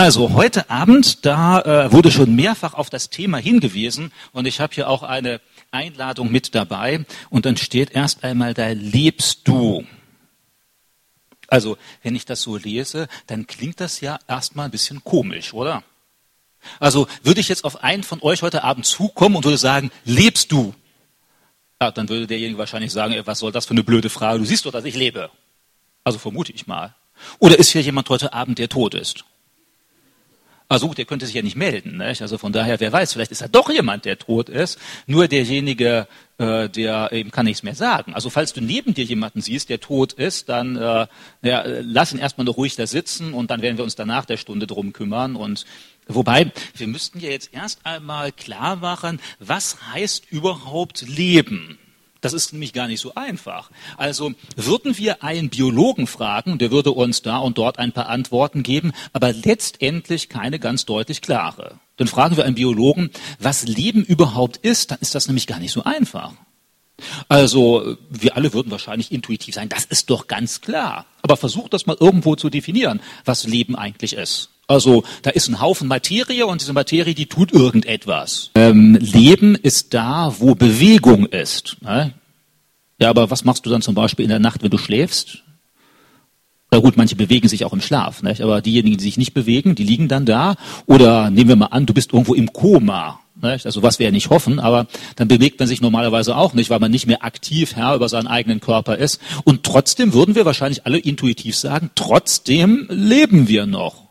Also 0.00 0.32
heute 0.32 0.70
Abend, 0.70 1.26
da 1.26 1.60
äh, 1.62 1.90
wurde 1.90 2.12
schon 2.12 2.36
mehrfach 2.36 2.74
auf 2.74 2.88
das 2.88 3.10
Thema 3.10 3.38
hingewiesen 3.38 4.12
und 4.30 4.46
ich 4.46 4.60
habe 4.60 4.72
hier 4.72 4.88
auch 4.88 5.02
eine 5.02 5.40
Einladung 5.72 6.30
mit 6.30 6.54
dabei 6.54 7.04
und 7.30 7.46
dann 7.46 7.56
steht 7.56 7.90
erst 7.90 8.22
einmal 8.22 8.54
da 8.54 8.68
lebst 8.68 9.48
du. 9.48 9.84
Also 11.48 11.78
wenn 12.04 12.14
ich 12.14 12.24
das 12.24 12.42
so 12.42 12.56
lese, 12.56 13.08
dann 13.26 13.48
klingt 13.48 13.80
das 13.80 14.00
ja 14.00 14.20
erstmal 14.28 14.66
ein 14.66 14.70
bisschen 14.70 15.02
komisch, 15.02 15.52
oder? 15.52 15.82
Also 16.78 17.08
würde 17.24 17.40
ich 17.40 17.48
jetzt 17.48 17.64
auf 17.64 17.82
einen 17.82 18.04
von 18.04 18.22
euch 18.22 18.42
heute 18.42 18.62
Abend 18.62 18.86
zukommen 18.86 19.34
und 19.34 19.44
würde 19.44 19.58
sagen, 19.58 19.90
lebst 20.04 20.52
du? 20.52 20.76
Ja, 21.82 21.90
dann 21.90 22.08
würde 22.08 22.28
derjenige 22.28 22.56
wahrscheinlich 22.56 22.92
sagen, 22.92 23.20
was 23.24 23.40
soll 23.40 23.50
das 23.50 23.66
für 23.66 23.72
eine 23.72 23.82
blöde 23.82 24.10
Frage? 24.10 24.38
Du 24.38 24.44
siehst 24.44 24.64
doch, 24.64 24.70
dass 24.70 24.84
ich 24.84 24.94
lebe. 24.94 25.28
Also 26.04 26.20
vermute 26.20 26.52
ich 26.52 26.68
mal. 26.68 26.94
Oder 27.40 27.58
ist 27.58 27.70
hier 27.70 27.82
jemand 27.82 28.08
heute 28.10 28.32
Abend, 28.32 28.60
der 28.60 28.68
tot 28.68 28.94
ist? 28.94 29.24
Also 30.70 30.88
gut, 30.88 30.98
der 30.98 31.06
könnte 31.06 31.24
sich 31.24 31.34
ja 31.34 31.40
nicht 31.40 31.56
melden. 31.56 31.96
Nicht? 31.96 32.20
Also 32.20 32.36
von 32.36 32.52
daher, 32.52 32.78
wer 32.78 32.92
weiß, 32.92 33.14
vielleicht 33.14 33.32
ist 33.32 33.40
da 33.40 33.48
doch 33.48 33.70
jemand, 33.70 34.04
der 34.04 34.18
tot 34.18 34.50
ist. 34.50 34.78
Nur 35.06 35.26
derjenige, 35.26 36.06
äh, 36.36 36.68
der 36.68 37.10
eben 37.10 37.30
kann 37.30 37.46
nichts 37.46 37.62
mehr 37.62 37.74
sagen. 37.74 38.12
Also 38.12 38.28
falls 38.28 38.52
du 38.52 38.60
neben 38.60 38.92
dir 38.92 39.04
jemanden 39.04 39.40
siehst, 39.40 39.70
der 39.70 39.80
tot 39.80 40.12
ist, 40.12 40.50
dann 40.50 40.76
äh, 40.76 41.06
ja, 41.40 41.64
lass 41.64 42.12
ihn 42.12 42.18
erstmal 42.18 42.44
noch 42.44 42.58
ruhig 42.58 42.76
da 42.76 42.86
sitzen 42.86 43.32
und 43.32 43.50
dann 43.50 43.62
werden 43.62 43.78
wir 43.78 43.84
uns 43.84 43.96
danach 43.96 44.26
der 44.26 44.36
Stunde 44.36 44.66
drum 44.66 44.92
kümmern. 44.92 45.36
Und 45.36 45.64
wobei, 46.06 46.52
wir 46.76 46.86
müssten 46.86 47.18
ja 47.18 47.30
jetzt 47.30 47.54
erst 47.54 47.86
einmal 47.86 48.30
klar 48.30 48.76
machen, 48.76 49.20
was 49.38 49.78
heißt 49.94 50.30
überhaupt 50.30 51.00
Leben? 51.08 51.78
Das 52.20 52.32
ist 52.32 52.52
nämlich 52.52 52.72
gar 52.72 52.88
nicht 52.88 53.00
so 53.00 53.14
einfach. 53.14 53.70
Also 53.96 54.32
würden 54.56 54.98
wir 54.98 55.22
einen 55.22 55.50
Biologen 55.50 56.06
fragen, 56.06 56.58
der 56.58 56.70
würde 56.70 56.90
uns 56.90 57.22
da 57.22 57.38
und 57.38 57.58
dort 57.58 57.78
ein 57.78 57.92
paar 57.92 58.08
Antworten 58.08 58.62
geben, 58.62 58.92
aber 59.12 59.32
letztendlich 59.32 60.28
keine 60.28 60.58
ganz 60.58 60.84
deutlich 60.84 61.20
klare. 61.20 61.78
Dann 61.96 62.08
fragen 62.08 62.36
wir 62.36 62.44
einen 62.44 62.56
Biologen, 62.56 63.10
was 63.38 63.64
Leben 63.64 64.04
überhaupt 64.04 64.56
ist, 64.58 64.90
dann 64.90 64.98
ist 65.00 65.14
das 65.14 65.28
nämlich 65.28 65.46
gar 65.46 65.58
nicht 65.58 65.72
so 65.72 65.84
einfach. 65.84 66.32
Also 67.28 67.96
wir 68.10 68.36
alle 68.36 68.52
würden 68.52 68.72
wahrscheinlich 68.72 69.12
intuitiv 69.12 69.54
sein, 69.54 69.68
das 69.68 69.84
ist 69.84 70.10
doch 70.10 70.26
ganz 70.26 70.60
klar. 70.60 71.06
Aber 71.22 71.36
versucht 71.36 71.72
das 71.72 71.86
mal 71.86 71.96
irgendwo 71.98 72.34
zu 72.34 72.50
definieren, 72.50 73.00
was 73.24 73.44
Leben 73.44 73.76
eigentlich 73.76 74.14
ist. 74.14 74.50
Also 74.68 75.02
da 75.22 75.30
ist 75.30 75.48
ein 75.48 75.60
Haufen 75.60 75.88
Materie 75.88 76.46
und 76.46 76.60
diese 76.60 76.74
Materie, 76.74 77.14
die 77.14 77.26
tut 77.26 77.52
irgendetwas. 77.52 78.50
Ähm, 78.54 78.96
Leben 79.00 79.54
ist 79.54 79.94
da, 79.94 80.34
wo 80.38 80.54
Bewegung 80.54 81.24
ist. 81.24 81.78
Ne? 81.80 82.12
Ja, 83.00 83.08
aber 83.08 83.30
was 83.30 83.44
machst 83.44 83.64
du 83.64 83.70
dann 83.70 83.80
zum 83.80 83.94
Beispiel 83.94 84.24
in 84.24 84.28
der 84.28 84.40
Nacht, 84.40 84.62
wenn 84.62 84.70
du 84.70 84.76
schläfst? 84.76 85.42
Na 86.70 86.80
gut, 86.80 86.98
manche 86.98 87.16
bewegen 87.16 87.48
sich 87.48 87.64
auch 87.64 87.72
im 87.72 87.80
Schlaf, 87.80 88.22
nicht? 88.22 88.42
aber 88.42 88.60
diejenigen, 88.60 88.98
die 88.98 89.04
sich 89.04 89.16
nicht 89.16 89.32
bewegen, 89.32 89.74
die 89.74 89.84
liegen 89.84 90.06
dann 90.06 90.26
da. 90.26 90.56
Oder 90.84 91.30
nehmen 91.30 91.48
wir 91.48 91.56
mal 91.56 91.66
an, 91.66 91.86
du 91.86 91.94
bist 91.94 92.12
irgendwo 92.12 92.34
im 92.34 92.52
Koma. 92.52 93.20
Nicht? 93.40 93.64
Also 93.64 93.82
was 93.82 93.98
wir 93.98 94.06
ja 94.06 94.12
nicht 94.12 94.28
hoffen, 94.28 94.60
aber 94.60 94.86
dann 95.16 95.28
bewegt 95.28 95.60
man 95.60 95.68
sich 95.68 95.80
normalerweise 95.80 96.36
auch 96.36 96.52
nicht, 96.52 96.68
weil 96.68 96.80
man 96.80 96.90
nicht 96.90 97.06
mehr 97.06 97.24
aktiv 97.24 97.74
Herr 97.74 97.94
über 97.94 98.10
seinen 98.10 98.26
eigenen 98.26 98.60
Körper 98.60 98.98
ist. 98.98 99.18
Und 99.44 99.62
trotzdem 99.62 100.12
würden 100.12 100.34
wir 100.34 100.44
wahrscheinlich 100.44 100.84
alle 100.84 100.98
intuitiv 100.98 101.56
sagen, 101.56 101.90
trotzdem 101.94 102.86
leben 102.90 103.48
wir 103.48 103.64
noch. 103.64 104.07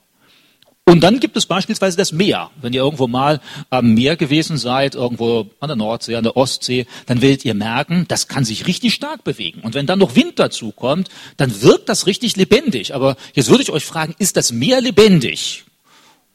Und 0.87 1.01
dann 1.01 1.19
gibt 1.19 1.35
es 1.35 1.45
beispielsweise 1.45 1.97
das 1.97 2.13
Meer. 2.13 2.49
Wenn 2.61 2.71
ihr 2.71 2.79
irgendwo 2.79 3.07
mal 3.07 3.41
am 3.69 3.93
Meer 3.93 4.15
gewesen 4.15 4.57
seid, 4.57 4.95
irgendwo 4.95 5.47
an 5.59 5.67
der 5.67 5.75
Nordsee, 5.75 6.15
an 6.15 6.23
der 6.23 6.37
Ostsee, 6.37 6.87
dann 7.07 7.21
werdet 7.21 7.43
ihr 7.43 7.55
merken, 7.55 8.05
das 8.07 8.29
kann 8.29 8.45
sich 8.45 8.67
richtig 8.67 8.93
stark 8.93 9.25
bewegen. 9.25 9.59
Und 9.63 9.75
wenn 9.75 9.85
dann 9.85 9.99
noch 9.99 10.15
Wind 10.15 10.39
dazu 10.39 10.71
kommt, 10.71 11.09
dann 11.35 11.61
wirkt 11.61 11.89
das 11.89 12.07
richtig 12.07 12.37
lebendig. 12.37 12.95
Aber 12.95 13.17
jetzt 13.33 13.49
würde 13.49 13.63
ich 13.63 13.69
euch 13.69 13.83
fragen, 13.83 14.15
ist 14.17 14.37
das 14.37 14.53
Meer 14.53 14.79
lebendig? 14.79 15.65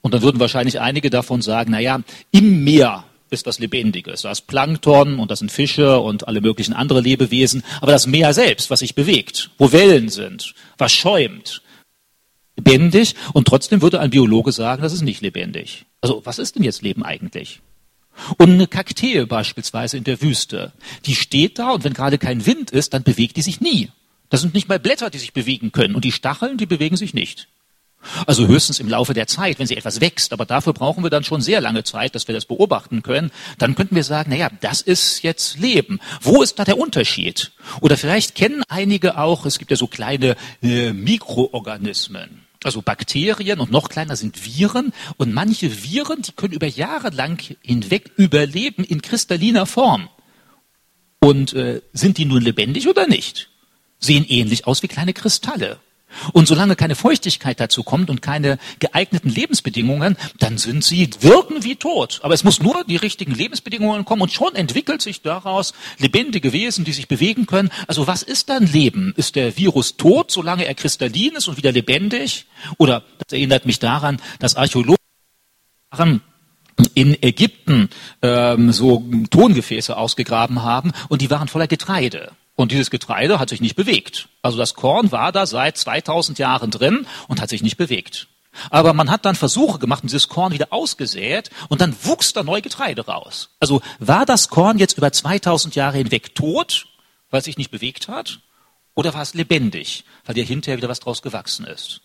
Und 0.03 0.13
dann 0.13 0.21
würden 0.21 0.39
wahrscheinlich 0.39 0.81
einige 0.81 1.09
davon 1.09 1.41
sagen, 1.41 1.71
na 1.73 1.81
ja, 1.81 2.03
im 2.31 2.63
Meer 2.63 3.05
ist 3.31 3.47
das 3.47 3.59
Lebendiges. 3.59 4.21
Da 4.21 4.33
ist 4.33 4.49
Plankton 4.49 5.19
und 5.19 5.31
das 5.31 5.39
sind 5.39 5.51
Fische 5.51 5.99
und 5.99 6.29
alle 6.29 6.43
möglichen 6.43 6.75
andere 6.75 7.01
Lebewesen. 7.01 7.65
Aber 7.81 7.93
das 7.93 8.07
Meer 8.07 8.35
selbst, 8.35 8.69
was 8.69 8.81
sich 8.81 8.95
bewegt, 8.95 9.49
wo 9.57 9.73
Wellen 9.73 10.11
sind, 10.11 10.55
was 10.77 10.93
schäumt, 10.93 11.63
lebendig 12.57 13.15
und 13.33 13.47
trotzdem 13.47 13.83
würde 13.83 14.01
ein 14.01 14.11
Biologe 14.11 14.53
sagen, 14.53 14.83
das 14.83 14.93
ist 14.93 15.03
nicht 15.03 15.21
lebendig. 15.21 15.87
Also 16.01 16.23
was 16.25 16.39
ist 16.39 16.57
denn 16.57 16.65
jetzt 16.65 16.83
Leben 16.83 17.03
eigentlich? 17.03 17.61
Und 18.37 18.51
eine 18.51 18.67
Kaktee 18.67 19.25
beispielsweise 19.25 19.97
in 19.97 20.05
der 20.05 20.21
Wüste, 20.21 20.73
die 21.07 21.15
steht 21.15 21.59
da 21.59 21.71
und 21.71 21.85
wenn 21.85 21.95
gerade 21.95 22.19
kein 22.19 22.45
Wind 22.47 22.71
ist, 22.71 22.93
dann 22.95 23.03
bewegt 23.03 23.37
die 23.37 23.43
sich 23.43 23.61
nie. 23.61 23.91
Das 24.29 24.41
sind 24.41 24.55
nicht 24.55 24.69
mal 24.69 24.79
Blätter, 24.79 25.11
die 25.11 25.19
sich 25.19 25.33
bewegen 25.33 25.73
können 25.73 25.95
und 25.95 26.05
die 26.05 26.13
Stacheln, 26.13 26.57
die 26.57 26.67
bewegen 26.67 26.97
sich 26.97 27.15
nicht. 27.15 27.49
Also 28.27 28.49
höchstens 28.49 28.81
im 28.81 28.89
Laufe 28.89 29.15
der 29.15 29.27
Zeit, 29.27 29.59
wenn 29.59 29.67
sie 29.67 29.77
etwas 29.77 30.01
wächst, 30.01 30.33
aber 30.33 30.45
dafür 30.45 30.73
brauchen 30.73 31.05
wir 31.05 31.11
dann 31.11 31.23
schon 31.23 31.41
sehr 31.41 31.61
lange 31.61 31.85
Zeit, 31.85 32.15
dass 32.15 32.27
wir 32.27 32.35
das 32.35 32.47
beobachten 32.47 33.03
können. 33.03 33.31
Dann 33.59 33.75
könnten 33.75 33.95
wir 33.95 34.05
sagen, 34.05 34.31
naja, 34.31 34.51
das 34.61 34.81
ist 34.81 35.23
jetzt 35.23 35.59
Leben. 35.59 36.01
Wo 36.21 36.43
ist 36.43 36.59
da 36.59 36.65
der 36.65 36.79
Unterschied? 36.79 37.53
Oder 37.81 37.97
vielleicht 37.97 38.35
kennen 38.35 38.65
einige 38.69 39.19
auch, 39.19 39.47
es 39.47 39.59
gibt 39.59 39.71
ja 39.71 39.77
so 39.77 39.87
kleine 39.87 40.37
äh, 40.63 40.93
Mikroorganismen. 40.93 42.42
Also 42.65 42.83
Bakterien 42.83 43.61
und 43.61 43.71
noch 43.71 43.89
kleiner 43.89 44.17
sind 44.17 44.45
Viren. 44.45 44.93
Und 45.17 45.33
manche 45.33 45.83
Viren, 45.83 46.23
die 46.23 46.33
können 46.33 46.53
über 46.53 46.67
Jahre 46.67 47.11
lang 47.11 47.43
hinweg 47.63 48.11
überleben 48.17 48.85
in 48.85 49.03
kristalliner 49.03 49.67
Form. 49.67 50.09
Und 51.21 51.53
äh, 51.53 51.83
sind 51.93 52.19
die 52.19 52.25
nun 52.25 52.43
lebendig 52.43 52.89
oder 52.89 53.07
nicht? 53.07 53.49
Sehen 53.99 54.25
ähnlich 54.29 54.67
aus 54.67 54.83
wie 54.83 54.89
kleine 54.89 55.13
Kristalle. 55.13 55.79
Und 56.33 56.49
solange 56.49 56.77
keine 56.77 56.95
Feuchtigkeit 56.95 57.61
dazu 57.61 57.83
kommt 57.83 58.11
und 58.11 58.23
keine 58.23 58.59
geeigneten 58.79 59.29
Lebensbedingungen, 59.29 60.17
dann 60.39 60.59
sind 60.59 60.85
sie, 60.85 61.11
wirken 61.21 61.65
wie 61.65 61.77
tot. 61.77 62.21
Aber 62.23 62.35
es 62.35 62.45
muss 62.45 62.61
nur 62.61 62.85
die 62.85 62.97
richtigen 62.97 63.35
Lebensbedingungen 63.35 64.05
kommen 64.05 64.23
und 64.23 64.33
schon 64.33 64.55
entwickelt 64.55 65.03
sich 65.03 65.23
daraus 65.23 65.75
lebendige 65.99 66.53
Wesen, 66.53 66.85
die 66.85 66.93
sich 66.93 67.09
bewegen 67.09 67.47
können. 67.47 67.71
Also 67.87 68.07
was 68.07 68.23
ist 68.23 68.49
dann 68.49 68.67
Leben? 68.67 69.15
Ist 69.17 69.37
der 69.37 69.57
Virus 69.57 69.97
tot, 69.97 70.31
solange 70.31 70.65
er 70.65 70.75
kristallin 70.75 71.35
ist 71.37 71.49
und 71.49 71.57
wieder 71.57 71.73
lebendig? 71.73 72.47
Oder 72.79 73.03
das 73.19 73.33
erinnert 73.33 73.67
mich 73.67 73.79
daran, 73.79 74.21
dass 74.39 74.57
Archäologen 74.57 74.97
in 76.95 77.23
Ägypten 77.23 77.91
ähm, 78.23 78.73
so 78.73 79.05
Tongefäße 79.31 79.97
ausgegraben 79.97 80.63
haben 80.63 80.93
und 81.09 81.23
die 81.23 81.31
waren 81.31 81.49
voller 81.49 81.67
Getreide. 81.67 82.33
Und 82.63 82.71
dieses 82.71 82.91
Getreide 82.91 83.41
hat 83.41 83.49
sich 83.49 83.61
nicht 83.61 83.75
bewegt. 83.75 84.29
Also 84.41 84.57
das 84.57 84.75
Korn 84.75 85.11
war 85.11 85.33
da 85.33 85.47
seit 85.47 85.77
2000 85.77 86.39
Jahren 86.39 86.71
drin 86.71 87.09
und 87.27 87.41
hat 87.41 87.49
sich 87.49 87.61
nicht 87.61 87.77
bewegt. 87.77 88.29
Aber 88.71 88.93
man 88.93 89.11
hat 89.11 89.25
dann 89.25 89.35
Versuche 89.35 89.81
gemacht 89.81 90.05
und 90.05 90.13
dieses 90.13 90.29
Korn 90.29 90.53
wieder 90.53 90.69
ausgesät 90.71 91.51
und 91.69 91.81
dann 91.81 91.97
wuchs 92.05 92.33
da 92.33 92.45
neu 92.45 92.61
Getreide 92.61 93.07
raus. 93.07 93.51
Also 93.59 93.83
war 93.99 94.27
das 94.27 94.49
Korn 94.49 94.79
jetzt 94.79 94.97
über 94.97 95.11
2000 95.11 95.75
Jahre 95.75 95.99
hinweg 95.99 96.37
tot, 96.37 96.87
weil 97.31 97.41
es 97.41 97.47
sich 97.47 97.59
nicht 97.59 97.73
bewegt 97.73 98.07
hat? 98.07 98.39
Oder 98.95 99.13
war 99.13 99.23
es 99.23 99.35
lebendig, 99.35 100.05
weil 100.25 100.37
dir 100.37 100.45
hinterher 100.45 100.77
wieder 100.77 100.89
was 100.89 101.01
draus 101.01 101.21
gewachsen 101.21 101.67
ist? 101.67 102.03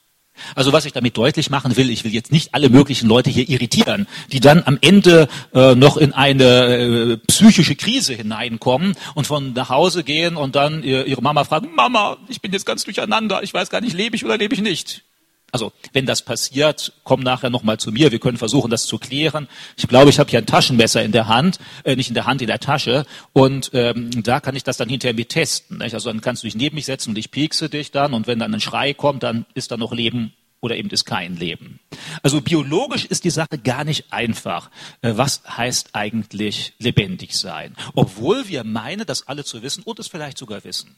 Also 0.56 0.74
was 0.74 0.86
ich 0.86 0.94
damit 0.94 1.18
deutlich 1.18 1.50
machen 1.50 1.78
will, 1.78 1.90
ich 1.90 2.03
will 2.03 2.14
jetzt 2.14 2.31
nicht 2.31 2.53
alle 2.53 2.70
möglichen 2.70 3.08
Leute 3.08 3.30
hier 3.30 3.48
irritieren, 3.48 4.08
die 4.31 4.40
dann 4.40 4.64
am 4.66 4.78
Ende 4.81 5.28
äh, 5.53 5.75
noch 5.75 5.98
in 5.98 6.14
eine 6.14 6.44
äh, 6.44 7.18
psychische 7.28 7.75
Krise 7.75 8.14
hineinkommen 8.14 8.96
und 9.16 9.28
von 9.28 9.53
nach 9.53 9.70
Hause 9.70 10.03
gehen 10.03 10.36
und 10.36 10.56
dann 10.56 10.84
ihr, 10.84 11.06
ihre 11.06 11.22
Mama 11.22 11.44
fragen, 11.44 11.70
Mama, 11.75 12.18
ich 12.28 12.42
bin 12.42 12.52
jetzt 12.53 12.66
ganz 12.66 12.84
durcheinander, 12.84 13.44
ich 13.44 13.53
weiß 13.53 13.70
gar 13.70 13.81
nicht, 13.81 13.94
lebe 13.94 14.16
ich 14.16 14.25
oder 14.25 14.38
lebe 14.38 14.53
ich 14.53 14.62
nicht. 14.62 15.03
Also 15.52 15.72
wenn 15.94 16.06
das 16.06 16.22
passiert, 16.22 16.94
komm 17.03 17.22
nachher 17.22 17.50
nochmal 17.50 17.80
zu 17.80 17.91
mir. 17.91 18.12
Wir 18.12 18.19
können 18.19 18.38
versuchen, 18.38 18.69
das 18.69 18.85
zu 18.85 18.97
klären. 18.97 19.47
Ich 19.78 19.88
glaube, 19.88 20.09
ich 20.09 20.19
habe 20.19 20.30
hier 20.30 20.40
ein 20.40 20.46
Taschenmesser 20.46 21.03
in 21.03 21.13
der 21.13 21.28
Hand, 21.28 21.59
äh, 21.84 21.96
nicht 21.96 22.09
in 22.09 22.16
der 22.16 22.25
Hand, 22.25 22.41
in 22.41 22.47
der 22.47 22.59
Tasche. 22.59 23.06
Und 23.34 23.72
ähm, 23.74 24.24
da 24.24 24.40
kann 24.41 24.56
ich 24.56 24.63
das 24.63 24.78
dann 24.78 24.90
hinterher 24.90 25.16
mit 25.16 25.30
testen. 25.30 25.78
Nicht? 25.78 25.94
Also 25.94 26.12
dann 26.12 26.22
kannst 26.22 26.44
du 26.44 26.47
dich 26.47 26.56
neben 26.56 26.75
mich 26.75 26.86
setzen 26.86 27.12
und 27.12 27.18
ich 27.18 27.31
piekse 27.31 27.69
dich 27.69 27.91
dann. 27.91 28.13
Und 28.13 28.28
wenn 28.28 28.40
dann 28.40 28.53
ein 28.53 28.62
Schrei 28.62 28.94
kommt, 28.94 29.24
dann 29.24 29.46
ist 29.53 29.72
da 29.72 29.78
noch 29.78 29.94
Leben 29.94 30.34
oder 30.59 30.75
eben 30.75 30.90
ist 30.90 31.06
kein 31.06 31.38
Leben. 31.38 31.80
Also 32.24 32.41
biologisch 32.41 33.06
ist 33.06 33.24
die 33.24 33.30
Sache 33.30 33.57
gar 33.63 33.83
nicht 33.83 34.12
einfach. 34.12 34.69
Äh, 35.01 35.13
was 35.16 35.44
heißt 35.48 35.89
eigentlich 35.94 36.74
lebendig 36.80 37.38
sein? 37.38 37.75
Obwohl 37.95 38.48
wir 38.48 38.63
meinen, 38.63 39.06
das 39.06 39.27
alle 39.27 39.45
zu 39.45 39.62
wissen 39.62 39.83
und 39.83 40.00
es 40.00 40.07
vielleicht 40.07 40.38
sogar 40.38 40.63
wissen. 40.63 40.98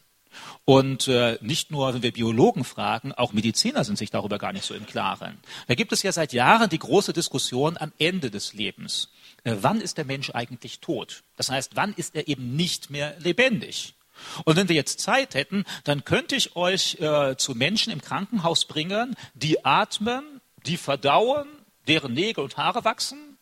Und 0.65 1.07
äh, 1.07 1.37
nicht 1.41 1.71
nur, 1.71 1.93
wenn 1.93 2.03
wir 2.03 2.13
Biologen 2.13 2.63
fragen, 2.63 3.13
auch 3.13 3.33
Mediziner 3.33 3.83
sind 3.83 3.97
sich 3.97 4.11
darüber 4.11 4.37
gar 4.37 4.53
nicht 4.53 4.65
so 4.65 4.73
im 4.73 4.85
Klaren. 4.85 5.39
Da 5.67 5.75
gibt 5.75 5.91
es 5.91 6.03
ja 6.03 6.11
seit 6.11 6.33
Jahren 6.33 6.69
die 6.69 6.79
große 6.79 7.13
Diskussion 7.13 7.77
am 7.77 7.91
Ende 7.97 8.29
des 8.29 8.53
Lebens. 8.53 9.09
Äh, 9.43 9.55
wann 9.61 9.81
ist 9.81 9.97
der 9.97 10.05
Mensch 10.05 10.29
eigentlich 10.31 10.79
tot? 10.79 11.23
Das 11.35 11.49
heißt, 11.49 11.75
wann 11.75 11.93
ist 11.93 12.15
er 12.15 12.27
eben 12.27 12.55
nicht 12.55 12.89
mehr 12.89 13.15
lebendig? 13.19 13.95
Und 14.43 14.55
wenn 14.57 14.69
wir 14.69 14.75
jetzt 14.75 14.99
Zeit 14.99 15.33
hätten, 15.33 15.63
dann 15.83 16.03
könnte 16.03 16.35
ich 16.35 16.55
euch 16.55 16.99
äh, 16.99 17.35
zu 17.37 17.55
Menschen 17.55 17.91
im 17.93 18.01
Krankenhaus 18.01 18.65
bringen, 18.65 19.15
die 19.33 19.65
atmen, 19.65 20.41
die 20.65 20.77
verdauen, 20.77 21.47
deren 21.87 22.13
Nägel 22.13 22.43
und 22.43 22.57
Haare 22.57 22.83
wachsen, 22.83 23.37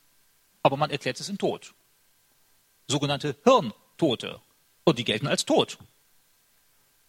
aber 0.64 0.78
man 0.78 0.92
erklärt, 0.92 1.18
sie 1.18 1.24
sind 1.24 1.40
tot. 1.40 1.74
Sogenannte 2.88 3.36
Hirntote. 3.44 4.40
Und 4.84 5.00
die 5.00 5.04
gelten 5.04 5.28
als 5.28 5.46
tot. 5.46 5.78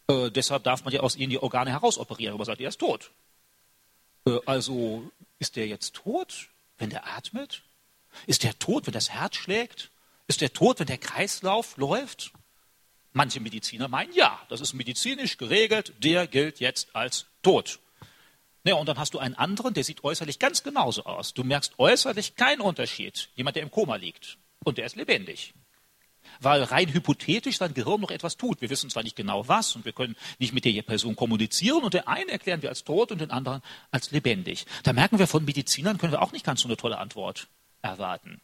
Äh, 0.09 0.31
deshalb 0.31 0.65
darf 0.65 0.85
man 0.85 0.93
ja 0.93 1.01
aus 1.01 1.17
ihnen 1.17 1.31
die 1.31 1.43
Organe 1.43 1.71
herausoperieren, 1.71 2.35
aber 2.35 2.45
sagt, 2.45 2.61
er 2.61 2.69
ist 2.69 2.81
tot. 2.81 3.11
Äh, 4.27 4.39
also 4.47 5.11
ist 5.39 5.57
der 5.57 5.67
jetzt 5.67 5.95
tot, 5.95 6.49
wenn 6.79 6.91
der 6.91 7.07
atmet? 7.07 7.63
Ist 8.27 8.43
der 8.43 8.59
tot, 8.59 8.87
wenn 8.87 8.95
das 8.95 9.11
Herz 9.11 9.37
schlägt? 9.37 9.91
Ist 10.27 10.41
der 10.41 10.53
tot, 10.53 10.81
wenn 10.81 10.87
der 10.87 10.99
Kreislauf 10.99 11.77
läuft? 11.77 12.33
Manche 13.13 13.41
Mediziner 13.41 13.89
meinen, 13.89 14.13
ja, 14.13 14.41
das 14.49 14.61
ist 14.61 14.75
medizinisch 14.75 15.39
geregelt, 15.39 15.95
der 15.99 16.27
gilt 16.27 16.61
jetzt 16.61 16.95
als 16.95 17.27
tot. 17.43 17.81
Ja, 18.65 18.75
und 18.75 18.87
dann 18.87 18.99
hast 18.99 19.15
du 19.15 19.19
einen 19.19 19.35
anderen, 19.35 19.73
der 19.73 19.85
sieht 19.85 20.05
äußerlich 20.05 20.39
ganz 20.39 20.63
genauso 20.63 21.05
aus. 21.05 21.33
Du 21.33 21.43
merkst 21.43 21.79
äußerlich 21.79 22.37
keinen 22.37 22.61
Unterschied. 22.61 23.31
Jemand, 23.35 23.57
der 23.57 23.63
im 23.63 23.71
Koma 23.71 23.97
liegt. 23.97 24.37
Und 24.63 24.77
der 24.79 24.87
ist 24.87 24.97
lebendig. 24.97 25.55
Weil 26.41 26.63
rein 26.63 26.93
hypothetisch 26.93 27.59
sein 27.59 27.75
Gehirn 27.75 28.01
noch 28.01 28.11
etwas 28.11 28.37
tut. 28.37 28.61
Wir 28.61 28.71
wissen 28.71 28.91
zwar 28.91 29.03
nicht 29.03 29.17
genau 29.17 29.49
was 29.49 29.75
und 29.77 29.85
wir 29.85 29.93
können 29.93 30.17
nicht 30.39 30.53
mit 30.53 30.65
der 30.65 30.83
Person 30.83 31.17
kommunizieren 31.17 31.83
und 31.83 31.95
der 31.95 32.09
einen 32.09 32.29
erklären 32.29 32.63
wir 32.63 32.69
als 32.69 32.85
tot 32.85 33.13
und 33.13 33.21
den 33.21 33.31
anderen 33.31 33.63
als 33.91 34.11
lebendig. 34.11 34.67
Da 34.83 34.93
merken 34.93 35.19
wir, 35.19 35.27
von 35.27 35.45
Medizinern 35.45 35.99
können 35.99 36.13
wir 36.13 36.23
auch 36.23 36.33
nicht 36.33 36.45
ganz 36.45 36.61
so 36.61 36.69
eine 36.69 36.77
tolle 36.77 36.99
Antwort 36.99 37.49
erwarten. 37.83 38.41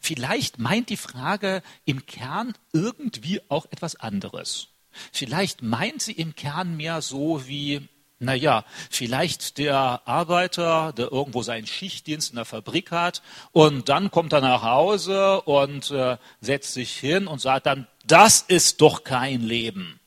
Vielleicht 0.00 0.58
meint 0.58 0.90
die 0.90 0.96
Frage 0.96 1.62
im 1.84 2.06
Kern 2.06 2.54
irgendwie 2.72 3.40
auch 3.48 3.66
etwas 3.70 3.96
anderes. 3.96 4.68
Vielleicht 5.12 5.62
meint 5.62 6.02
sie 6.02 6.12
im 6.12 6.34
Kern 6.34 6.76
mehr 6.76 7.00
so 7.00 7.46
wie, 7.46 7.88
naja, 8.20 8.64
vielleicht 8.90 9.58
der 9.58 10.02
Arbeiter, 10.04 10.92
der 10.92 11.10
irgendwo 11.10 11.42
seinen 11.42 11.66
Schichtdienst 11.66 12.30
in 12.30 12.36
der 12.36 12.44
Fabrik 12.44 12.90
hat 12.90 13.22
und 13.52 13.88
dann 13.88 14.10
kommt 14.10 14.32
er 14.32 14.40
nach 14.40 14.62
Hause 14.62 15.40
und 15.42 15.90
äh, 15.90 16.18
setzt 16.40 16.74
sich 16.74 16.92
hin 16.96 17.26
und 17.26 17.40
sagt 17.40 17.66
dann, 17.66 17.86
das 18.06 18.42
ist 18.46 18.80
doch 18.80 19.04
kein 19.04 19.40
Leben. 19.40 19.99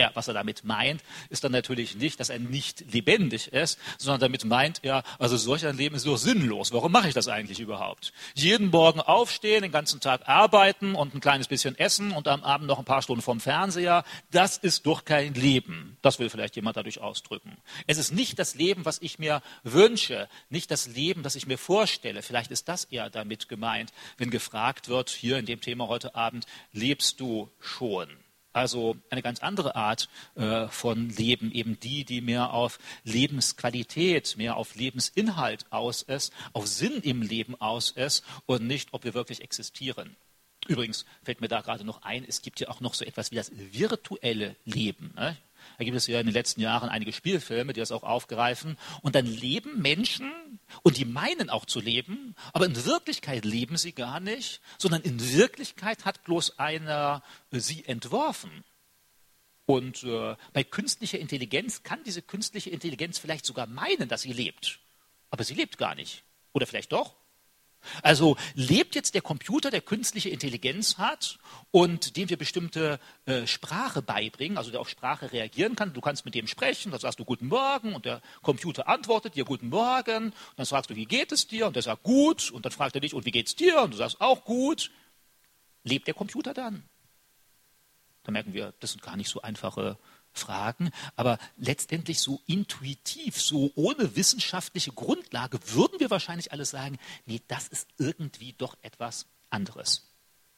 Ja, 0.00 0.10
was 0.14 0.28
er 0.28 0.32
damit 0.32 0.64
meint, 0.64 1.02
ist 1.28 1.44
dann 1.44 1.52
natürlich 1.52 1.94
nicht, 1.94 2.20
dass 2.20 2.30
er 2.30 2.38
nicht 2.38 2.90
lebendig 2.90 3.52
ist, 3.52 3.78
sondern 3.98 4.18
damit 4.18 4.46
meint 4.46 4.82
er, 4.82 5.02
also 5.18 5.36
solch 5.36 5.66
ein 5.66 5.76
Leben 5.76 5.94
ist 5.94 6.06
doch 6.06 6.16
sinnlos. 6.16 6.72
Warum 6.72 6.90
mache 6.90 7.08
ich 7.08 7.12
das 7.12 7.28
eigentlich 7.28 7.60
überhaupt? 7.60 8.14
Jeden 8.32 8.70
Morgen 8.70 9.00
aufstehen, 9.00 9.60
den 9.60 9.72
ganzen 9.72 10.00
Tag 10.00 10.26
arbeiten 10.26 10.94
und 10.94 11.14
ein 11.14 11.20
kleines 11.20 11.48
bisschen 11.48 11.78
essen 11.78 12.12
und 12.12 12.28
am 12.28 12.42
Abend 12.44 12.66
noch 12.66 12.78
ein 12.78 12.86
paar 12.86 13.02
Stunden 13.02 13.20
vom 13.20 13.40
Fernseher, 13.40 14.04
das 14.30 14.56
ist 14.56 14.86
doch 14.86 15.04
kein 15.04 15.34
Leben. 15.34 15.98
Das 16.00 16.18
will 16.18 16.30
vielleicht 16.30 16.56
jemand 16.56 16.78
dadurch 16.78 17.02
ausdrücken. 17.02 17.58
Es 17.86 17.98
ist 17.98 18.10
nicht 18.10 18.38
das 18.38 18.54
Leben, 18.54 18.86
was 18.86 19.02
ich 19.02 19.18
mir 19.18 19.42
wünsche, 19.64 20.30
nicht 20.48 20.70
das 20.70 20.86
Leben, 20.86 21.22
das 21.22 21.34
ich 21.34 21.46
mir 21.46 21.58
vorstelle. 21.58 22.22
Vielleicht 22.22 22.50
ist 22.50 22.70
das 22.70 22.84
eher 22.84 23.10
damit 23.10 23.50
gemeint, 23.50 23.92
wenn 24.16 24.30
gefragt 24.30 24.88
wird, 24.88 25.10
hier 25.10 25.36
in 25.36 25.44
dem 25.44 25.60
Thema 25.60 25.88
heute 25.88 26.14
Abend, 26.14 26.46
lebst 26.72 27.20
du 27.20 27.50
schon? 27.60 28.08
Also 28.52 28.96
eine 29.10 29.22
ganz 29.22 29.40
andere 29.40 29.76
Art 29.76 30.08
äh, 30.34 30.66
von 30.68 31.08
Leben, 31.08 31.52
eben 31.52 31.78
die, 31.78 32.04
die 32.04 32.20
mehr 32.20 32.52
auf 32.52 32.78
Lebensqualität, 33.04 34.36
mehr 34.36 34.56
auf 34.56 34.74
Lebensinhalt 34.74 35.66
aus 35.70 36.02
ist, 36.02 36.32
auf 36.52 36.66
Sinn 36.66 37.00
im 37.02 37.22
Leben 37.22 37.60
aus 37.60 37.90
ist 37.92 38.24
und 38.46 38.66
nicht, 38.66 38.88
ob 38.92 39.04
wir 39.04 39.14
wirklich 39.14 39.40
existieren. 39.40 40.16
Übrigens 40.66 41.06
fällt 41.22 41.40
mir 41.40 41.48
da 41.48 41.60
gerade 41.60 41.84
noch 41.84 42.02
ein, 42.02 42.24
es 42.26 42.42
gibt 42.42 42.60
ja 42.60 42.68
auch 42.68 42.80
noch 42.80 42.94
so 42.94 43.04
etwas 43.04 43.30
wie 43.30 43.36
das 43.36 43.50
virtuelle 43.54 44.56
Leben. 44.64 45.12
Ne? 45.16 45.36
Da 45.78 45.84
gibt 45.84 45.96
es 45.96 46.06
ja 46.06 46.20
in 46.20 46.26
den 46.26 46.34
letzten 46.34 46.60
Jahren 46.60 46.88
einige 46.88 47.12
Spielfilme, 47.12 47.72
die 47.72 47.80
das 47.80 47.92
auch 47.92 48.02
aufgreifen. 48.02 48.76
Und 49.02 49.14
dann 49.14 49.26
leben 49.26 49.80
Menschen 49.80 50.30
und 50.82 50.96
die 50.96 51.04
meinen 51.04 51.50
auch 51.50 51.64
zu 51.64 51.80
leben, 51.80 52.34
aber 52.52 52.66
in 52.66 52.84
Wirklichkeit 52.84 53.44
leben 53.44 53.76
sie 53.76 53.92
gar 53.92 54.20
nicht, 54.20 54.60
sondern 54.78 55.02
in 55.02 55.32
Wirklichkeit 55.34 56.04
hat 56.04 56.24
bloß 56.24 56.58
einer 56.58 57.22
äh, 57.52 57.58
sie 57.58 57.84
entworfen. 57.84 58.64
Und 59.66 60.02
äh, 60.02 60.34
bei 60.52 60.64
künstlicher 60.64 61.18
Intelligenz 61.18 61.84
kann 61.84 62.02
diese 62.04 62.22
künstliche 62.22 62.70
Intelligenz 62.70 63.18
vielleicht 63.18 63.46
sogar 63.46 63.66
meinen, 63.66 64.08
dass 64.08 64.22
sie 64.22 64.32
lebt. 64.32 64.80
Aber 65.30 65.44
sie 65.44 65.54
lebt 65.54 65.78
gar 65.78 65.94
nicht. 65.94 66.24
Oder 66.52 66.66
vielleicht 66.66 66.92
doch. 66.92 67.19
Also 68.02 68.36
lebt 68.54 68.94
jetzt 68.94 69.14
der 69.14 69.22
Computer, 69.22 69.70
der 69.70 69.80
künstliche 69.80 70.28
Intelligenz 70.28 70.98
hat 70.98 71.38
und 71.70 72.16
dem 72.16 72.28
wir 72.28 72.36
bestimmte 72.36 73.00
äh, 73.26 73.46
Sprache 73.46 74.02
beibringen, 74.02 74.58
also 74.58 74.70
der 74.70 74.80
auf 74.80 74.88
Sprache 74.88 75.32
reagieren 75.32 75.76
kann. 75.76 75.92
Du 75.92 76.00
kannst 76.00 76.24
mit 76.24 76.34
dem 76.34 76.46
sprechen, 76.46 76.92
dann 76.92 77.00
sagst 77.00 77.18
du 77.18 77.24
Guten 77.24 77.48
Morgen 77.48 77.94
und 77.94 78.04
der 78.04 78.20
Computer 78.42 78.88
antwortet 78.88 79.34
dir 79.36 79.44
Guten 79.44 79.68
Morgen. 79.68 80.26
Und 80.26 80.34
dann 80.56 80.66
fragst 80.66 80.90
du, 80.90 80.96
wie 80.96 81.06
geht 81.06 81.32
es 81.32 81.46
dir? 81.46 81.66
Und 81.66 81.76
der 81.76 81.82
sagt 81.82 82.02
gut. 82.02 82.50
Und 82.50 82.64
dann 82.64 82.72
fragt 82.72 82.94
er 82.94 83.00
dich, 83.00 83.14
und 83.14 83.24
wie 83.24 83.30
geht 83.30 83.48
es 83.48 83.56
dir? 83.56 83.80
Und 83.82 83.92
du 83.92 83.96
sagst 83.96 84.20
auch 84.20 84.44
gut. 84.44 84.90
Lebt 85.82 86.06
der 86.06 86.14
Computer 86.14 86.52
dann? 86.52 86.84
Da 88.24 88.32
merken 88.32 88.52
wir, 88.52 88.74
das 88.80 88.92
sind 88.92 89.02
gar 89.02 89.16
nicht 89.16 89.30
so 89.30 89.40
einfache 89.40 89.98
Fragen, 90.32 90.90
aber 91.16 91.38
letztendlich 91.56 92.20
so 92.20 92.40
intuitiv, 92.46 93.40
so 93.40 93.70
ohne 93.74 94.16
wissenschaftliche 94.16 94.92
Grundlage 94.92 95.58
würden 95.72 96.00
wir 96.00 96.10
wahrscheinlich 96.10 96.52
alle 96.52 96.64
sagen, 96.64 96.98
nee, 97.26 97.40
das 97.48 97.68
ist 97.68 97.88
irgendwie 97.98 98.52
doch 98.52 98.76
etwas 98.82 99.26
anderes. 99.50 100.09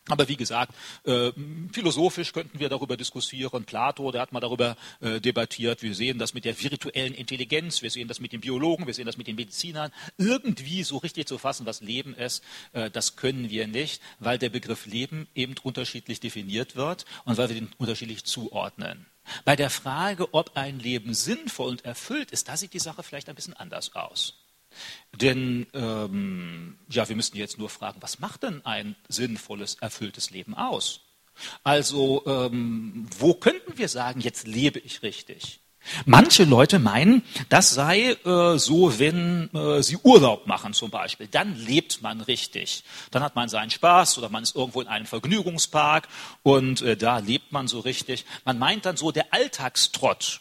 Aber 0.08 0.28
wie 0.28 0.36
gesagt, 0.36 0.74
äh, 1.04 1.30
philosophisch 1.72 2.32
könnten 2.32 2.58
wir 2.58 2.68
darüber 2.68 2.96
diskutieren. 2.96 3.64
Plato, 3.64 4.10
der 4.10 4.22
hat 4.22 4.32
mal 4.32 4.40
darüber 4.40 4.76
äh, 5.00 5.20
debattiert. 5.20 5.82
Wir 5.82 5.94
sehen 5.94 6.18
das 6.18 6.34
mit 6.34 6.44
der 6.44 6.60
virtuellen 6.60 7.14
Intelligenz, 7.14 7.82
wir 7.82 7.90
sehen 7.90 8.08
das 8.08 8.18
mit 8.18 8.32
den 8.32 8.40
Biologen, 8.40 8.86
wir 8.86 8.94
sehen 8.94 9.06
das 9.06 9.16
mit 9.16 9.28
den 9.28 9.36
Medizinern. 9.36 9.92
Irgendwie 10.18 10.82
so 10.82 10.96
richtig 10.96 11.28
zu 11.28 11.38
fassen, 11.38 11.66
was 11.66 11.82
Leben 11.82 12.14
ist, 12.14 12.42
äh, 12.72 12.90
das 12.90 13.14
können 13.14 13.48
wir 13.48 13.68
nicht, 13.68 14.02
weil 14.18 14.38
der 14.38 14.50
Begriff 14.50 14.86
Leben 14.86 15.28
eben 15.36 15.54
unterschiedlich 15.62 16.18
definiert 16.18 16.74
wird 16.74 17.04
und 17.24 17.36
weil 17.36 17.48
wir 17.48 17.54
den 17.54 17.70
unterschiedlich 17.78 18.24
zuordnen. 18.24 19.06
Bei 19.44 19.54
der 19.54 19.70
Frage, 19.70 20.34
ob 20.34 20.56
ein 20.56 20.80
Leben 20.80 21.14
sinnvoll 21.14 21.68
und 21.68 21.84
erfüllt 21.84 22.32
ist, 22.32 22.48
da 22.48 22.56
sieht 22.56 22.74
die 22.74 22.80
Sache 22.80 23.04
vielleicht 23.04 23.28
ein 23.28 23.36
bisschen 23.36 23.54
anders 23.54 23.94
aus. 23.94 24.34
Denn 25.14 25.66
ähm, 25.74 26.78
ja, 26.88 27.08
wir 27.08 27.16
müssten 27.16 27.36
jetzt 27.36 27.58
nur 27.58 27.68
fragen, 27.68 28.00
was 28.00 28.18
macht 28.18 28.42
denn 28.42 28.64
ein 28.64 28.96
sinnvolles, 29.08 29.74
erfülltes 29.76 30.30
Leben 30.30 30.54
aus? 30.54 31.00
Also 31.64 32.22
ähm, 32.26 33.08
wo 33.18 33.34
könnten 33.34 33.78
wir 33.78 33.88
sagen, 33.88 34.20
jetzt 34.20 34.46
lebe 34.46 34.78
ich 34.78 35.02
richtig? 35.02 35.60
Manche 36.04 36.44
Leute 36.44 36.78
meinen, 36.78 37.22
das 37.48 37.70
sei 37.70 38.16
äh, 38.24 38.58
so, 38.58 38.98
wenn 38.98 39.50
äh, 39.52 39.82
sie 39.82 39.96
Urlaub 39.96 40.46
machen 40.46 40.74
zum 40.74 40.90
Beispiel. 40.90 41.26
Dann 41.26 41.56
lebt 41.56 42.02
man 42.02 42.20
richtig. 42.20 42.84
Dann 43.10 43.22
hat 43.22 43.34
man 43.34 43.48
seinen 43.48 43.70
Spaß 43.70 44.18
oder 44.18 44.28
man 44.28 44.44
ist 44.44 44.54
irgendwo 44.54 44.80
in 44.80 44.86
einem 44.86 45.06
Vergnügungspark 45.06 46.08
und 46.42 46.82
äh, 46.82 46.96
da 46.96 47.18
lebt 47.18 47.50
man 47.50 47.66
so 47.66 47.80
richtig. 47.80 48.24
Man 48.44 48.58
meint 48.58 48.86
dann 48.86 48.96
so, 48.96 49.10
der 49.10 49.32
Alltagstrott, 49.32 50.40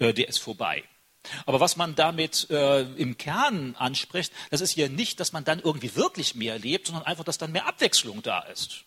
äh, 0.00 0.12
der 0.12 0.28
ist 0.28 0.38
vorbei. 0.38 0.82
Aber 1.46 1.60
was 1.60 1.76
man 1.76 1.94
damit 1.94 2.48
äh, 2.50 2.82
im 2.82 3.18
Kern 3.18 3.76
anspricht, 3.76 4.32
das 4.50 4.60
ist 4.60 4.76
ja 4.76 4.88
nicht, 4.88 5.20
dass 5.20 5.32
man 5.32 5.44
dann 5.44 5.60
irgendwie 5.60 5.94
wirklich 5.94 6.34
mehr 6.34 6.58
lebt, 6.58 6.86
sondern 6.86 7.04
einfach, 7.04 7.24
dass 7.24 7.38
dann 7.38 7.52
mehr 7.52 7.66
Abwechslung 7.66 8.22
da 8.22 8.40
ist. 8.40 8.84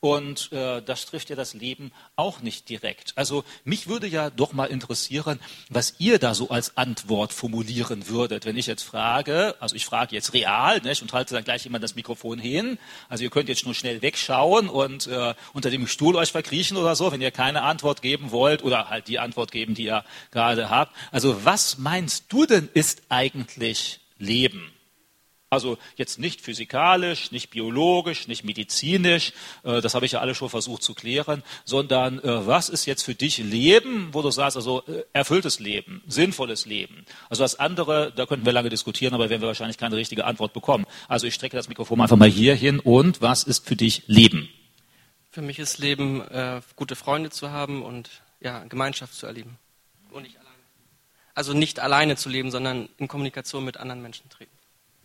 Und 0.00 0.52
äh, 0.52 0.82
das 0.82 1.06
trifft 1.06 1.30
ja 1.30 1.36
das 1.36 1.54
Leben 1.54 1.90
auch 2.16 2.40
nicht 2.40 2.68
direkt. 2.68 3.14
Also 3.16 3.44
mich 3.64 3.88
würde 3.88 4.06
ja 4.06 4.28
doch 4.28 4.52
mal 4.52 4.66
interessieren, 4.66 5.40
was 5.70 5.94
ihr 5.98 6.18
da 6.18 6.34
so 6.34 6.50
als 6.50 6.76
Antwort 6.76 7.32
formulieren 7.32 8.06
würdet, 8.08 8.44
wenn 8.44 8.58
ich 8.58 8.66
jetzt 8.66 8.82
frage, 8.82 9.56
also 9.58 9.74
ich 9.74 9.86
frage 9.86 10.14
jetzt 10.14 10.34
real 10.34 10.80
nicht, 10.80 11.00
und 11.00 11.12
halte 11.14 11.34
dann 11.34 11.44
gleich 11.44 11.64
jemand 11.64 11.82
das 11.82 11.94
Mikrofon 11.94 12.38
hin. 12.38 12.78
Also 13.08 13.24
ihr 13.24 13.30
könnt 13.30 13.48
jetzt 13.48 13.64
nur 13.64 13.74
schnell 13.74 14.02
wegschauen 14.02 14.68
und 14.68 15.06
äh, 15.06 15.34
unter 15.54 15.70
dem 15.70 15.86
Stuhl 15.86 16.14
euch 16.16 16.30
verkriechen 16.30 16.76
oder 16.76 16.94
so, 16.94 17.10
wenn 17.10 17.22
ihr 17.22 17.30
keine 17.30 17.62
Antwort 17.62 18.02
geben 18.02 18.32
wollt 18.32 18.62
oder 18.62 18.90
halt 18.90 19.08
die 19.08 19.18
Antwort 19.18 19.50
geben, 19.50 19.74
die 19.74 19.84
ihr 19.84 20.04
gerade 20.30 20.68
habt. 20.68 20.94
Also 21.10 21.44
was 21.46 21.78
meinst 21.78 22.26
du 22.28 22.44
denn 22.44 22.68
ist 22.74 23.02
eigentlich 23.08 24.00
Leben? 24.18 24.75
Also 25.48 25.78
jetzt 25.94 26.18
nicht 26.18 26.40
physikalisch, 26.40 27.30
nicht 27.30 27.50
biologisch, 27.50 28.26
nicht 28.26 28.42
medizinisch, 28.42 29.32
äh, 29.62 29.80
das 29.80 29.94
habe 29.94 30.04
ich 30.04 30.12
ja 30.12 30.20
alle 30.20 30.34
schon 30.34 30.50
versucht 30.50 30.82
zu 30.82 30.92
klären, 30.92 31.44
sondern 31.64 32.18
äh, 32.18 32.46
was 32.46 32.68
ist 32.68 32.84
jetzt 32.84 33.04
für 33.04 33.14
dich 33.14 33.38
Leben, 33.38 34.08
wo 34.12 34.22
du 34.22 34.32
sagst, 34.32 34.56
also 34.56 34.82
äh, 34.88 35.04
erfülltes 35.12 35.60
Leben, 35.60 36.02
sinnvolles 36.08 36.66
Leben. 36.66 37.06
Also 37.30 37.44
das 37.44 37.60
andere, 37.60 38.12
da 38.16 38.26
könnten 38.26 38.44
wir 38.44 38.52
lange 38.52 38.70
diskutieren, 38.70 39.14
aber 39.14 39.30
werden 39.30 39.40
wir 39.40 39.46
wahrscheinlich 39.46 39.78
keine 39.78 39.94
richtige 39.94 40.24
Antwort 40.24 40.52
bekommen. 40.52 40.84
Also 41.06 41.28
ich 41.28 41.34
strecke 41.34 41.56
das 41.56 41.68
Mikrofon 41.68 42.00
einfach 42.00 42.16
mal 42.16 42.28
hier 42.28 42.56
hin 42.56 42.80
und 42.80 43.22
was 43.22 43.44
ist 43.44 43.68
für 43.68 43.76
dich 43.76 44.02
Leben? 44.08 44.48
Für 45.30 45.42
mich 45.42 45.60
ist 45.60 45.78
Leben, 45.78 46.22
gute 46.76 46.96
Freunde 46.96 47.28
zu 47.28 47.50
haben 47.50 47.82
und 47.82 48.08
ja, 48.40 48.64
Gemeinschaft 48.64 49.14
zu 49.14 49.26
erleben. 49.26 49.58
Und 50.10 50.22
nicht 50.22 50.38
alleine. 50.38 50.56
Also 51.34 51.52
nicht 51.52 51.78
alleine 51.78 52.16
zu 52.16 52.30
leben, 52.30 52.50
sondern 52.50 52.88
in 52.96 53.06
Kommunikation 53.06 53.62
mit 53.62 53.76
anderen 53.76 54.00
Menschen 54.00 54.30
treten. 54.30 54.55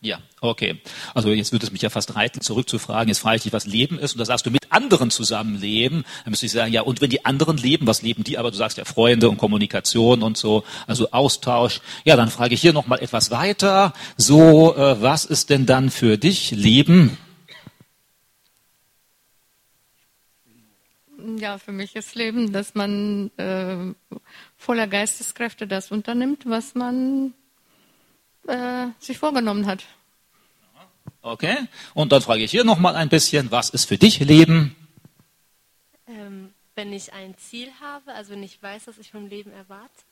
Ja, 0.04 0.20
okay. 0.42 0.82
Also 1.14 1.30
jetzt 1.30 1.52
würde 1.52 1.64
es 1.64 1.72
mich 1.72 1.84
ja 1.84 1.92
fast 1.92 2.16
reizen, 2.16 2.42
zurückzufragen. 2.42 3.08
Jetzt 3.08 3.20
frage 3.20 3.36
ich 3.38 3.44
dich, 3.44 3.54
was 3.54 3.68
Leben 3.68 4.00
ist. 4.00 4.14
Und 4.14 4.18
da 4.18 4.26
sagst 4.26 4.48
du, 4.48 4.50
mit 4.50 4.72
anderen 4.72 5.12
zusammenleben. 5.12 6.06
Dann 6.24 6.32
müsste 6.32 6.48
ich 6.48 6.52
sagen, 6.52 6.74
ja, 6.74 6.82
und 6.82 7.02
wenn 7.02 7.12
die 7.12 7.24
anderen 7.24 7.58
leben, 7.58 7.86
was 7.86 8.02
leben 8.02 8.24
die? 8.24 8.40
Aber 8.40 8.50
du 8.50 8.58
sagst 8.58 8.80
ja 8.80 8.86
Freunde 8.86 9.30
und 9.30 9.38
Kommunikation 9.38 10.24
und 10.24 10.38
so, 10.38 10.64
also 10.88 11.12
Austausch. 11.12 11.82
Ja, 12.04 12.16
dann 12.16 12.30
frage 12.32 12.56
ich 12.56 12.62
hier 12.62 12.74
nochmal 12.74 12.98
etwas 13.00 13.30
weiter. 13.30 13.94
So, 14.18 14.76
äh, 14.76 15.00
was 15.04 15.26
ist 15.26 15.52
denn 15.52 15.68
dann 15.68 15.92
für 15.92 16.18
dich 16.18 16.50
Leben? 16.50 17.16
Ja, 21.38 21.60
für 21.60 21.72
mich 21.72 21.96
ist 21.96 22.16
Leben, 22.16 22.52
dass 22.52 22.74
man 22.74 23.30
äh, 23.38 23.94
voller 24.58 24.88
Geisteskräfte 24.88 25.68
das 25.68 25.92
unternimmt, 25.92 26.46
was 26.48 26.74
man 26.74 27.36
äh, 28.52 28.88
sich 29.00 29.18
vorgenommen 29.18 29.66
hat. 29.66 29.84
Okay. 31.22 31.56
Und 31.94 32.12
dann 32.12 32.22
frage 32.22 32.44
ich 32.44 32.52
hier 32.52 32.64
nochmal 32.64 32.96
ein 32.96 33.10
bisschen, 33.10 33.52
was 33.52 33.70
ist 33.70 33.86
für 33.86 33.98
dich 33.98 34.20
Leben? 34.20 34.76
Ähm, 36.08 36.54
wenn 36.76 36.92
ich 36.94 37.14
ein 37.14 37.38
Ziel 37.38 37.70
habe, 37.80 38.14
also 38.14 38.32
wenn 38.32 38.44
ich 38.44 38.62
weiß, 38.62 38.88
was 38.88 38.98
ich 38.98 39.12
vom 39.12 39.28
Leben 39.28 39.52
erwarte. 39.52 40.04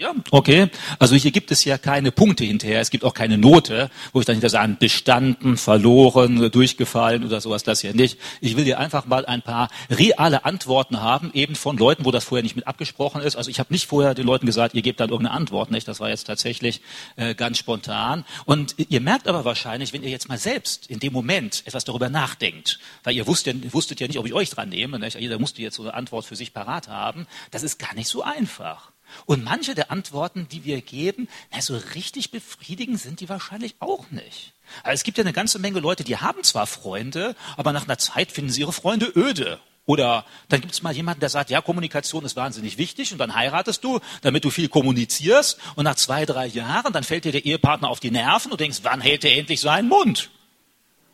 Ja, 0.00 0.14
okay. 0.30 0.70
Also 0.98 1.14
hier 1.14 1.30
gibt 1.30 1.50
es 1.50 1.62
ja 1.66 1.76
keine 1.76 2.10
Punkte 2.10 2.42
hinterher. 2.42 2.80
Es 2.80 2.88
gibt 2.88 3.04
auch 3.04 3.12
keine 3.12 3.36
Note, 3.36 3.90
wo 4.14 4.20
ich 4.20 4.24
dann 4.24 4.36
hinter 4.36 4.48
sage, 4.48 4.74
bestanden, 4.80 5.58
verloren, 5.58 6.50
durchgefallen 6.50 7.22
oder 7.22 7.42
sowas, 7.42 7.64
das 7.64 7.82
hier 7.82 7.92
nicht. 7.92 8.18
Ich 8.40 8.56
will 8.56 8.64
dir 8.64 8.78
einfach 8.78 9.04
mal 9.04 9.26
ein 9.26 9.42
paar 9.42 9.68
reale 9.90 10.46
Antworten 10.46 11.02
haben, 11.02 11.30
eben 11.34 11.54
von 11.54 11.76
Leuten, 11.76 12.06
wo 12.06 12.12
das 12.12 12.24
vorher 12.24 12.42
nicht 12.42 12.56
mit 12.56 12.66
abgesprochen 12.66 13.20
ist. 13.20 13.36
Also 13.36 13.50
ich 13.50 13.58
habe 13.58 13.74
nicht 13.74 13.88
vorher 13.88 14.14
den 14.14 14.24
Leuten 14.24 14.46
gesagt, 14.46 14.74
ihr 14.74 14.80
gebt 14.80 15.00
dann 15.00 15.10
irgendeine 15.10 15.36
Antwort, 15.36 15.70
nicht? 15.70 15.86
Das 15.86 16.00
war 16.00 16.08
jetzt 16.08 16.24
tatsächlich 16.24 16.80
äh, 17.16 17.34
ganz 17.34 17.58
spontan. 17.58 18.24
Und 18.46 18.76
ihr 18.78 19.02
merkt 19.02 19.28
aber 19.28 19.44
wahrscheinlich, 19.44 19.92
wenn 19.92 20.02
ihr 20.02 20.08
jetzt 20.08 20.30
mal 20.30 20.38
selbst 20.38 20.86
in 20.86 20.98
dem 20.98 21.12
Moment 21.12 21.62
etwas 21.66 21.84
darüber 21.84 22.08
nachdenkt, 22.08 22.78
weil 23.04 23.14
ihr 23.16 23.26
wusstet, 23.26 23.74
wusstet 23.74 24.00
ja 24.00 24.06
nicht, 24.06 24.18
ob 24.18 24.24
ich 24.24 24.32
euch 24.32 24.48
dran 24.48 24.70
nehme, 24.70 24.98
nicht? 24.98 25.20
jeder 25.20 25.38
musste 25.38 25.60
jetzt 25.60 25.76
so 25.76 25.82
eine 25.82 25.92
Antwort 25.92 26.24
für 26.24 26.36
sich 26.36 26.54
parat 26.54 26.88
haben, 26.88 27.26
das 27.50 27.62
ist 27.62 27.78
gar 27.78 27.94
nicht 27.94 28.08
so 28.08 28.22
einfach. 28.22 28.89
Und 29.26 29.44
manche 29.44 29.74
der 29.74 29.90
Antworten, 29.90 30.48
die 30.48 30.64
wir 30.64 30.80
geben, 30.80 31.28
na, 31.52 31.60
so 31.60 31.76
richtig 31.94 32.30
befriedigend 32.30 33.00
sind 33.00 33.20
die 33.20 33.28
wahrscheinlich 33.28 33.76
auch 33.80 34.10
nicht. 34.10 34.52
Also 34.82 34.94
es 34.94 35.04
gibt 35.04 35.18
ja 35.18 35.24
eine 35.24 35.32
ganze 35.32 35.58
Menge 35.58 35.80
Leute, 35.80 36.04
die 36.04 36.16
haben 36.16 36.42
zwar 36.42 36.66
Freunde, 36.66 37.34
aber 37.56 37.72
nach 37.72 37.84
einer 37.84 37.98
Zeit 37.98 38.32
finden 38.32 38.50
sie 38.50 38.60
ihre 38.60 38.72
Freunde 38.72 39.12
öde. 39.14 39.60
Oder 39.86 40.24
dann 40.48 40.60
gibt 40.60 40.72
es 40.72 40.82
mal 40.82 40.94
jemanden, 40.94 41.20
der 41.20 41.30
sagt, 41.30 41.50
ja, 41.50 41.60
Kommunikation 41.60 42.24
ist 42.24 42.36
wahnsinnig 42.36 42.78
wichtig 42.78 43.10
und 43.10 43.18
dann 43.18 43.34
heiratest 43.34 43.82
du, 43.82 43.98
damit 44.22 44.44
du 44.44 44.50
viel 44.50 44.68
kommunizierst 44.68 45.58
und 45.74 45.84
nach 45.84 45.96
zwei, 45.96 46.26
drei 46.26 46.46
Jahren, 46.46 46.92
dann 46.92 47.02
fällt 47.02 47.24
dir 47.24 47.32
der 47.32 47.44
Ehepartner 47.44 47.88
auf 47.88 47.98
die 47.98 48.12
Nerven 48.12 48.52
und 48.52 48.60
denkst, 48.60 48.80
wann 48.82 49.00
hält 49.00 49.24
er 49.24 49.36
endlich 49.36 49.60
seinen 49.60 49.88
Mund? 49.88 50.30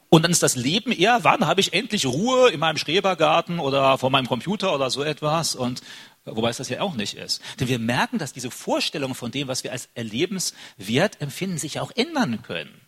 Und 0.08 0.22
dann 0.22 0.30
ist 0.30 0.42
das 0.42 0.56
Leben 0.56 0.92
eher, 0.92 1.24
wann 1.24 1.46
habe 1.46 1.60
ich 1.60 1.72
endlich 1.72 2.06
Ruhe 2.06 2.50
in 2.50 2.60
meinem 2.60 2.76
Schrebergarten 2.76 3.58
oder 3.58 3.98
vor 3.98 4.10
meinem 4.10 4.28
Computer 4.28 4.74
oder 4.74 4.90
so 4.90 5.02
etwas? 5.02 5.54
Und 5.54 5.80
Wobei 6.26 6.50
es 6.50 6.56
das 6.56 6.68
ja 6.68 6.80
auch 6.80 6.94
nicht 6.94 7.14
ist. 7.14 7.40
Denn 7.60 7.68
wir 7.68 7.78
merken, 7.78 8.18
dass 8.18 8.32
diese 8.32 8.50
Vorstellungen 8.50 9.14
von 9.14 9.30
dem, 9.30 9.46
was 9.48 9.62
wir 9.64 9.72
als 9.72 9.88
erlebenswert 9.94 11.20
empfinden, 11.20 11.58
sich 11.58 11.78
auch 11.78 11.92
ändern 11.94 12.42
können. 12.42 12.80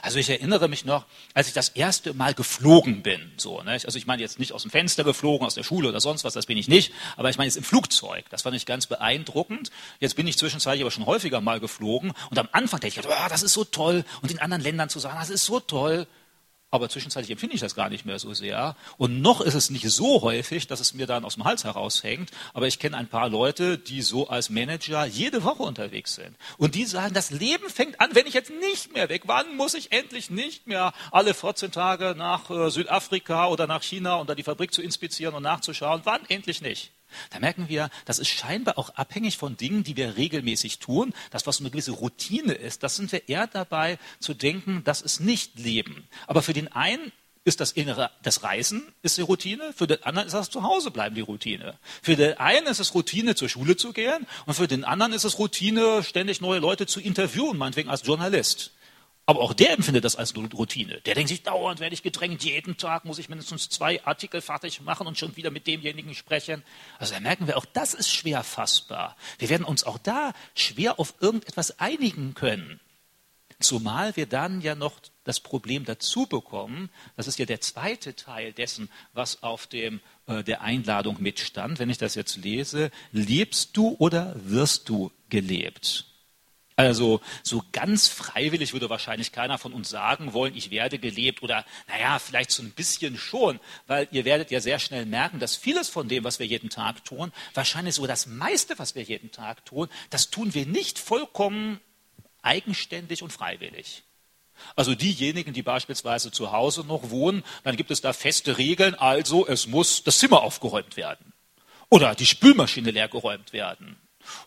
Also 0.00 0.18
ich 0.18 0.30
erinnere 0.30 0.68
mich 0.68 0.84
noch, 0.84 1.04
als 1.34 1.48
ich 1.48 1.52
das 1.52 1.68
erste 1.68 2.14
Mal 2.14 2.34
geflogen 2.34 3.02
bin. 3.02 3.32
So, 3.36 3.60
ne? 3.62 3.72
Also 3.72 3.98
ich 3.98 4.06
meine 4.06 4.22
jetzt 4.22 4.38
nicht 4.38 4.52
aus 4.52 4.62
dem 4.62 4.70
Fenster 4.70 5.04
geflogen, 5.04 5.46
aus 5.46 5.54
der 5.54 5.62
Schule 5.62 5.88
oder 5.88 6.00
sonst 6.00 6.24
was, 6.24 6.32
das 6.32 6.46
bin 6.46 6.56
ich 6.56 6.68
nicht. 6.68 6.92
Aber 7.16 7.28
ich 7.30 7.36
meine 7.36 7.48
jetzt 7.48 7.56
im 7.56 7.64
Flugzeug. 7.64 8.24
Das 8.30 8.42
fand 8.42 8.56
ich 8.56 8.64
ganz 8.64 8.86
beeindruckend. 8.86 9.70
Jetzt 10.00 10.16
bin 10.16 10.26
ich 10.26 10.38
zwischenzeitlich 10.38 10.82
aber 10.82 10.90
schon 10.90 11.06
häufiger 11.06 11.40
mal 11.40 11.60
geflogen. 11.60 12.12
Und 12.30 12.38
am 12.38 12.48
Anfang 12.52 12.80
denke 12.80 13.00
ich, 13.00 13.06
oh, 13.06 13.28
das 13.28 13.42
ist 13.42 13.52
so 13.52 13.64
toll. 13.64 14.04
Und 14.22 14.30
in 14.30 14.38
anderen 14.38 14.62
Ländern 14.62 14.88
zu 14.88 15.00
sagen, 15.00 15.18
das 15.18 15.30
ist 15.30 15.44
so 15.44 15.60
toll 15.60 16.06
aber 16.74 16.88
zwischenzeitlich 16.88 17.30
empfinde 17.30 17.54
ich 17.54 17.60
das 17.60 17.76
gar 17.76 17.88
nicht 17.88 18.04
mehr 18.04 18.18
so 18.18 18.34
sehr. 18.34 18.74
Und 18.98 19.22
noch 19.22 19.40
ist 19.40 19.54
es 19.54 19.70
nicht 19.70 19.88
so 19.88 20.22
häufig, 20.22 20.66
dass 20.66 20.80
es 20.80 20.92
mir 20.92 21.06
dann 21.06 21.24
aus 21.24 21.34
dem 21.34 21.44
Hals 21.44 21.62
heraushängt, 21.62 22.32
aber 22.52 22.66
ich 22.66 22.80
kenne 22.80 22.96
ein 22.96 23.06
paar 23.06 23.28
Leute, 23.28 23.78
die 23.78 24.02
so 24.02 24.26
als 24.26 24.50
Manager 24.50 25.06
jede 25.06 25.44
Woche 25.44 25.62
unterwegs 25.62 26.16
sind. 26.16 26.34
Und 26.58 26.74
die 26.74 26.84
sagen, 26.84 27.14
das 27.14 27.30
Leben 27.30 27.70
fängt 27.70 28.00
an, 28.00 28.10
wenn 28.14 28.26
ich 28.26 28.34
jetzt 28.34 28.50
nicht 28.50 28.92
mehr 28.92 29.08
weg. 29.08 29.22
Wann 29.26 29.56
muss 29.56 29.74
ich 29.74 29.92
endlich 29.92 30.30
nicht 30.30 30.66
mehr 30.66 30.92
alle 31.12 31.32
14 31.32 31.70
Tage 31.70 32.16
nach 32.18 32.50
äh, 32.50 32.68
Südafrika 32.70 33.46
oder 33.46 33.68
nach 33.68 33.84
China, 33.84 34.16
um 34.16 34.26
da 34.26 34.34
die 34.34 34.42
Fabrik 34.42 34.74
zu 34.74 34.82
inspizieren 34.82 35.36
und 35.36 35.44
nachzuschauen? 35.44 36.00
Wann 36.02 36.22
endlich 36.28 36.60
nicht? 36.60 36.90
Da 37.30 37.38
merken 37.38 37.68
wir, 37.68 37.90
das 38.04 38.18
ist 38.18 38.28
scheinbar 38.28 38.78
auch 38.78 38.90
abhängig 38.90 39.38
von 39.38 39.56
Dingen, 39.56 39.84
die 39.84 39.96
wir 39.96 40.16
regelmäßig 40.16 40.78
tun. 40.78 41.14
Das, 41.30 41.46
was 41.46 41.60
eine 41.60 41.70
gewisse 41.70 41.92
Routine 41.92 42.52
ist, 42.52 42.82
das 42.82 42.96
sind 42.96 43.12
wir 43.12 43.28
eher 43.28 43.46
dabei 43.46 43.98
zu 44.18 44.34
denken, 44.34 44.82
das 44.84 45.00
ist 45.00 45.20
nicht 45.20 45.58
Leben. 45.58 46.06
Aber 46.26 46.42
für 46.42 46.52
den 46.52 46.70
einen 46.72 47.12
ist 47.44 47.60
das 47.60 47.72
innere, 47.72 48.10
das 48.22 48.42
Reisen 48.42 48.82
ist 49.02 49.18
die 49.18 49.22
Routine, 49.22 49.72
für 49.76 49.86
den 49.86 50.02
anderen 50.02 50.26
ist 50.26 50.32
das 50.32 50.50
Zuhausebleiben 50.50 51.14
die 51.14 51.20
Routine. 51.20 51.78
Für 52.02 52.16
den 52.16 52.38
einen 52.38 52.66
ist 52.66 52.80
es 52.80 52.94
Routine, 52.94 53.34
zur 53.34 53.48
Schule 53.48 53.76
zu 53.76 53.92
gehen 53.92 54.26
und 54.46 54.54
für 54.54 54.66
den 54.66 54.84
anderen 54.84 55.12
ist 55.12 55.24
es 55.24 55.38
Routine, 55.38 56.02
ständig 56.02 56.40
neue 56.40 56.58
Leute 56.58 56.86
zu 56.86 57.00
interviewen, 57.00 57.58
meinetwegen 57.58 57.90
als 57.90 58.06
Journalist. 58.06 58.72
Aber 59.26 59.40
auch 59.40 59.54
der 59.54 59.72
empfindet 59.72 60.04
das 60.04 60.16
als 60.16 60.36
Routine. 60.36 61.00
Der 61.00 61.14
denkt 61.14 61.30
sich, 61.30 61.42
dauernd 61.42 61.80
werde 61.80 61.94
ich 61.94 62.02
gedrängt, 62.02 62.44
jeden 62.44 62.76
Tag 62.76 63.06
muss 63.06 63.18
ich 63.18 63.30
mindestens 63.30 63.70
zwei 63.70 64.04
Artikel 64.04 64.42
fertig 64.42 64.82
machen 64.82 65.06
und 65.06 65.16
schon 65.18 65.34
wieder 65.36 65.50
mit 65.50 65.66
demjenigen 65.66 66.14
sprechen. 66.14 66.62
Also 66.98 67.14
da 67.14 67.20
merken 67.20 67.46
wir, 67.46 67.56
auch 67.56 67.64
das 67.64 67.94
ist 67.94 68.12
schwer 68.12 68.44
fassbar. 68.44 69.16
Wir 69.38 69.48
werden 69.48 69.64
uns 69.64 69.84
auch 69.84 69.96
da 69.96 70.34
schwer 70.54 71.00
auf 71.00 71.14
irgendetwas 71.20 71.78
einigen 71.80 72.34
können. 72.34 72.80
Zumal 73.60 74.14
wir 74.16 74.26
dann 74.26 74.60
ja 74.60 74.74
noch 74.74 75.00
das 75.22 75.40
Problem 75.40 75.86
dazu 75.86 76.26
bekommen, 76.26 76.90
das 77.16 77.26
ist 77.26 77.38
ja 77.38 77.46
der 77.46 77.62
zweite 77.62 78.14
Teil 78.14 78.52
dessen, 78.52 78.90
was 79.14 79.42
auf 79.42 79.66
dem, 79.66 80.00
äh, 80.26 80.44
der 80.44 80.60
Einladung 80.60 81.16
mitstand, 81.22 81.78
wenn 81.78 81.88
ich 81.88 81.96
das 81.96 82.14
jetzt 82.14 82.36
lese, 82.36 82.90
lebst 83.12 83.74
du 83.74 83.96
oder 83.98 84.34
wirst 84.36 84.90
du 84.90 85.12
gelebt? 85.30 86.13
Also 86.76 87.20
so 87.44 87.62
ganz 87.70 88.08
freiwillig 88.08 88.72
würde 88.72 88.90
wahrscheinlich 88.90 89.30
keiner 89.30 89.58
von 89.58 89.72
uns 89.72 89.90
sagen 89.90 90.32
wollen, 90.32 90.56
ich 90.56 90.72
werde 90.72 90.98
gelebt 90.98 91.44
oder 91.44 91.64
naja, 91.86 92.18
vielleicht 92.18 92.50
so 92.50 92.64
ein 92.64 92.72
bisschen 92.72 93.16
schon, 93.16 93.60
weil 93.86 94.08
ihr 94.10 94.24
werdet 94.24 94.50
ja 94.50 94.60
sehr 94.60 94.80
schnell 94.80 95.06
merken, 95.06 95.38
dass 95.38 95.54
vieles 95.54 95.88
von 95.88 96.08
dem, 96.08 96.24
was 96.24 96.40
wir 96.40 96.46
jeden 96.46 96.70
Tag 96.70 97.04
tun, 97.04 97.32
wahrscheinlich 97.54 97.94
so 97.94 98.08
das 98.08 98.26
meiste, 98.26 98.76
was 98.80 98.96
wir 98.96 99.04
jeden 99.04 99.30
Tag 99.30 99.64
tun, 99.64 99.88
das 100.10 100.30
tun 100.30 100.52
wir 100.52 100.66
nicht 100.66 100.98
vollkommen 100.98 101.80
eigenständig 102.42 103.22
und 103.22 103.32
freiwillig. 103.32 104.02
Also 104.74 104.96
diejenigen, 104.96 105.52
die 105.52 105.62
beispielsweise 105.62 106.32
zu 106.32 106.50
Hause 106.50 106.84
noch 106.84 107.10
wohnen, 107.10 107.44
dann 107.62 107.76
gibt 107.76 107.92
es 107.92 108.00
da 108.00 108.12
feste 108.12 108.58
Regeln, 108.58 108.96
also 108.96 109.46
es 109.46 109.68
muss 109.68 110.02
das 110.02 110.18
Zimmer 110.18 110.42
aufgeräumt 110.42 110.96
werden 110.96 111.32
oder 111.88 112.16
die 112.16 112.26
Spülmaschine 112.26 112.90
leergeräumt 112.90 113.52
werden 113.52 113.96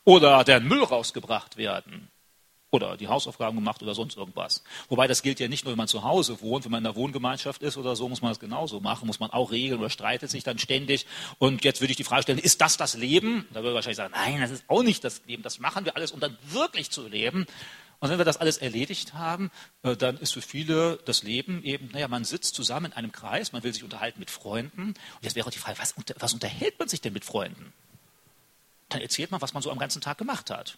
oder 0.04 0.44
der 0.44 0.60
Müll 0.60 0.84
rausgebracht 0.84 1.56
werden 1.56 2.10
oder 2.70 2.98
die 2.98 3.08
Hausaufgaben 3.08 3.56
gemacht 3.56 3.82
oder 3.82 3.96
sonst 3.96 4.18
irgendwas. 4.18 4.64
Wobei 4.90 5.08
das 5.08 5.22
gilt 5.22 5.40
ja 5.40 5.48
nicht 5.48 5.64
nur, 5.64 5.72
wenn 5.72 5.78
man 5.78 5.88
zu 5.88 6.04
Hause 6.04 6.42
wohnt, 6.42 6.66
wenn 6.66 6.72
man 6.72 6.84
in 6.84 6.88
einer 6.88 6.96
Wohngemeinschaft 6.96 7.62
ist 7.62 7.78
oder 7.78 7.96
so, 7.96 8.10
muss 8.10 8.22
man 8.22 8.32
das 8.32 8.40
genauso 8.40 8.82
machen, 8.82 9.08
muss 9.08 9.20
man 9.20 9.32
auch 9.32 9.52
regeln 9.52 9.80
oder 9.80 9.90
streitet 9.90 10.30
sich 10.30 10.44
dann 10.44 10.60
ständig. 10.60 11.06
Und 11.40 11.64
jetzt 11.64 11.82
würde 11.82 11.92
ich 11.92 11.98
die 11.98 12.04
Frage 12.04 12.24
stellen, 12.24 12.40
ist 12.40 12.62
das 12.62 12.78
das 12.78 12.96
Leben? 12.96 13.48
Da 13.54 13.64
würde 13.64 13.76
wahrscheinlich 13.76 13.98
sagen, 13.98 14.14
nein, 14.14 14.42
das 14.42 14.52
ist 14.52 14.66
auch 14.68 14.84
nicht 14.84 15.04
das 15.04 15.22
Leben. 15.28 15.44
Das 15.44 15.60
machen 15.60 15.86
wir 15.86 15.96
alles, 15.96 16.12
um 16.12 16.20
dann 16.20 16.38
wirklich 16.50 16.92
zu 16.92 17.08
leben. 17.08 17.46
Und 18.00 18.10
wenn 18.10 18.20
wir 18.20 18.26
das 18.26 18.38
alles 18.38 18.58
erledigt 18.58 19.14
haben, 19.14 19.50
äh, 19.82 19.96
dann 19.96 20.18
ist 20.18 20.34
für 20.34 20.42
viele 20.42 20.98
das 21.06 21.24
Leben 21.24 21.64
eben, 21.64 21.90
naja, 21.94 22.08
man 22.08 22.26
sitzt 22.26 22.54
zusammen 22.54 22.88
in 22.88 22.94
einem 22.94 23.12
Kreis, 23.12 23.54
man 23.54 23.64
will 23.64 23.74
sich 23.74 23.84
unterhalten 23.84 24.20
mit 24.20 24.30
Freunden. 24.30 24.90
Und 24.90 24.96
jetzt 25.22 25.36
wäre 25.36 25.50
die 25.50 25.58
Frage, 25.58 25.80
was, 25.80 25.96
was 26.20 26.34
unterhält 26.34 26.78
man 26.78 26.88
sich 26.88 27.02
denn 27.02 27.14
mit 27.14 27.26
Freunden? 27.26 27.74
Dann 28.90 29.02
erzählt 29.02 29.32
man, 29.32 29.42
was 29.42 29.54
man 29.54 29.64
so 29.64 29.72
am 29.72 29.80
ganzen 29.80 30.02
Tag 30.02 30.18
gemacht 30.18 30.52
hat. 30.52 30.78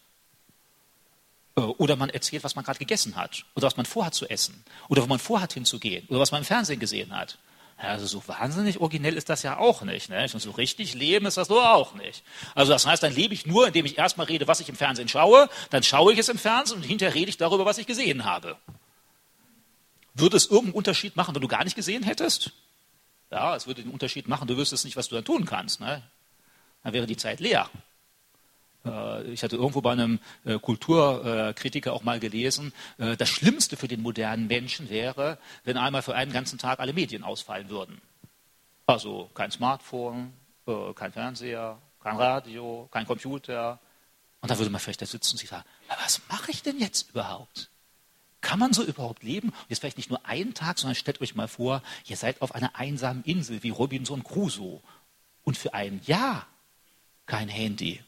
Äh, 1.59 1.73
oder 1.77 1.95
man 1.95 2.09
erzählt, 2.09 2.43
was 2.43 2.55
man 2.55 2.65
gerade 2.65 2.79
gegessen 2.79 3.15
hat. 3.15 3.45
Oder 3.55 3.67
was 3.67 3.77
man 3.77 3.85
vorhat 3.85 4.13
zu 4.13 4.29
essen. 4.29 4.63
Oder 4.87 5.03
wo 5.03 5.07
man 5.07 5.19
vorhat 5.19 5.53
hinzugehen. 5.53 6.07
Oder 6.09 6.19
was 6.19 6.31
man 6.31 6.41
im 6.41 6.45
Fernsehen 6.45 6.79
gesehen 6.79 7.15
hat. 7.15 7.37
Also 7.77 8.05
so 8.05 8.27
wahnsinnig 8.27 8.81
originell 8.81 9.15
ist 9.15 9.29
das 9.29 9.41
ja 9.43 9.57
auch 9.57 9.83
nicht. 9.83 10.09
Ne? 10.09 10.27
Und 10.33 10.41
so 10.41 10.51
richtig 10.51 10.95
leben 10.95 11.25
ist 11.25 11.37
das 11.37 11.47
nur 11.47 11.73
auch 11.73 11.93
nicht. 11.93 12.23
Also 12.53 12.73
das 12.73 12.85
heißt, 12.85 13.01
dann 13.01 13.15
lebe 13.15 13.33
ich 13.33 13.45
nur, 13.45 13.67
indem 13.67 13.85
ich 13.85 13.97
erstmal 13.97 14.27
rede, 14.27 14.47
was 14.47 14.59
ich 14.59 14.67
im 14.67 14.75
Fernsehen 14.75 15.07
schaue, 15.07 15.49
dann 15.69 15.83
schaue 15.83 16.11
ich 16.11 16.19
es 16.19 16.27
im 16.27 16.37
Fernsehen 16.37 16.77
und 16.77 16.83
hinterher 16.83 17.15
rede 17.15 17.29
ich 17.29 17.37
darüber, 17.37 17.65
was 17.65 17.77
ich 17.77 17.87
gesehen 17.87 18.25
habe. 18.25 18.57
Würde 20.13 20.35
es 20.35 20.47
irgendeinen 20.47 20.73
Unterschied 20.73 21.15
machen, 21.15 21.33
wenn 21.33 21.41
du 21.41 21.47
gar 21.47 21.63
nicht 21.63 21.77
gesehen 21.77 22.03
hättest? 22.03 22.51
Ja, 23.31 23.55
es 23.55 23.65
würde 23.65 23.83
den 23.83 23.91
Unterschied 23.91 24.27
machen, 24.27 24.47
du 24.47 24.57
wüsstest 24.57 24.83
nicht, 24.83 24.97
was 24.97 25.07
du 25.07 25.15
dann 25.15 25.23
tun 25.23 25.45
kannst. 25.45 25.79
Ne? 25.79 26.03
Dann 26.83 26.91
wäre 26.91 27.07
die 27.07 27.15
Zeit 27.15 27.39
leer. 27.39 27.69
Äh, 28.89 29.23
ich 29.31 29.43
hatte 29.43 29.55
irgendwo 29.55 29.81
bei 29.81 29.91
einem 29.91 30.19
äh, 30.45 30.57
Kulturkritiker 30.59 31.93
auch 31.93 32.03
mal 32.03 32.19
gelesen, 32.19 32.73
äh, 32.97 33.15
das 33.15 33.29
Schlimmste 33.29 33.77
für 33.77 33.87
den 33.87 34.01
modernen 34.01 34.47
Menschen 34.47 34.89
wäre, 34.89 35.37
wenn 35.63 35.77
einmal 35.77 36.01
für 36.01 36.15
einen 36.15 36.31
ganzen 36.31 36.57
Tag 36.57 36.79
alle 36.79 36.93
Medien 36.93 37.23
ausfallen 37.23 37.69
würden. 37.69 38.01
Also 38.87 39.29
kein 39.35 39.51
Smartphone, 39.51 40.33
kein 40.95 41.11
Fernseher, 41.11 41.77
kein 41.99 42.17
Radio, 42.17 42.87
kein 42.91 43.05
Computer. 43.05 43.79
Und 44.41 44.49
da 44.49 44.57
würde 44.57 44.71
man 44.71 44.81
vielleicht 44.81 45.01
da 45.01 45.05
sitzen 45.05 45.33
und 45.33 45.37
sich 45.37 45.49
sagen, 45.49 45.63
was 46.03 46.21
mache 46.27 46.49
ich 46.49 46.63
denn 46.63 46.79
jetzt 46.79 47.11
überhaupt? 47.11 47.69
Kann 48.41 48.57
man 48.57 48.73
so 48.73 48.83
überhaupt 48.83 49.21
leben? 49.21 49.53
Jetzt 49.67 49.79
vielleicht 49.79 49.97
nicht 49.97 50.09
nur 50.09 50.25
einen 50.25 50.55
Tag, 50.55 50.79
sondern 50.79 50.95
stellt 50.95 51.21
euch 51.21 51.35
mal 51.35 51.47
vor, 51.47 51.83
ihr 52.07 52.17
seid 52.17 52.41
auf 52.41 52.55
einer 52.55 52.75
einsamen 52.77 53.23
Insel 53.25 53.61
wie 53.61 53.69
Robinson 53.69 54.23
Crusoe 54.23 54.81
und 55.43 55.55
für 55.55 55.75
ein 55.75 56.01
Jahr 56.05 56.47
kein 57.27 57.47
Handy 57.47 58.01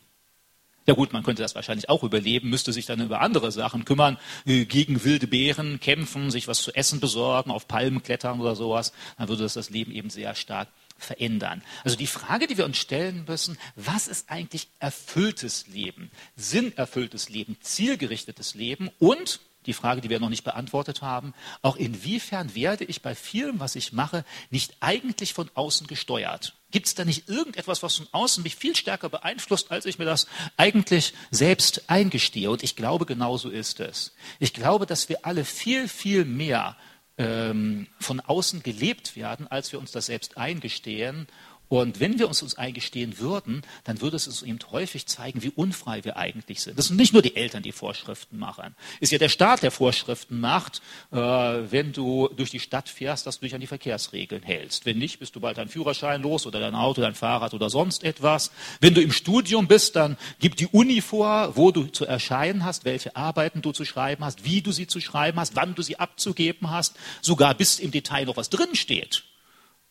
ja 0.88 0.94
gut, 0.94 1.14
man 1.14 1.24
könnte 1.24 1.42
das 1.42 1.56
wahrscheinlich 1.56 1.90
auch 1.90 2.04
überleben, 2.04 2.50
müsste 2.50 2.74
sich 2.74 2.86
dann 2.86 3.02
über 3.02 3.22
andere 3.22 3.52
Sachen 3.52 3.86
kümmern, 3.86 4.18
äh, 4.46 4.66
gegen 4.66 5.04
wilde 5.04 5.28
Bären 5.28 5.80
kämpfen, 5.80 6.32
sich 6.32 6.48
was 6.48 6.62
zu 6.62 6.74
essen 6.74 7.00
besorgen, 7.00 7.52
auf 7.52 7.68
Palmen 7.68 8.02
klettern 8.02 8.40
oder 8.40 8.56
sowas. 8.56 8.92
Dann 9.18 9.30
würde 9.30 9.44
das 9.44 9.54
das 9.54 9.70
Leben 9.70 9.92
eben 9.92 10.10
sehr 10.10 10.36
stark 10.36 10.70
verändern. 10.98 11.64
Also 11.84 11.98
die 11.98 12.08
Frage, 12.08 12.48
die 12.48 12.58
wir 12.58 12.66
uns 12.66 12.78
stellen 12.78 13.26
müssen, 13.28 13.58
was 13.76 14.08
ist 14.08 14.30
eigentlich 14.30 14.68
erfülltes 14.80 15.68
Leben, 15.68 16.12
sinnerfülltes 16.36 17.30
Leben, 17.30 17.58
zielgerichtetes 17.62 18.56
Leben 18.56 18.90
und 19.00 19.40
die 19.66 19.74
Frage, 19.74 20.02
die 20.02 20.10
wir 20.10 20.20
noch 20.20 20.30
nicht 20.30 20.44
beantwortet 20.44 21.02
haben, 21.02 21.34
auch 21.62 21.76
inwiefern 21.76 22.56
werde 22.56 22.84
ich 22.84 23.02
bei 23.02 23.16
vielem, 23.16 23.60
was 23.60 23.76
ich 23.76 23.94
mache, 23.94 24.26
nicht 24.50 24.76
eigentlich 24.80 25.34
von 25.34 25.50
außen 25.54 25.88
gesteuert? 25.88 26.56
Gibt 26.72 26.88
es 26.88 26.96
da 26.96 27.04
nicht 27.04 27.28
irgendetwas, 27.28 27.84
was 27.84 27.98
von 27.98 28.08
außen 28.12 28.44
mich 28.44 28.56
viel 28.56 28.76
stärker 28.76 29.10
beeinflusst, 29.10 29.72
als 29.72 29.86
ich 29.86 30.00
mir 30.00 30.06
das 30.06 30.28
eigentlich 30.58 31.14
selbst 31.30 31.90
eingestehe? 31.90 32.50
Und 32.50 32.64
ich 32.64 32.76
glaube, 32.76 33.06
genau 33.06 33.38
so 33.38 33.50
ist 33.50 33.80
es. 33.82 34.14
Ich 34.40 34.54
glaube, 34.54 34.86
dass 34.86 35.10
wir 35.10 35.26
alle 35.26 35.44
viel, 35.44 35.88
viel 35.88 36.24
mehr 36.24 36.78
ähm, 37.18 37.88
von 38.00 38.22
außen 38.22 38.64
gelebt 38.64 39.16
werden, 39.16 39.48
als 39.48 39.72
wir 39.72 39.80
uns 39.80 39.92
das 39.92 40.06
selbst 40.06 40.38
eingestehen. 40.38 41.28
Und 41.72 42.02
wenn 42.02 42.20
wir 42.20 42.28
uns 42.28 42.42
uns 42.42 42.58
eingestehen 42.58 43.18
würden, 43.18 43.62
dann 43.86 44.02
würde 44.02 44.18
es 44.18 44.28
uns 44.28 44.42
eben 44.42 44.60
häufig 44.74 45.06
zeigen, 45.06 45.42
wie 45.42 45.54
unfrei 45.56 46.04
wir 46.04 46.18
eigentlich 46.18 46.60
sind. 46.60 46.78
Das 46.78 46.88
sind 46.88 46.98
nicht 46.98 47.14
nur 47.14 47.22
die 47.22 47.38
Eltern, 47.38 47.64
die 47.64 47.72
Vorschriften 47.72 48.38
machen. 48.38 48.76
Ist 49.00 49.14
ja 49.14 49.18
der 49.18 49.30
Staat, 49.30 49.64
der 49.64 49.72
Vorschriften 49.72 50.42
macht, 50.42 50.82
äh, 51.14 51.16
wenn 51.16 51.94
du 51.94 52.28
durch 52.36 52.50
die 52.50 52.60
Stadt 52.60 52.90
fährst, 52.90 53.26
dass 53.26 53.40
du 53.40 53.46
dich 53.46 53.56
an 53.56 53.62
die 53.62 53.68
Verkehrsregeln 53.68 54.44
hältst. 54.44 54.86
Wenn 54.86 54.98
nicht, 54.98 55.20
bist 55.20 55.34
du 55.38 55.40
bald 55.40 55.58
deinen 55.58 55.70
Führerschein 55.70 56.22
los 56.22 56.46
oder 56.46 56.60
dein 56.60 56.76
Auto, 56.76 57.00
dein 57.00 57.16
Fahrrad 57.16 57.54
oder 57.54 57.70
sonst 57.70 58.04
etwas. 58.04 58.52
Wenn 58.82 58.94
du 58.94 59.02
im 59.02 59.14
Studium 59.14 59.70
bist, 59.70 59.96
dann 59.96 60.18
gibt 60.40 60.60
die 60.60 60.68
Uni 60.68 61.00
vor, 61.00 61.56
wo 61.56 61.72
du 61.72 61.86
zu 61.86 62.06
erscheinen 62.06 62.66
hast, 62.66 62.84
welche 62.84 63.16
Arbeiten 63.16 63.62
du 63.62 63.72
zu 63.72 63.86
schreiben 63.86 64.26
hast, 64.26 64.44
wie 64.44 64.62
du 64.62 64.74
sie 64.74 64.88
zu 64.88 65.00
schreiben 65.00 65.40
hast, 65.40 65.56
wann 65.56 65.74
du 65.74 65.84
sie 65.84 65.98
abzugeben 65.98 66.70
hast, 66.70 66.98
sogar 67.22 67.54
bis 67.54 67.80
im 67.80 67.92
Detail 67.92 68.26
noch 68.26 68.36
was 68.36 68.50
drinsteht. 68.50 69.24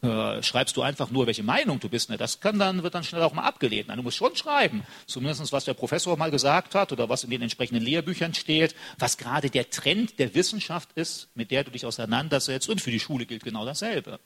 Äh, 0.03 0.43
schreibst 0.43 0.79
du 0.79 0.83
einfach 0.83 1.11
nur, 1.11 1.27
welche 1.27 1.43
Meinung 1.43 1.79
du 1.79 1.91
bist, 1.91 2.09
ne? 2.09 2.17
das 2.17 2.41
kann 2.41 2.59
dann, 2.59 2.83
wird 2.83 2.95
dann 2.95 3.05
schnell 3.05 3.23
auch 3.23 3.35
mal 3.35 3.43
abgelehnt. 3.43 3.89
Nein, 3.89 3.99
du 3.99 4.03
musst 4.03 4.17
schon 4.17 4.35
schreiben, 4.35 4.83
zumindest 5.07 5.53
was 5.53 5.67
der 5.67 5.75
Professor 5.75 6.17
mal 6.17 6.31
gesagt 6.31 6.75
hat 6.75 6.91
oder 6.93 7.11
was 7.11 7.23
in 7.23 7.29
den 7.29 7.43
entsprechenden 7.43 7.85
Lehrbüchern 7.85 8.33
steht, 8.33 8.75
was 8.99 9.19
gerade 9.19 9.51
der 9.51 9.69
Trend 9.69 10.19
der 10.19 10.35
Wissenschaft 10.35 10.89
ist, 10.95 11.29
mit 11.35 11.51
der 11.51 11.65
du 11.65 11.71
dich 11.71 11.85
auseinandersetzt. 11.85 12.71
Und 12.71 12.81
für 12.81 12.91
die 12.91 13.01
Schule 13.01 13.27
gilt 13.27 13.45
genau 13.45 13.67
dasselbe. 13.67 14.21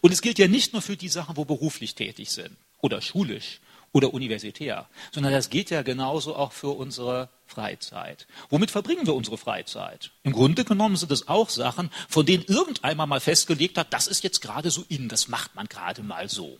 Und 0.00 0.12
es 0.12 0.22
gilt 0.22 0.40
ja 0.40 0.48
nicht 0.48 0.72
nur 0.72 0.82
für 0.82 0.96
die 0.96 1.08
Sachen, 1.08 1.36
wo 1.36 1.44
beruflich 1.44 1.94
tätig 1.94 2.30
sind 2.30 2.56
oder 2.80 3.00
schulisch 3.00 3.60
oder 3.94 4.12
universitär, 4.12 4.88
sondern 5.12 5.32
das 5.32 5.48
geht 5.48 5.70
ja 5.70 5.82
genauso 5.82 6.34
auch 6.36 6.52
für 6.52 6.76
unsere 6.76 7.30
Freizeit. 7.46 8.26
Womit 8.50 8.72
verbringen 8.72 9.06
wir 9.06 9.14
unsere 9.14 9.38
Freizeit? 9.38 10.10
Im 10.24 10.32
Grunde 10.32 10.64
genommen 10.64 10.96
sind 10.96 11.12
es 11.12 11.28
auch 11.28 11.48
Sachen, 11.48 11.90
von 12.08 12.26
denen 12.26 12.44
irgendeinmal 12.44 13.06
mal 13.06 13.20
festgelegt 13.20 13.78
hat, 13.78 13.92
das 13.92 14.08
ist 14.08 14.24
jetzt 14.24 14.42
gerade 14.42 14.70
so 14.70 14.84
in, 14.88 15.08
das 15.08 15.28
macht 15.28 15.54
man 15.54 15.66
gerade 15.66 16.02
mal 16.02 16.28
so. 16.28 16.58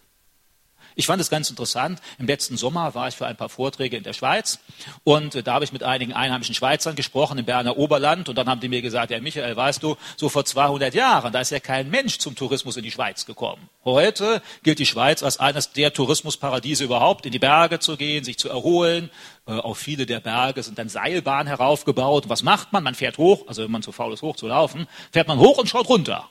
Ich 0.97 1.07
fand 1.07 1.21
es 1.21 1.31
ganz 1.31 1.51
interessant. 1.51 2.01
Im 2.19 2.27
letzten 2.27 2.57
Sommer 2.57 2.95
war 2.95 3.09
ich 3.09 3.17
für 3.17 3.27
ein 3.27 3.37
paar 3.37 3.49
Vorträge 3.49 3.97
in 3.97 4.05
der 4.05 4.13
Schweiz 4.13 4.61
und 5.03 5.35
äh, 5.35 5.43
da 5.43 5.55
habe 5.55 5.65
ich 5.65 5.73
mit 5.73 5.83
einigen 5.83 6.13
einheimischen 6.13 6.55
Schweizern 6.55 6.95
gesprochen 6.95 7.39
im 7.39 7.45
Berner 7.45 7.77
Oberland 7.77 8.29
und 8.29 8.37
dann 8.37 8.49
haben 8.49 8.61
die 8.61 8.69
mir 8.69 8.83
gesagt, 8.83 9.11
ja 9.11 9.21
Michael, 9.21 9.57
weißt 9.57 9.83
du, 9.83 9.97
so 10.17 10.29
vor 10.29 10.45
200 10.45 10.95
Jahren, 10.95 11.33
da 11.33 11.41
ist 11.41 11.51
ja 11.51 11.59
kein 11.61 11.91
Mensch 11.91 12.19
zum 12.19 12.37
Tourismus 12.37 12.77
in 12.77 12.85
die 12.85 12.91
Schweiz 12.91 13.27
gekommen. 13.27 13.69
Heute 13.85 14.41
gilt 14.63 14.79
die 14.79 14.87
Schweiz 14.87 15.23
als 15.23 15.39
eines 15.39 15.73
der 15.73 15.93
Tourismusparadiese 15.93 16.85
überhaupt, 16.85 17.27
in 17.27 17.33
die 17.33 17.39
Berge 17.39 17.81
zu 17.81 17.97
gehen, 17.97 18.23
sich 18.25 18.39
zu 18.39 18.49
erholen. 18.49 19.11
Äh, 19.47 19.53
auf 19.53 19.79
viele 19.79 20.07
der 20.07 20.21
Berge 20.21 20.63
sind 20.63 20.79
dann 20.79 20.89
Seilbahnen 20.89 21.49
heraufgebaut. 21.49 22.29
Was 22.29 22.43
macht 22.43 22.73
man? 22.73 22.85
Man 22.85 22.95
fährt 22.95 23.19
hoch, 23.19 23.49
also 23.49 23.65
wenn 23.65 23.71
man 23.71 23.83
zu 23.83 23.93
faul 23.93 24.13
ist, 24.13 24.23
hoch 24.23 24.37
zu 24.37 24.47
laufen, 24.47 24.87
fährt 25.13 25.27
man 25.27 25.39
hoch 25.39 25.59
und 25.59 25.69
schaut 25.69 25.89
runter. 25.89 26.29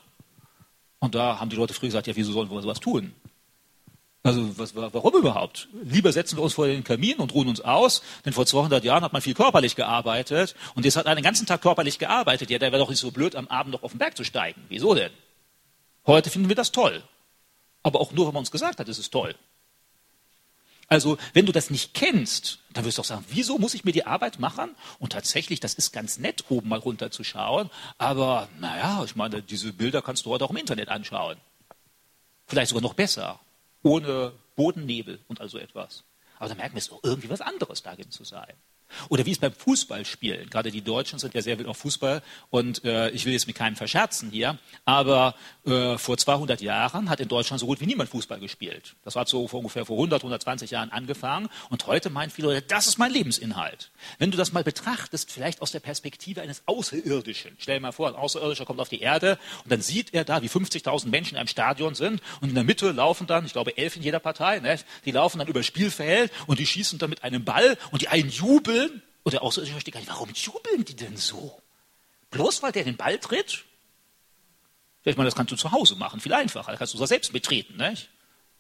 Und 1.00 1.16
da 1.16 1.40
haben 1.40 1.50
die 1.50 1.58
Leute 1.58 1.74
früher 1.74 1.90
gesagt, 1.90 2.08
ja, 2.08 2.16
wieso 2.16 2.32
sollen 2.32 2.50
wir 2.50 2.62
sowas 2.62 2.80
tun? 2.80 3.14
Also 4.26 4.58
was, 4.58 4.74
warum 4.74 5.16
überhaupt? 5.16 5.68
Lieber 5.84 6.14
setzen 6.14 6.38
wir 6.38 6.44
uns 6.44 6.54
vor 6.54 6.66
den 6.66 6.86
Kamin 6.86 7.18
und 7.18 7.34
ruhen 7.34 7.50
uns 7.50 7.60
aus, 7.60 8.02
denn 8.24 8.32
vor 8.32 8.46
200 8.46 8.82
Jahren 8.86 9.04
hat 9.04 9.12
man 9.12 9.22
viel 9.22 9.34
körperlich 9.34 9.76
gearbeitet 9.76 10.56
und 10.76 10.86
jetzt 10.86 10.96
hat 10.96 11.08
einen 11.08 11.22
ganzen 11.22 11.46
Tag 11.46 11.62
körperlich 11.62 12.00
gearbeitet. 12.00 12.50
Ja, 12.50 12.58
der 12.58 12.72
wäre 12.72 12.82
doch 12.82 12.90
nicht 12.90 13.02
so 13.02 13.12
blöd, 13.12 13.36
am 13.36 13.50
Abend 13.50 13.74
noch 13.74 13.84
auf 13.84 13.92
den 13.92 13.98
Berg 13.98 14.16
zu 14.16 14.24
steigen. 14.24 14.64
Wieso 14.70 14.96
denn? 14.96 15.12
Heute 16.08 16.30
finden 16.30 16.48
wir 16.48 16.56
das 16.56 16.72
toll. 16.72 17.04
Aber 17.84 18.00
auch 18.00 18.14
nur, 18.14 18.28
wenn 18.28 18.34
man 18.34 18.42
uns 18.42 18.52
gesagt 18.52 18.80
hat, 18.80 18.88
es 18.88 18.98
ist 18.98 19.12
toll. 19.12 19.36
Also, 20.88 21.18
wenn 21.34 21.46
du 21.46 21.52
das 21.52 21.70
nicht 21.70 21.94
kennst, 21.94 22.60
dann 22.72 22.86
wirst 22.86 22.98
du 22.98 23.02
auch 23.02 23.06
sagen, 23.06 23.26
wieso 23.30 23.58
muss 23.58 23.74
ich 23.74 23.84
mir 23.84 23.92
die 23.92 24.06
Arbeit 24.06 24.40
machen? 24.40 24.74
Und 25.00 25.12
tatsächlich, 25.12 25.60
das 25.60 25.74
ist 25.74 25.92
ganz 25.92 26.18
nett, 26.18 26.46
oben 26.48 26.70
mal 26.70 26.80
runter 26.80 27.12
zu 27.12 27.26
schauen. 27.26 27.70
Aber, 27.98 28.48
naja, 28.60 29.04
ich 29.04 29.18
meine, 29.18 29.42
diese 29.42 29.74
Bilder 29.74 30.02
kannst 30.02 30.26
du 30.26 30.30
heute 30.30 30.46
auch 30.46 30.52
im 30.52 30.58
Internet 30.58 30.88
anschauen. 30.88 31.38
Vielleicht 32.48 32.70
sogar 32.70 32.84
noch 32.84 32.94
besser 32.94 33.40
ohne 33.84 34.34
Bodennebel 34.56 35.20
und 35.28 35.42
also 35.42 35.58
etwas. 35.58 36.04
Aber 36.40 36.50
da 36.50 36.56
merken 36.56 36.76
wir, 36.76 36.80
es 36.80 36.88
ist 36.88 37.00
irgendwie 37.04 37.30
was 37.30 37.42
anderes 37.42 37.84
darin 37.84 38.10
zu 38.10 38.24
sein. 38.24 38.54
Oder 39.10 39.26
wie 39.26 39.32
es 39.32 39.40
beim 39.40 39.54
Fußballspielen, 39.54 40.50
gerade 40.50 40.72
die 40.72 40.82
Deutschen 40.82 41.20
sind 41.20 41.34
ja 41.34 41.42
sehr 41.42 41.58
wild 41.58 41.68
auf 41.68 41.78
Fußball. 41.78 42.22
Und 42.50 42.84
äh, 42.86 43.10
ich 43.10 43.26
will 43.26 43.34
jetzt 43.34 43.48
mit 43.48 43.56
keinem 43.56 43.76
verscherzen 43.76 44.30
hier, 44.32 44.58
aber 44.86 45.36
äh, 45.66 45.98
vor 45.98 46.18
200 46.18 46.62
Jahren 46.62 47.10
hat 47.10 47.20
in 47.20 47.28
Deutschland 47.28 47.60
so 47.60 47.66
gut 47.66 47.80
wie 47.82 47.86
niemand 47.86 48.10
Fußball 48.10 48.40
gespielt. 48.40 48.96
Das 49.04 49.16
hat 49.16 49.28
so 49.28 49.48
vor 49.48 49.60
ungefähr 49.60 49.86
vor 49.86 49.98
100, 49.98 50.22
120 50.22 50.72
Jahren 50.72 50.92
angefangen. 50.92 51.50
Und 51.70 51.88
heute 51.88 52.10
meinen 52.10 52.30
viele 52.30 52.50
Leute, 52.50 52.62
das 52.68 52.88
ist 52.88 52.98
mein 52.98 53.12
Lebensinhalt. 53.12 53.92
Wenn 54.18 54.32
du 54.32 54.38
das 54.38 54.52
mal 54.52 54.64
betrachtest, 54.64 55.32
vielleicht 55.32 55.62
aus 55.62 55.72
der 55.72 55.80
Perspektive 55.80 56.42
eines 56.42 56.64
Außerirdischen. 56.66 57.56
Stell 57.60 57.78
dir 57.78 57.82
mal 57.82 57.92
vor, 57.92 58.08
ein 58.08 58.16
Außerirdischer 58.16 58.66
kommt 58.66 58.80
auf 58.80 58.90
die 58.90 59.02
Erde 59.02 59.38
und 59.64 59.72
dann 59.72 59.82
sieht 59.82 60.14
er 60.14 60.24
da, 60.24 60.42
wie 60.42 60.48
50.000 60.48 61.08
Menschen 61.08 61.36
in 61.36 61.40
einem 61.40 61.48
Stadion 61.48 61.96
sind. 61.96 62.22
Und 62.42 62.50
in 62.50 62.56
der 62.56 62.64
Mitte 62.64 62.92
laufen 62.92 63.28
dann, 63.28 63.46
ich 63.46 63.54
glaube 63.54 63.78
elf 63.78 63.96
in 63.96 64.04
jeder 64.04 64.20
Partei, 64.20 64.60
ne, 64.60 64.78
die 65.06 65.12
laufen 65.12 65.40
dann 65.40 65.48
über 65.48 65.64
Spielfeld 65.64 66.32
und 66.48 66.60
die 66.60 66.66
schießen 66.66 67.00
dann 67.00 67.10
mit 67.10 67.24
einem 67.24 67.44
Ball. 67.44 67.78
Und 67.92 68.02
die 68.02 68.08
einen 68.08 68.30
jubeln 68.30 68.83
jubeln? 68.84 69.02
Oder 69.26 69.42
auch 69.42 69.52
so, 69.52 69.62
ich 69.62 69.72
verstehe 69.72 69.94
gar 69.94 70.00
nicht, 70.00 70.10
warum 70.10 70.30
jubeln 70.34 70.84
die 70.86 70.96
denn 70.96 71.16
so? 71.16 71.62
Bloß 72.32 72.62
weil 72.64 72.72
der 72.72 72.84
den 72.84 72.98
Ball 72.98 73.18
tritt? 73.20 73.64
Ich 75.06 75.18
meine, 75.18 75.28
das 75.28 75.36
kannst 75.36 75.52
du 75.52 75.56
zu 75.56 75.72
Hause 75.72 75.96
machen, 75.96 76.20
viel 76.20 76.34
einfacher. 76.34 76.72
Da 76.72 76.78
kannst 76.78 76.94
du 76.94 76.98
das 76.98 77.10
selbst 77.10 77.32
betreten. 77.32 77.78
Nicht? 77.78 78.10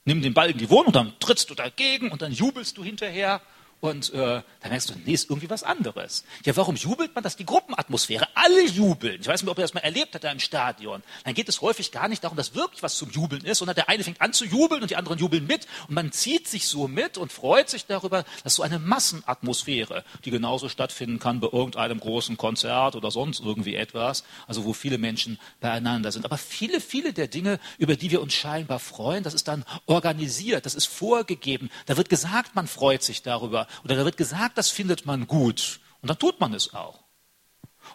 Nimm 0.06 0.22
den 0.22 0.34
Ball 0.34 0.52
in 0.52 0.58
die 0.58 0.70
Wohnung, 0.70 0.92
dann 0.92 1.18
trittst 1.20 1.50
du 1.50 1.56
dagegen 1.56 2.12
und 2.12 2.22
dann 2.22 2.32
jubelst 2.32 2.78
du 2.78 2.84
hinterher 2.84 3.42
und 3.84 4.13
äh, 4.13 4.17
dann 4.62 4.69
merkst 4.69 4.91
du, 4.91 4.93
nee, 5.04 5.12
ist 5.12 5.30
irgendwie 5.30 5.50
was 5.50 5.62
anderes. 5.62 6.24
Ja, 6.46 6.56
warum 6.56 6.78
jubelt 6.78 7.13
man 7.15 7.22
das? 7.22 7.36
Die 7.36 7.46
Gruppenatmosphäre. 7.46 8.30
Alle 8.34 8.65
jubeln. 8.65 9.19
Ich 9.19 9.28
weiß 9.28 9.41
nicht, 9.41 9.52
ob 9.52 9.58
ihr 9.58 9.63
das 9.63 9.74
mal 9.74 9.82
erlebt 9.82 10.13
habt 10.13 10.24
da 10.24 10.32
im 10.32 10.39
Stadion. 10.39 11.04
Dann 11.26 11.34
geht 11.34 11.50
es 11.50 11.60
häufig 11.60 11.91
gar 11.91 12.08
nicht 12.08 12.24
darum, 12.24 12.38
dass 12.38 12.56
wirklich 12.56 12.82
was 12.82 12.96
zum 12.96 13.12
Jubeln 13.12 13.43
ist, 13.43 13.58
sondern 13.58 13.76
der 13.76 13.89
eine 13.89 14.06
fängt 14.06 14.22
an 14.22 14.32
zu 14.32 14.46
jubeln 14.46 14.84
und 14.84 14.89
die 14.89 14.96
anderen 14.96 15.19
jubeln 15.19 15.46
mit. 15.46 15.67
Und 15.89 15.96
man 15.96 16.13
zieht 16.13 16.48
sich 16.48 16.65
so 16.65 16.88
mit 16.88 17.17
und 17.17 17.34
freut 17.34 17.69
sich 17.69 17.86
darüber, 17.86 18.24
dass 18.46 18.56
so 18.56 18.63
eine 18.63 18.80
Massenatmosphäre, 18.80 20.06
die 20.24 20.32
genauso 20.32 20.69
stattfinden 20.69 21.19
kann 21.19 21.41
bei 21.41 21.50
irgendeinem 21.52 22.00
großen 22.00 22.38
Konzert 22.38 22.96
oder 22.96 23.12
sonst 23.12 23.41
irgendwie 23.41 23.76
etwas, 23.76 24.24
also 24.48 24.63
wo 24.63 24.72
viele 24.72 24.98
Menschen 24.98 25.39
beieinander 25.60 26.13
sind. 26.13 26.24
Aber 26.24 26.38
viele, 26.38 26.80
viele 26.80 27.12
der 27.12 27.28
Dinge, 27.28 27.60
über 27.80 27.98
die 27.98 28.12
wir 28.12 28.22
uns 28.22 28.34
scheinbar 28.34 28.80
freuen, 28.80 29.24
das 29.24 29.34
ist 29.34 29.50
dann 29.50 29.65
organisiert, 29.88 30.65
das 30.65 30.74
ist 30.74 30.86
vorgegeben. 30.86 31.69
Da 31.86 31.98
wird 31.98 32.08
gesagt, 32.08 32.56
man 32.56 32.67
freut 32.67 33.04
sich 33.04 33.24
darüber. 33.24 33.67
Oder 33.84 33.96
da 33.96 34.06
wird 34.06 34.18
gesagt, 34.18 34.58
das 34.58 34.70
findet 34.70 35.06
man 35.06 35.28
gut. 35.28 35.80
Und 36.02 36.10
dann 36.10 36.20
tut 36.20 36.40
man 36.40 36.54
es 36.54 36.74
auch. 36.74 37.04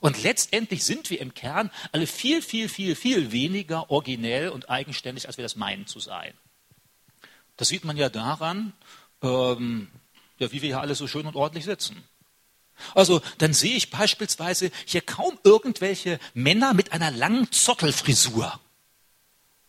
Und 0.01 0.23
letztendlich 0.23 0.85
sind 0.85 1.11
wir 1.11 1.21
im 1.21 1.35
Kern 1.35 1.71
alle 1.93 2.07
viel, 2.07 2.43
viel, 2.43 2.69
viel, 2.69 2.95
viel 2.95 3.33
weniger 3.33 3.91
originell 3.91 4.51
und 4.51 4.71
eigenständig, 4.71 5.27
als 5.27 5.39
wir 5.39 5.43
das 5.43 5.57
meinen 5.57 5.87
zu 5.87 5.99
sein. 5.99 6.35
Das 7.57 7.69
sieht 7.69 7.85
man 7.85 7.97
ja 7.97 8.09
daran, 8.09 8.73
ähm, 9.23 9.89
ja, 10.39 10.53
wie 10.53 10.63
wir 10.63 10.69
hier 10.69 10.81
alle 10.81 10.95
so 10.95 11.07
schön 11.07 11.27
und 11.27 11.37
ordentlich 11.37 11.65
sitzen. 11.65 12.05
Also 12.95 13.21
dann 13.39 13.53
sehe 13.53 13.77
ich 13.77 13.91
beispielsweise 13.91 14.71
hier 14.87 15.01
kaum 15.01 15.39
irgendwelche 15.43 16.21
Männer 16.35 16.75
mit 16.75 16.93
einer 16.93 17.11
langen 17.11 17.51
Zottelfrisur. 17.51 18.61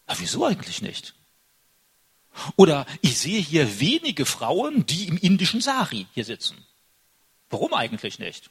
Ja, 0.08 0.19
wieso 0.19 0.45
eigentlich 0.45 0.82
nicht? 0.82 1.15
Oder 2.56 2.86
ich 3.02 3.17
sehe 3.17 3.41
hier 3.41 3.80
wenige 3.80 4.25
Frauen, 4.25 4.86
die 4.86 5.08
im 5.08 5.17
indischen 5.17 5.62
Sari 5.62 6.08
hier 6.13 6.25
sitzen. 6.25 6.58
Warum 7.49 7.73
eigentlich 7.73 8.19
nicht? 8.19 8.49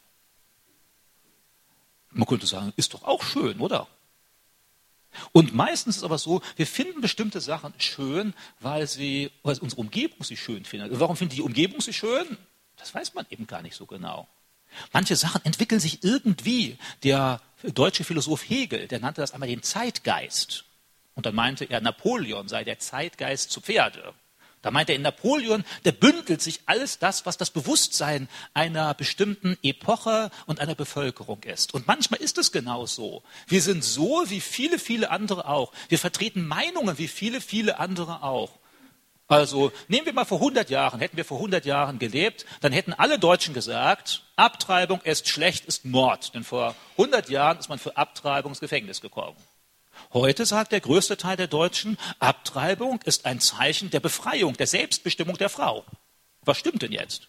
Man 2.11 2.27
könnte 2.27 2.47
sagen, 2.47 2.73
ist 2.77 2.95
doch 2.95 3.05
auch 3.05 3.23
schön, 3.23 3.61
oder? 3.61 3.87
Und 5.33 5.55
meistens 5.55 5.97
ist 5.97 6.03
es 6.03 6.05
aber 6.05 6.19
so, 6.19 6.43
wir 6.57 6.67
finden 6.67 7.01
bestimmte 7.01 7.41
Sachen 7.41 7.73
schön, 7.79 8.35
weil, 8.61 8.87
sie, 8.87 9.31
weil 9.43 9.59
unsere 9.59 9.81
Umgebung 9.81 10.23
sie 10.23 10.37
schön 10.37 10.65
findet. 10.65 10.99
Warum 10.99 11.17
findet 11.17 11.39
die 11.39 11.43
Umgebung 11.43 11.81
sie 11.81 11.93
schön? 11.93 12.37
Das 12.77 12.95
weiß 12.95 13.15
man 13.15 13.27
eben 13.31 13.47
gar 13.47 13.63
nicht 13.63 13.77
so 13.77 13.87
genau. 13.87 14.29
Manche 14.93 15.17
Sachen 15.17 15.45
entwickeln 15.45 15.81
sich 15.81 16.05
irgendwie. 16.05 16.79
Der 17.03 17.41
deutsche 17.63 18.05
Philosoph 18.05 18.49
Hegel, 18.49 18.87
der 18.87 19.01
nannte 19.01 19.21
das 19.21 19.33
einmal 19.33 19.49
den 19.49 19.63
Zeitgeist. 19.63 20.65
Und 21.19 21.27
dann 21.27 21.35
meinte 21.35 21.65
er, 21.65 21.81
Napoleon 21.81 22.47
sei 22.47 22.63
der 22.63 22.79
Zeitgeist 22.79 23.51
zu 23.51 23.61
Pferde. 23.61 24.15
Da 24.63 24.71
meint 24.71 24.89
er 24.89 24.95
in 24.95 25.03
Napoleon, 25.03 25.65
der 25.85 25.91
bündelt 25.91 26.41
sich 26.41 26.61
alles 26.67 27.01
das, 27.01 27.27
was 27.27 27.37
das 27.37 27.51
Bewusstsein 27.51 28.29
einer 28.55 28.95
bestimmten 28.95 29.59
Epoche 29.65 30.31
und 30.47 30.61
einer 30.61 30.77
Bevölkerung 30.77 31.43
ist. 31.43 31.75
Und 31.75 31.89
manchmal 31.89 32.21
ist 32.21 32.39
es 32.39 32.53
genau 32.53 32.87
so. 32.87 33.25
Wir 33.49 33.63
sind 33.63 33.83
so 33.83 34.23
wie 34.29 34.41
viele, 34.41 34.79
viele 34.79 35.11
andere 35.11 35.49
auch. 35.49 35.73
Wir 35.89 35.99
vertreten 35.99 36.47
Meinungen 36.47 36.99
wie 36.99 37.09
viele, 37.09 37.41
viele 37.41 37.81
andere 37.81 38.23
auch. 38.23 38.53
Also 39.27 39.73
nehmen 39.89 40.07
wir 40.07 40.13
mal 40.13 40.25
vor 40.25 40.39
100 40.39 40.71
Jahren, 40.71 41.01
hätten 41.01 41.17
wir 41.17 41.25
vor 41.25 41.39
100 41.39 41.67
Jahren 41.67 41.99
gelebt, 41.99 42.47
dann 42.61 42.71
hätten 42.71 42.93
alle 42.93 43.19
Deutschen 43.19 43.55
gesagt, 43.55 44.23
Abtreibung 44.37 45.01
ist 45.01 45.27
schlecht, 45.27 45.65
ist 45.65 45.85
Mord. 45.85 46.33
Denn 46.37 46.45
vor 46.45 46.77
100 46.97 47.29
Jahren 47.29 47.59
ist 47.59 47.69
man 47.69 47.81
für 47.81 47.97
Abtreibung 47.97 48.53
ins 48.53 48.61
Gefängnis 48.61 49.01
gekommen. 49.01 49.37
Heute 50.13 50.47
sagt 50.47 50.73
der 50.73 50.81
größte 50.81 51.17
Teil 51.17 51.37
der 51.37 51.47
Deutschen, 51.47 51.99
Abtreibung 52.19 53.01
ist 53.05 53.27
ein 53.27 53.41
Zeichen 53.41 53.91
der 53.91 54.01
Befreiung, 54.01 54.57
der 54.57 54.67
Selbstbestimmung 54.67 55.37
der 55.37 55.49
Frau. 55.49 55.85
Was 56.43 56.59
stimmt 56.59 56.83
denn 56.83 56.93
jetzt? 56.93 57.29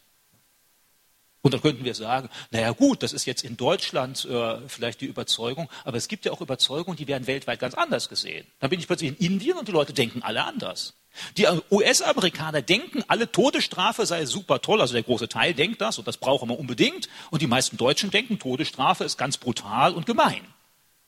Und 1.42 1.54
dann 1.54 1.62
könnten 1.62 1.86
wir 1.86 1.96
sagen, 1.96 2.30
naja 2.52 2.72
gut, 2.72 3.02
das 3.02 3.14
ist 3.14 3.26
jetzt 3.26 3.44
in 3.44 3.56
Deutschland 3.56 4.26
äh, 4.26 4.58
vielleicht 4.68 5.00
die 5.00 5.06
Überzeugung, 5.06 5.70
aber 5.86 5.96
es 5.96 6.10
gibt 6.10 6.26
ja 6.26 6.34
auch 6.34 6.42
Überzeugungen, 6.42 6.98
die 6.98 7.08
werden 7.08 7.28
weltweit 7.28 7.60
ganz 7.60 7.76
anders 7.76 8.10
gesehen. 8.10 8.46
Dann 8.60 8.70
bin 8.70 8.80
ich 8.80 8.88
plötzlich 8.88 9.12
in 9.12 9.34
Indien 9.34 9.58
und 9.58 9.68
die 9.68 9.72
Leute 9.72 9.94
denken 9.94 10.22
alle 10.22 10.44
anders. 10.44 10.96
Die 11.38 11.48
US-Amerikaner 11.72 12.62
denken, 12.62 13.04
alle 13.08 13.32
Todesstrafe 13.32 14.06
sei 14.06 14.26
super 14.26 14.62
toll, 14.62 14.82
also 14.82 14.94
der 14.94 15.04
große 15.04 15.30
Teil 15.30 15.54
denkt 15.54 15.82
das 15.82 15.98
und 15.98 16.08
das 16.08 16.18
brauchen 16.18 16.50
wir 16.50 16.60
unbedingt. 16.60 17.10
Und 17.32 17.42
die 17.42 17.48
meisten 17.48 17.78
Deutschen 17.78 18.12
denken, 18.12 18.38
Todesstrafe 18.38 19.06
ist 19.06 19.18
ganz 19.18 19.38
brutal 19.38 19.94
und 19.94 20.06
gemein. 20.06 20.42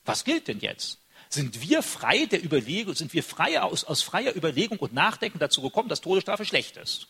Was 0.04 0.24
gilt 0.24 0.48
denn 0.48 0.60
jetzt? 0.60 0.98
Sind 1.32 1.62
wir 1.62 1.82
frei 1.82 2.26
der 2.26 2.44
Überlegung, 2.44 2.94
sind 2.94 3.14
wir 3.14 3.22
frei 3.22 3.58
aus, 3.62 3.84
aus 3.84 4.02
freier 4.02 4.36
Überlegung 4.36 4.78
und 4.78 4.92
Nachdenken 4.92 5.38
dazu 5.38 5.62
gekommen, 5.62 5.88
dass 5.88 6.02
Todesstrafe 6.02 6.44
schlecht 6.44 6.76
ist? 6.76 7.08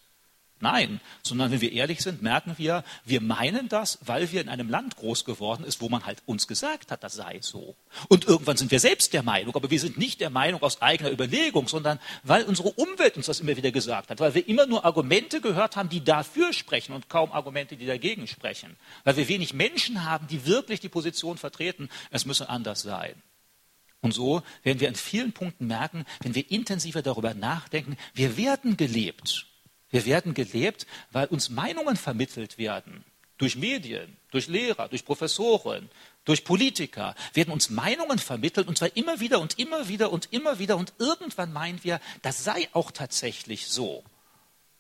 Nein, 0.61 1.01
sondern 1.25 1.51
wenn 1.51 1.61
wir 1.61 1.73
ehrlich 1.73 2.03
sind, 2.03 2.23
merken 2.23 2.55
wir, 2.57 2.85
wir 3.05 3.21
meinen 3.21 3.69
das, 3.69 3.99
weil 4.03 4.31
wir 4.31 4.41
in 4.41 4.49
einem 4.49 4.69
Land 4.69 4.95
groß 4.95 5.25
geworden 5.25 5.65
ist, 5.65 5.81
wo 5.81 5.89
man 5.89 6.07
halt 6.07 6.23
uns 6.25 6.47
gesagt 6.47 6.93
hat, 6.93 7.03
das 7.03 7.15
sei 7.15 7.41
so. 7.43 7.75
Und 8.07 8.29
irgendwann 8.29 8.57
sind 8.57 8.71
wir 8.71 8.79
selbst 8.79 9.13
der 9.13 9.25
Meinung, 9.25 9.57
aber 9.57 9.73
wir 9.73 9.81
sind 9.81 9.99
nicht 9.99 10.21
der 10.21 10.31
Meinung 10.31 10.63
aus 10.63 10.81
eigener 10.81 11.11
Überlegung, 11.11 11.67
sondern 11.67 11.99
weil 12.23 12.45
unsere 12.45 12.71
Umwelt 12.71 13.17
uns 13.17 13.27
das 13.27 13.41
immer 13.41 13.57
wieder 13.57 13.73
gesagt 13.73 14.11
hat, 14.11 14.21
weil 14.21 14.37
wir 14.37 14.47
immer 14.47 14.67
nur 14.67 14.85
Argumente 14.85 15.41
gehört 15.41 15.75
haben, 15.75 15.89
die 15.89 16.05
dafür 16.05 16.53
sprechen 16.53 16.93
und 16.93 17.09
kaum 17.09 17.33
Argumente, 17.33 17.77
die 17.77 17.87
dagegen 17.87 18.29
sprechen, 18.29 18.77
weil 19.03 19.17
wir 19.17 19.27
wenig 19.27 19.55
Menschen 19.55 20.05
haben, 20.05 20.29
die 20.29 20.47
wirklich 20.47 20.79
die 20.79 20.89
Position 20.89 21.39
vertreten, 21.39 21.89
es 22.13 22.25
müsse 22.25 22.49
anders 22.49 22.83
sein. 22.83 23.21
Und 24.03 24.13
so 24.13 24.43
werden 24.65 24.81
wir 24.81 24.89
an 24.89 24.97
vielen 24.97 25.33
Punkten 25.33 25.69
merken, 25.69 26.05
wenn 26.21 26.35
wir 26.35 26.51
intensiver 26.51 27.03
darüber 27.03 27.35
nachdenken, 27.35 27.97
wir 28.15 28.37
werden 28.37 28.77
gelebt. 28.77 29.47
Wir 29.91 30.05
werden 30.05 30.35
gelebt, 30.35 30.87
weil 31.13 31.29
uns 31.29 31.51
Meinungen 31.51 31.97
vermittelt 31.97 32.59
werden. 32.59 33.05
Durch 33.39 33.57
Medien, 33.57 34.17
durch 34.31 34.49
Lehrer, 34.49 34.89
durch 34.89 35.05
Professoren, 35.05 35.89
durch 36.25 36.45
Politiker 36.45 37.15
werden 37.33 37.53
uns 37.53 37.71
Meinungen 37.71 38.19
vermittelt 38.19 38.69
und 38.69 38.77
zwar 38.77 38.97
immer 38.97 39.21
wieder 39.21 39.41
und 39.41 39.59
immer 39.59 39.89
wieder 39.89 40.13
und 40.13 40.33
immer 40.33 40.59
wieder 40.59 40.77
und 40.77 40.93
irgendwann 40.99 41.53
meinen 41.53 41.83
wir, 41.85 42.01
das 42.23 42.43
sei 42.43 42.69
auch 42.73 42.91
tatsächlich 42.91 43.69
so. 43.69 44.05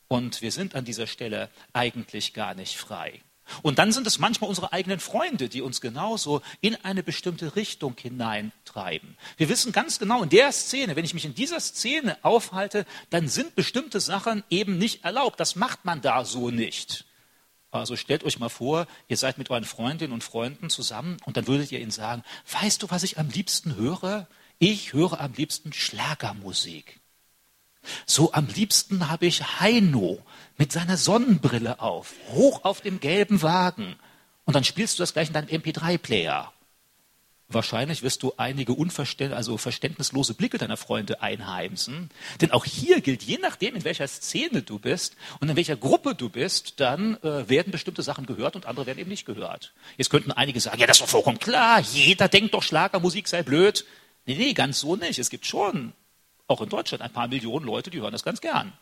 Und 0.08 0.42
wir 0.42 0.52
sind 0.52 0.74
an 0.74 0.84
dieser 0.84 1.06
Stelle 1.06 1.48
eigentlich 1.72 2.34
gar 2.34 2.54
nicht 2.54 2.76
frei. 2.76 3.20
Und 3.60 3.78
dann 3.78 3.92
sind 3.92 4.06
es 4.06 4.18
manchmal 4.18 4.48
unsere 4.48 4.72
eigenen 4.72 5.00
Freunde, 5.00 5.48
die 5.48 5.60
uns 5.60 5.80
genauso 5.80 6.40
in 6.60 6.76
eine 6.84 7.02
bestimmte 7.02 7.56
Richtung 7.56 7.94
hineintreiben. 8.00 9.16
Wir 9.36 9.48
wissen 9.48 9.72
ganz 9.72 9.98
genau, 9.98 10.22
in 10.22 10.30
der 10.30 10.50
Szene, 10.52 10.96
wenn 10.96 11.04
ich 11.04 11.14
mich 11.14 11.24
in 11.24 11.34
dieser 11.34 11.60
Szene 11.60 12.16
aufhalte, 12.22 12.86
dann 13.10 13.28
sind 13.28 13.54
bestimmte 13.54 14.00
Sachen 14.00 14.42
eben 14.50 14.78
nicht 14.78 15.04
erlaubt. 15.04 15.40
Das 15.40 15.56
macht 15.56 15.84
man 15.84 16.00
da 16.00 16.24
so 16.24 16.50
nicht. 16.50 17.04
Also 17.70 17.96
stellt 17.96 18.22
euch 18.24 18.38
mal 18.38 18.50
vor, 18.50 18.86
ihr 19.08 19.16
seid 19.16 19.38
mit 19.38 19.50
euren 19.50 19.64
Freundinnen 19.64 20.12
und 20.12 20.22
Freunden 20.22 20.68
zusammen 20.68 21.16
und 21.24 21.36
dann 21.36 21.46
würdet 21.46 21.72
ihr 21.72 21.80
ihnen 21.80 21.90
sagen, 21.90 22.22
weißt 22.60 22.82
du, 22.82 22.90
was 22.90 23.02
ich 23.02 23.18
am 23.18 23.30
liebsten 23.30 23.76
höre? 23.76 24.28
Ich 24.58 24.92
höre 24.92 25.18
am 25.20 25.32
liebsten 25.32 25.72
Schlagermusik. 25.72 27.01
So 28.06 28.32
am 28.32 28.46
liebsten 28.48 29.08
habe 29.10 29.26
ich 29.26 29.60
Heino 29.60 30.18
mit 30.56 30.72
seiner 30.72 30.96
Sonnenbrille 30.96 31.80
auf, 31.80 32.14
hoch 32.28 32.64
auf 32.64 32.80
dem 32.80 33.00
gelben 33.00 33.42
Wagen. 33.42 33.96
Und 34.44 34.54
dann 34.54 34.64
spielst 34.64 34.98
du 34.98 35.02
das 35.02 35.12
gleich 35.12 35.28
in 35.28 35.34
deinem 35.34 35.48
MP3-Player. 35.48 36.52
Wahrscheinlich 37.48 38.02
wirst 38.02 38.22
du 38.22 38.32
einige 38.38 38.72
unverständ 38.72 39.34
also 39.34 39.58
verständnislose 39.58 40.34
Blicke 40.34 40.58
deiner 40.58 40.76
Freunde 40.76 41.22
einheimsen. 41.22 42.10
Denn 42.40 42.50
auch 42.50 42.64
hier 42.64 43.00
gilt, 43.00 43.22
je 43.22 43.38
nachdem, 43.38 43.74
in 43.74 43.84
welcher 43.84 44.08
Szene 44.08 44.62
du 44.62 44.78
bist 44.78 45.16
und 45.40 45.50
in 45.50 45.56
welcher 45.56 45.76
Gruppe 45.76 46.14
du 46.14 46.28
bist, 46.28 46.80
dann 46.80 47.16
äh, 47.22 47.48
werden 47.48 47.70
bestimmte 47.70 48.02
Sachen 48.02 48.26
gehört 48.26 48.56
und 48.56 48.66
andere 48.66 48.86
werden 48.86 48.98
eben 48.98 49.10
nicht 49.10 49.26
gehört. 49.26 49.74
Jetzt 49.98 50.10
könnten 50.10 50.32
einige 50.32 50.60
sagen, 50.60 50.78
ja, 50.78 50.86
das 50.86 50.96
ist 50.96 51.02
doch 51.02 51.08
vollkommen 51.08 51.38
klar, 51.38 51.80
jeder 51.80 52.28
denkt 52.28 52.54
doch, 52.54 52.62
Schlagermusik 52.62 53.28
sei 53.28 53.42
blöd. 53.42 53.84
Nee, 54.24 54.36
nee, 54.36 54.52
ganz 54.54 54.80
so 54.80 54.96
nicht. 54.96 55.18
Es 55.18 55.30
gibt 55.30 55.46
schon 55.46 55.92
auch 56.52 56.60
in 56.60 56.68
Deutschland 56.68 57.02
ein 57.02 57.12
paar 57.12 57.28
Millionen 57.28 57.66
Leute, 57.66 57.90
die 57.90 58.00
hören 58.00 58.12
das 58.12 58.24
ganz 58.24 58.40
gern. 58.40 58.72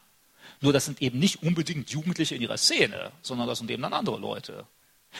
Nur 0.61 0.72
das 0.72 0.85
sind 0.85 1.00
eben 1.00 1.18
nicht 1.18 1.42
unbedingt 1.42 1.90
Jugendliche 1.90 2.35
in 2.35 2.42
ihrer 2.42 2.59
Szene, 2.59 3.12
sondern 3.22 3.46
das 3.46 3.59
sind 3.59 3.70
eben 3.70 3.83
dann 3.83 3.94
andere 3.94 4.18
Leute. 4.18 4.66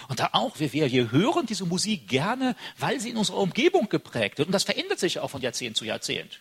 Und 0.08 0.20
da 0.20 0.30
auch, 0.32 0.58
wir, 0.60 0.72
wir 0.72 1.10
hören 1.10 1.46
diese 1.46 1.64
Musik 1.64 2.08
gerne, 2.08 2.54
weil 2.78 3.00
sie 3.00 3.10
in 3.10 3.16
unserer 3.16 3.38
Umgebung 3.38 3.88
geprägt 3.88 4.38
wird. 4.38 4.48
Und 4.48 4.52
das 4.52 4.64
verändert 4.64 4.98
sich 4.98 5.18
auch 5.18 5.30
von 5.30 5.40
Jahrzehnt 5.40 5.76
zu 5.76 5.84
Jahrzehnt. 5.84 6.40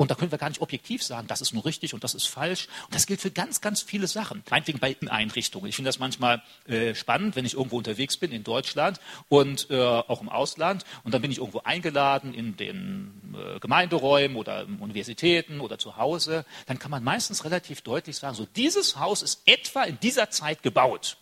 Und 0.00 0.12
da 0.12 0.14
können 0.14 0.30
wir 0.30 0.38
gar 0.38 0.48
nicht 0.48 0.62
objektiv 0.62 1.02
sagen, 1.02 1.26
das 1.26 1.40
ist 1.40 1.52
nur 1.52 1.64
richtig 1.64 1.92
und 1.92 2.04
das 2.04 2.14
ist 2.14 2.26
falsch. 2.26 2.68
Und 2.84 2.94
das 2.94 3.06
gilt 3.06 3.20
für 3.20 3.32
ganz, 3.32 3.60
ganz 3.60 3.82
viele 3.82 4.06
Sachen. 4.06 4.44
Meinetwegen 4.48 4.78
bei 4.78 4.96
Einrichtungen. 5.08 5.68
Ich 5.68 5.74
finde 5.74 5.88
das 5.88 5.98
manchmal 5.98 6.40
äh, 6.68 6.94
spannend, 6.94 7.34
wenn 7.34 7.44
ich 7.44 7.54
irgendwo 7.54 7.78
unterwegs 7.78 8.16
bin 8.16 8.30
in 8.30 8.44
Deutschland 8.44 9.00
und 9.28 9.68
äh, 9.70 9.76
auch 9.76 10.20
im 10.20 10.28
Ausland. 10.28 10.84
Und 11.02 11.14
dann 11.14 11.20
bin 11.20 11.32
ich 11.32 11.38
irgendwo 11.38 11.62
eingeladen 11.64 12.32
in 12.32 12.56
den 12.56 13.34
äh, 13.34 13.58
Gemeinderäumen 13.58 14.36
oder 14.36 14.68
Universitäten 14.78 15.60
oder 15.60 15.78
zu 15.78 15.96
Hause. 15.96 16.44
Dann 16.66 16.78
kann 16.78 16.92
man 16.92 17.02
meistens 17.02 17.44
relativ 17.44 17.80
deutlich 17.80 18.16
sagen, 18.16 18.36
so 18.36 18.46
dieses 18.46 19.00
Haus 19.00 19.22
ist 19.22 19.42
etwa 19.46 19.82
in 19.82 19.98
dieser 19.98 20.30
Zeit 20.30 20.62
gebaut 20.62 21.16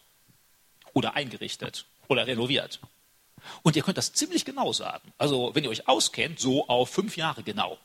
oder 0.93 1.15
eingerichtet 1.15 1.87
oder 2.09 2.27
renoviert. 2.27 2.79
Und 3.63 3.75
ihr 3.75 3.83
könnt 3.83 3.97
das 3.97 4.13
ziemlich 4.13 4.45
genau 4.45 4.75
sagen. 4.75 5.15
Also 5.17 5.55
wenn 5.55 5.65
ihr 5.65 5.71
euch 5.71 5.89
auskennt, 5.89 6.41
so 6.41 6.69
auf 6.69 6.91
fünf 6.91 7.17
Jahre 7.17 7.43
genau. 7.43 7.79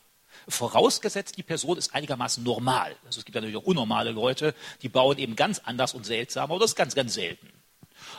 Vorausgesetzt, 0.48 1.38
die 1.38 1.44
Person 1.44 1.78
ist 1.78 1.94
einigermaßen 1.94 2.44
normal. 2.44 2.96
Also 3.06 3.20
es 3.20 3.26
gibt 3.26 3.36
natürlich 3.36 3.58
auch 3.58 3.64
unnormale 3.64 4.12
Leute, 4.12 4.54
die 4.82 4.90
bauen 4.90 5.18
eben 5.18 5.36
ganz 5.36 5.60
anders 5.60 5.94
und 5.94 6.06
seltsam, 6.06 6.52
aber 6.52 6.60
das 6.60 6.72
ist 6.72 6.76
ganz, 6.76 6.96
ganz 6.96 7.14
selten. 7.14 7.48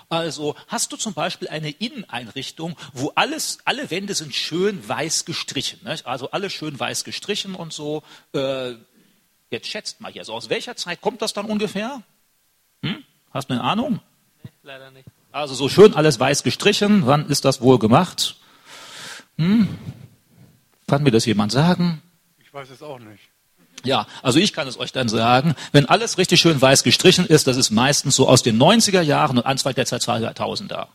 Also 0.08 0.54
hast 0.68 0.92
du 0.92 0.96
zum 0.96 1.14
Beispiel 1.14 1.48
eine 1.48 1.70
Inneneinrichtung, 1.70 2.76
wo 2.92 3.12
alles, 3.14 3.58
alle 3.64 3.90
Wände 3.90 4.14
sind 4.14 4.34
schön 4.34 4.86
weiß 4.86 5.24
gestrichen. 5.24 5.80
Nicht? 5.84 6.06
Also 6.06 6.30
alle 6.30 6.50
schön 6.50 6.78
weiß 6.78 7.04
gestrichen 7.04 7.54
und 7.54 7.72
so. 7.72 8.02
Äh, 8.32 8.74
jetzt 9.50 9.68
schätzt 9.68 10.00
mal 10.00 10.12
hier, 10.12 10.24
so 10.24 10.34
aus 10.34 10.50
welcher 10.50 10.76
Zeit 10.76 11.00
kommt 11.00 11.22
das 11.22 11.32
dann 11.32 11.46
ungefähr? 11.46 12.02
Hm? 12.82 13.04
Hast 13.32 13.50
du 13.50 13.54
eine 13.54 13.62
Ahnung? 13.62 14.00
Nee, 14.44 14.50
leider 14.62 14.90
nicht. 14.90 15.06
Also 15.30 15.54
so 15.54 15.68
schön 15.68 15.94
alles 15.94 16.20
weiß 16.20 16.42
gestrichen. 16.42 17.06
Wann 17.06 17.28
ist 17.28 17.44
das 17.44 17.60
wohl 17.60 17.78
gemacht? 17.78 18.36
Hm? 19.36 19.78
Kann 20.86 21.02
mir 21.02 21.10
das 21.10 21.24
jemand 21.24 21.52
sagen? 21.52 22.02
Ich 22.52 22.58
weiß 22.58 22.68
es 22.68 22.82
auch 22.82 22.98
nicht. 22.98 23.30
Ja, 23.82 24.06
also 24.22 24.38
ich 24.38 24.52
kann 24.52 24.68
es 24.68 24.78
euch 24.78 24.92
dann 24.92 25.08
sagen, 25.08 25.54
wenn 25.72 25.86
alles 25.86 26.18
richtig 26.18 26.38
schön 26.38 26.60
weiß 26.60 26.82
gestrichen 26.82 27.24
ist, 27.24 27.46
das 27.46 27.56
ist 27.56 27.70
meistens 27.70 28.14
so 28.14 28.28
aus 28.28 28.42
den 28.42 28.60
90er 28.60 29.00
Jahren 29.00 29.38
und 29.38 29.46
Anfang 29.46 29.74
der 29.74 29.86
2000er. 29.86 30.88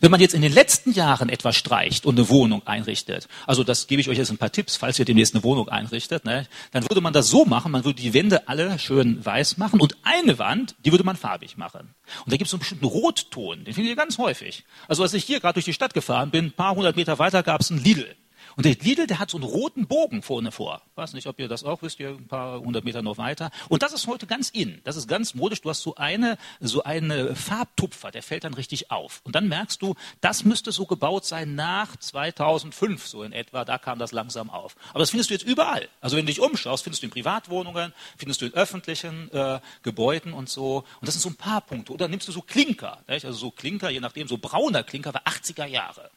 Wenn 0.00 0.10
man 0.10 0.18
jetzt 0.18 0.32
in 0.32 0.40
den 0.40 0.54
letzten 0.54 0.92
Jahren 0.92 1.28
etwas 1.28 1.56
streicht 1.56 2.06
und 2.06 2.18
eine 2.18 2.30
Wohnung 2.30 2.66
einrichtet, 2.66 3.28
also 3.46 3.64
das 3.64 3.86
gebe 3.86 4.00
ich 4.00 4.08
euch 4.08 4.16
jetzt 4.16 4.30
ein 4.30 4.38
paar 4.38 4.50
Tipps, 4.50 4.76
falls 4.76 4.98
ihr 4.98 5.04
demnächst 5.04 5.34
eine 5.34 5.44
Wohnung 5.44 5.68
einrichtet, 5.68 6.24
ne, 6.24 6.46
dann 6.72 6.84
würde 6.84 7.02
man 7.02 7.12
das 7.12 7.28
so 7.28 7.44
machen, 7.44 7.70
man 7.70 7.84
würde 7.84 8.00
die 8.00 8.14
Wände 8.14 8.48
alle 8.48 8.78
schön 8.78 9.22
weiß 9.22 9.58
machen 9.58 9.82
und 9.82 9.98
eine 10.04 10.38
Wand, 10.38 10.74
die 10.86 10.90
würde 10.90 11.04
man 11.04 11.16
farbig 11.16 11.58
machen. 11.58 11.94
Und 12.24 12.32
da 12.32 12.38
gibt 12.38 12.46
es 12.46 12.50
so 12.50 12.56
einen 12.56 12.60
bestimmten 12.60 12.86
Rotton, 12.86 13.62
den 13.66 13.74
findet 13.74 13.90
ihr 13.90 13.96
ganz 13.96 14.16
häufig. 14.16 14.64
Also 14.88 15.02
als 15.02 15.12
ich 15.12 15.24
hier 15.24 15.40
gerade 15.40 15.52
durch 15.52 15.66
die 15.66 15.74
Stadt 15.74 15.92
gefahren 15.92 16.30
bin, 16.30 16.46
ein 16.46 16.52
paar 16.52 16.74
hundert 16.74 16.96
Meter 16.96 17.18
weiter 17.18 17.42
gab 17.42 17.60
es 17.60 17.70
einen 17.70 17.84
Lidl. 17.84 18.16
Und 18.56 18.66
der 18.66 18.74
Lidl, 18.74 19.06
der 19.06 19.18
hat 19.18 19.30
so 19.30 19.36
einen 19.36 19.44
roten 19.44 19.86
Bogen 19.86 20.22
vorne 20.22 20.52
vor. 20.52 20.82
Ich 20.90 20.96
weiß 20.96 21.12
nicht, 21.14 21.26
ob 21.26 21.38
ihr 21.40 21.48
das 21.48 21.64
auch 21.64 21.82
wisst, 21.82 21.98
ihr 22.00 22.10
ein 22.10 22.28
paar 22.28 22.60
hundert 22.60 22.84
Meter 22.84 23.02
noch 23.02 23.18
weiter. 23.18 23.50
Und 23.68 23.82
das 23.82 23.92
ist 23.92 24.06
heute 24.06 24.26
ganz 24.26 24.50
in. 24.50 24.80
Das 24.84 24.96
ist 24.96 25.08
ganz 25.08 25.34
modisch. 25.34 25.60
Du 25.60 25.70
hast 25.70 25.82
so 25.82 25.94
eine, 25.96 26.38
so 26.60 26.84
eine 26.84 27.34
Farbtupfer, 27.34 28.10
der 28.10 28.22
fällt 28.22 28.44
dann 28.44 28.54
richtig 28.54 28.90
auf. 28.90 29.20
Und 29.24 29.34
dann 29.34 29.48
merkst 29.48 29.82
du, 29.82 29.94
das 30.20 30.44
müsste 30.44 30.72
so 30.72 30.86
gebaut 30.86 31.24
sein 31.24 31.54
nach 31.54 31.96
2005, 31.96 33.06
so 33.06 33.22
in 33.22 33.32
etwa. 33.32 33.64
Da 33.64 33.78
kam 33.78 33.98
das 33.98 34.12
langsam 34.12 34.50
auf. 34.50 34.76
Aber 34.90 35.00
das 35.00 35.10
findest 35.10 35.30
du 35.30 35.34
jetzt 35.34 35.46
überall. 35.46 35.88
Also 36.00 36.16
wenn 36.16 36.26
du 36.26 36.32
dich 36.32 36.40
umschaust, 36.40 36.84
findest 36.84 37.02
du 37.02 37.06
in 37.06 37.12
Privatwohnungen, 37.12 37.92
findest 38.16 38.40
du 38.40 38.46
in 38.46 38.54
öffentlichen 38.54 39.30
äh, 39.32 39.60
Gebäuden 39.82 40.32
und 40.32 40.48
so. 40.48 40.84
Und 41.00 41.06
das 41.06 41.14
sind 41.14 41.22
so 41.22 41.30
ein 41.30 41.36
paar 41.36 41.60
Punkte. 41.60 41.92
Oder 41.92 42.08
nimmst 42.08 42.28
du 42.28 42.32
so 42.32 42.40
Klinker. 42.40 43.02
Nicht? 43.08 43.24
Also 43.24 43.38
so 43.38 43.50
Klinker, 43.50 43.90
je 43.90 44.00
nachdem, 44.00 44.28
so 44.28 44.38
brauner 44.38 44.82
Klinker 44.82 45.12
war 45.12 45.22
80er 45.22 45.66
Jahre. 45.66 46.10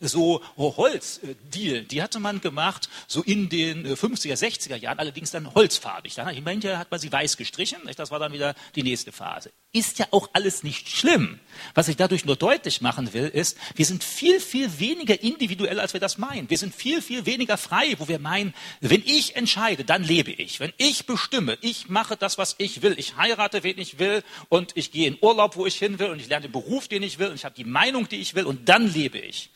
So 0.00 0.42
Holzdeal, 0.56 1.82
die 1.82 2.02
hatte 2.02 2.20
man 2.20 2.40
gemacht, 2.40 2.88
so 3.06 3.22
in 3.22 3.48
den 3.48 3.86
50er, 3.86 4.34
60er 4.34 4.76
Jahren, 4.76 4.98
allerdings 4.98 5.30
dann 5.30 5.54
holzfarbig. 5.54 6.14
Dann 6.14 6.28
hinterher 6.28 6.78
hat 6.78 6.90
man 6.90 7.00
sie 7.00 7.10
weiß 7.12 7.36
gestrichen, 7.36 7.78
das 7.96 8.10
war 8.10 8.18
dann 8.18 8.32
wieder 8.32 8.54
die 8.74 8.82
nächste 8.82 9.12
Phase. 9.12 9.50
Ist 9.72 9.98
ja 9.98 10.06
auch 10.10 10.30
alles 10.32 10.62
nicht 10.62 10.88
schlimm. 10.88 11.38
Was 11.74 11.88
ich 11.88 11.96
dadurch 11.96 12.24
nur 12.24 12.36
deutlich 12.36 12.80
machen 12.80 13.12
will, 13.12 13.26
ist, 13.26 13.58
wir 13.74 13.84
sind 13.84 14.02
viel, 14.04 14.40
viel 14.40 14.78
weniger 14.78 15.20
individuell, 15.22 15.80
als 15.80 15.92
wir 15.92 16.00
das 16.00 16.18
meinen. 16.18 16.48
Wir 16.48 16.58
sind 16.58 16.74
viel, 16.74 17.02
viel 17.02 17.26
weniger 17.26 17.58
frei, 17.58 17.94
wo 17.98 18.08
wir 18.08 18.18
meinen, 18.18 18.54
wenn 18.80 19.02
ich 19.04 19.36
entscheide, 19.36 19.84
dann 19.84 20.02
lebe 20.02 20.32
ich. 20.32 20.60
Wenn 20.60 20.72
ich 20.78 21.06
bestimme, 21.06 21.58
ich 21.60 21.88
mache 21.88 22.16
das, 22.16 22.38
was 22.38 22.54
ich 22.58 22.82
will, 22.82 22.94
ich 22.98 23.16
heirate, 23.16 23.62
wen 23.62 23.78
ich 23.78 23.98
will 23.98 24.22
und 24.48 24.72
ich 24.76 24.92
gehe 24.92 25.08
in 25.08 25.18
Urlaub, 25.20 25.56
wo 25.56 25.66
ich 25.66 25.76
hin 25.76 25.98
will 25.98 26.10
und 26.10 26.20
ich 26.20 26.28
lerne 26.28 26.48
den 26.48 26.52
Beruf, 26.52 26.88
den 26.88 27.02
ich 27.02 27.18
will 27.18 27.28
und 27.28 27.34
ich 27.34 27.44
habe 27.44 27.54
die 27.54 27.64
Meinung, 27.64 28.08
die 28.08 28.16
ich 28.16 28.34
will 28.34 28.44
und 28.44 28.68
dann 28.68 28.92
lebe 28.92 29.18
ich. 29.18 29.50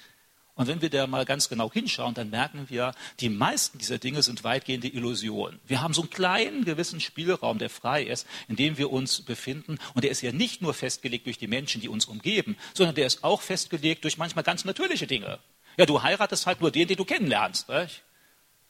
Und 0.60 0.66
wenn 0.66 0.82
wir 0.82 0.90
da 0.90 1.06
mal 1.06 1.24
ganz 1.24 1.48
genau 1.48 1.72
hinschauen, 1.72 2.12
dann 2.12 2.28
merken 2.28 2.66
wir, 2.68 2.92
die 3.20 3.30
meisten 3.30 3.78
dieser 3.78 3.96
Dinge 3.96 4.22
sind 4.22 4.44
weitgehende 4.44 4.88
Illusionen. 4.88 5.58
Wir 5.66 5.80
haben 5.80 5.94
so 5.94 6.02
einen 6.02 6.10
kleinen 6.10 6.66
gewissen 6.66 7.00
Spielraum, 7.00 7.56
der 7.56 7.70
frei 7.70 8.02
ist, 8.02 8.26
in 8.46 8.56
dem 8.56 8.76
wir 8.76 8.92
uns 8.92 9.22
befinden. 9.22 9.78
Und 9.94 10.04
der 10.04 10.10
ist 10.10 10.20
ja 10.20 10.32
nicht 10.32 10.60
nur 10.60 10.74
festgelegt 10.74 11.24
durch 11.24 11.38
die 11.38 11.46
Menschen, 11.46 11.80
die 11.80 11.88
uns 11.88 12.04
umgeben, 12.04 12.58
sondern 12.74 12.94
der 12.94 13.06
ist 13.06 13.24
auch 13.24 13.40
festgelegt 13.40 14.04
durch 14.04 14.18
manchmal 14.18 14.44
ganz 14.44 14.66
natürliche 14.66 15.06
Dinge. 15.06 15.38
Ja, 15.78 15.86
du 15.86 16.02
heiratest 16.02 16.44
halt 16.44 16.60
nur 16.60 16.70
den, 16.70 16.86
den 16.86 16.98
du 16.98 17.06
kennenlernst. 17.06 17.70
Nicht? 17.70 18.02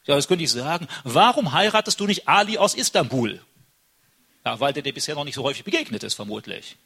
Ja, 0.04 0.14
das 0.14 0.28
könnte 0.28 0.44
ich 0.44 0.52
sagen. 0.52 0.86
Warum 1.02 1.50
heiratest 1.50 1.98
du 1.98 2.06
nicht 2.06 2.28
Ali 2.28 2.56
aus 2.56 2.76
Istanbul? 2.76 3.40
Ja, 4.46 4.60
weil 4.60 4.72
der 4.72 4.84
dir 4.84 4.94
bisher 4.94 5.16
noch 5.16 5.24
nicht 5.24 5.34
so 5.34 5.42
häufig 5.42 5.64
begegnet 5.64 6.04
ist, 6.04 6.14
vermutlich. 6.14 6.76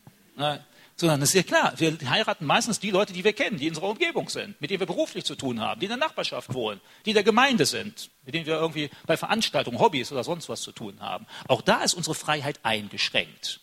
Sondern 0.96 1.22
es 1.22 1.30
ist 1.30 1.34
ja 1.34 1.42
klar, 1.42 1.72
wir 1.76 1.98
heiraten 2.08 2.46
meistens 2.46 2.78
die 2.78 2.90
Leute, 2.90 3.12
die 3.12 3.24
wir 3.24 3.32
kennen, 3.32 3.58
die 3.58 3.64
in 3.64 3.70
unserer 3.70 3.88
Umgebung 3.88 4.28
sind, 4.28 4.60
mit 4.60 4.70
denen 4.70 4.80
wir 4.80 4.86
beruflich 4.86 5.24
zu 5.24 5.34
tun 5.34 5.60
haben, 5.60 5.80
die 5.80 5.86
in 5.86 5.90
der 5.90 5.98
Nachbarschaft 5.98 6.54
wohnen, 6.54 6.80
die 7.04 7.10
in 7.10 7.14
der 7.14 7.24
Gemeinde 7.24 7.66
sind, 7.66 8.10
mit 8.24 8.34
denen 8.34 8.46
wir 8.46 8.54
irgendwie 8.54 8.90
bei 9.06 9.16
Veranstaltungen, 9.16 9.80
Hobbys 9.80 10.12
oder 10.12 10.22
sonst 10.22 10.48
was 10.48 10.62
zu 10.62 10.70
tun 10.70 11.00
haben. 11.00 11.26
Auch 11.48 11.62
da 11.62 11.82
ist 11.82 11.94
unsere 11.94 12.14
Freiheit 12.14 12.60
eingeschränkt. 12.62 13.60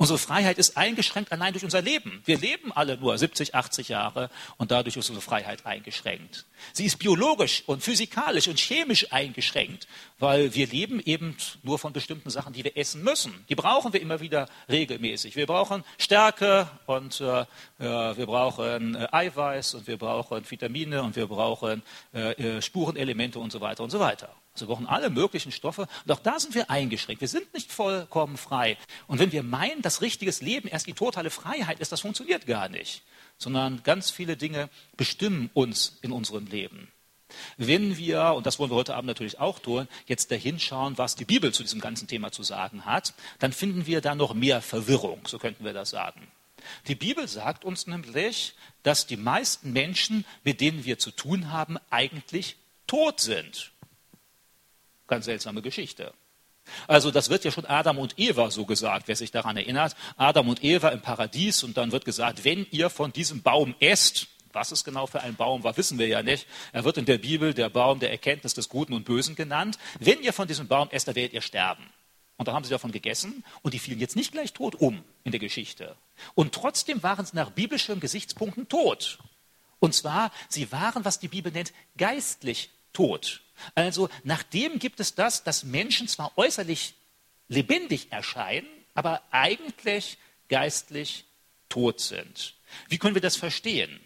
Unsere 0.00 0.18
Freiheit 0.18 0.56
ist 0.56 0.78
eingeschränkt 0.78 1.30
allein 1.30 1.52
durch 1.52 1.62
unser 1.62 1.82
Leben. 1.82 2.22
Wir 2.24 2.38
leben 2.38 2.72
alle 2.72 2.96
nur 2.96 3.18
70, 3.18 3.54
80 3.54 3.90
Jahre 3.90 4.30
und 4.56 4.70
dadurch 4.70 4.96
ist 4.96 5.10
unsere 5.10 5.20
Freiheit 5.20 5.66
eingeschränkt. 5.66 6.46
Sie 6.72 6.86
ist 6.86 6.98
biologisch 6.98 7.64
und 7.66 7.82
physikalisch 7.82 8.48
und 8.48 8.58
chemisch 8.58 9.12
eingeschränkt, 9.12 9.86
weil 10.18 10.54
wir 10.54 10.68
leben 10.68 11.00
eben 11.00 11.36
nur 11.62 11.78
von 11.78 11.92
bestimmten 11.92 12.30
Sachen, 12.30 12.54
die 12.54 12.64
wir 12.64 12.78
essen 12.78 13.04
müssen. 13.04 13.44
Die 13.50 13.54
brauchen 13.54 13.92
wir 13.92 14.00
immer 14.00 14.20
wieder 14.20 14.48
regelmäßig. 14.70 15.36
Wir 15.36 15.44
brauchen 15.44 15.84
Stärke 15.98 16.70
und 16.86 17.20
äh, 17.20 17.44
wir 17.76 18.24
brauchen 18.24 18.94
äh, 18.94 19.06
Eiweiß 19.12 19.74
und 19.74 19.86
wir 19.86 19.98
brauchen 19.98 20.50
Vitamine 20.50 21.02
und 21.02 21.14
wir 21.14 21.26
brauchen 21.26 21.82
äh, 22.14 22.56
äh 22.56 22.62
Spurenelemente 22.62 23.38
und 23.38 23.52
so 23.52 23.60
weiter 23.60 23.84
und 23.84 23.90
so 23.90 24.00
weiter. 24.00 24.34
Also 24.52 24.66
wir 24.66 24.74
brauchen 24.74 24.86
alle 24.86 25.10
möglichen 25.10 25.52
Stoffe 25.52 25.86
und 26.04 26.12
auch 26.12 26.20
da 26.20 26.38
sind 26.40 26.54
wir 26.54 26.70
eingeschränkt. 26.70 27.20
Wir 27.20 27.28
sind 27.28 27.52
nicht 27.54 27.72
vollkommen 27.72 28.36
frei. 28.36 28.76
Und 29.06 29.18
wenn 29.18 29.32
wir 29.32 29.42
meinen, 29.42 29.82
dass 29.82 30.02
richtiges 30.02 30.42
Leben 30.42 30.68
erst 30.68 30.86
die 30.86 30.92
totale 30.92 31.30
Freiheit 31.30 31.80
ist, 31.80 31.92
das 31.92 32.00
funktioniert 32.00 32.46
gar 32.46 32.68
nicht. 32.68 33.02
Sondern 33.38 33.82
ganz 33.84 34.10
viele 34.10 34.36
Dinge 34.36 34.68
bestimmen 34.96 35.50
uns 35.54 35.98
in 36.02 36.12
unserem 36.12 36.46
Leben. 36.46 36.88
Wenn 37.56 37.96
wir, 37.96 38.34
und 38.34 38.46
das 38.46 38.58
wollen 38.58 38.70
wir 38.70 38.76
heute 38.76 38.94
Abend 38.94 39.06
natürlich 39.06 39.38
auch 39.38 39.58
tun, 39.58 39.88
jetzt 40.06 40.30
dahin 40.30 40.58
schauen, 40.58 40.98
was 40.98 41.14
die 41.14 41.24
Bibel 41.24 41.52
zu 41.52 41.62
diesem 41.62 41.80
ganzen 41.80 42.08
Thema 42.08 42.32
zu 42.32 42.42
sagen 42.42 42.84
hat, 42.84 43.14
dann 43.38 43.52
finden 43.52 43.86
wir 43.86 44.00
da 44.00 44.14
noch 44.14 44.34
mehr 44.34 44.60
Verwirrung, 44.60 45.20
so 45.26 45.38
könnten 45.38 45.64
wir 45.64 45.72
das 45.72 45.90
sagen. 45.90 46.26
Die 46.88 46.94
Bibel 46.94 47.26
sagt 47.26 47.64
uns 47.64 47.86
nämlich, 47.86 48.54
dass 48.82 49.06
die 49.06 49.16
meisten 49.16 49.72
Menschen, 49.72 50.24
mit 50.44 50.60
denen 50.60 50.84
wir 50.84 50.98
zu 50.98 51.10
tun 51.10 51.50
haben, 51.50 51.78
eigentlich 51.88 52.56
tot 52.86 53.20
sind. 53.20 53.72
Ganz 55.10 55.24
seltsame 55.24 55.60
Geschichte. 55.60 56.14
Also 56.86 57.10
das 57.10 57.30
wird 57.30 57.44
ja 57.44 57.50
schon 57.50 57.66
Adam 57.66 57.98
und 57.98 58.16
Eva 58.16 58.52
so 58.52 58.64
gesagt, 58.64 59.08
wer 59.08 59.16
sich 59.16 59.32
daran 59.32 59.56
erinnert. 59.56 59.96
Adam 60.16 60.48
und 60.48 60.62
Eva 60.62 60.90
im 60.90 61.00
Paradies 61.00 61.64
und 61.64 61.76
dann 61.76 61.90
wird 61.90 62.04
gesagt, 62.04 62.44
wenn 62.44 62.64
ihr 62.70 62.90
von 62.90 63.12
diesem 63.12 63.42
Baum 63.42 63.74
esst, 63.80 64.28
was 64.52 64.70
es 64.70 64.84
genau 64.84 65.08
für 65.08 65.20
ein 65.20 65.34
Baum 65.34 65.64
war, 65.64 65.76
wissen 65.76 65.98
wir 65.98 66.06
ja 66.06 66.22
nicht. 66.22 66.46
Er 66.72 66.84
wird 66.84 66.96
in 66.96 67.06
der 67.06 67.18
Bibel 67.18 67.54
der 67.54 67.70
Baum 67.70 67.98
der 67.98 68.12
Erkenntnis 68.12 68.54
des 68.54 68.68
Guten 68.68 68.92
und 68.92 69.04
Bösen 69.04 69.34
genannt. 69.34 69.78
Wenn 69.98 70.22
ihr 70.22 70.32
von 70.32 70.46
diesem 70.46 70.68
Baum 70.68 70.88
esst, 70.90 71.08
dann 71.08 71.16
werdet 71.16 71.32
ihr 71.32 71.42
sterben. 71.42 71.84
Und 72.36 72.46
da 72.46 72.52
haben 72.52 72.64
sie 72.64 72.70
davon 72.70 72.92
gegessen 72.92 73.44
und 73.62 73.74
die 73.74 73.80
fielen 73.80 73.98
jetzt 73.98 74.14
nicht 74.14 74.30
gleich 74.30 74.52
tot 74.52 74.76
um 74.76 75.02
in 75.24 75.32
der 75.32 75.40
Geschichte. 75.40 75.96
Und 76.36 76.54
trotzdem 76.54 77.02
waren 77.02 77.26
sie 77.26 77.34
nach 77.34 77.50
biblischen 77.50 77.98
Gesichtspunkten 77.98 78.68
tot. 78.68 79.18
Und 79.80 79.92
zwar, 79.92 80.30
sie 80.48 80.70
waren, 80.70 81.04
was 81.04 81.18
die 81.18 81.26
Bibel 81.26 81.50
nennt, 81.50 81.72
geistlich 81.96 82.70
tot. 82.92 83.42
Also 83.74 84.08
nach 84.24 84.42
dem 84.42 84.78
gibt 84.78 85.00
es 85.00 85.14
das, 85.14 85.44
dass 85.44 85.64
Menschen 85.64 86.08
zwar 86.08 86.36
äußerlich 86.36 86.94
lebendig 87.48 88.12
erscheinen, 88.12 88.68
aber 88.94 89.22
eigentlich 89.30 90.18
geistlich 90.48 91.24
tot 91.68 92.00
sind. 92.00 92.54
Wie 92.88 92.98
können 92.98 93.14
wir 93.14 93.22
das 93.22 93.36
verstehen? 93.36 94.00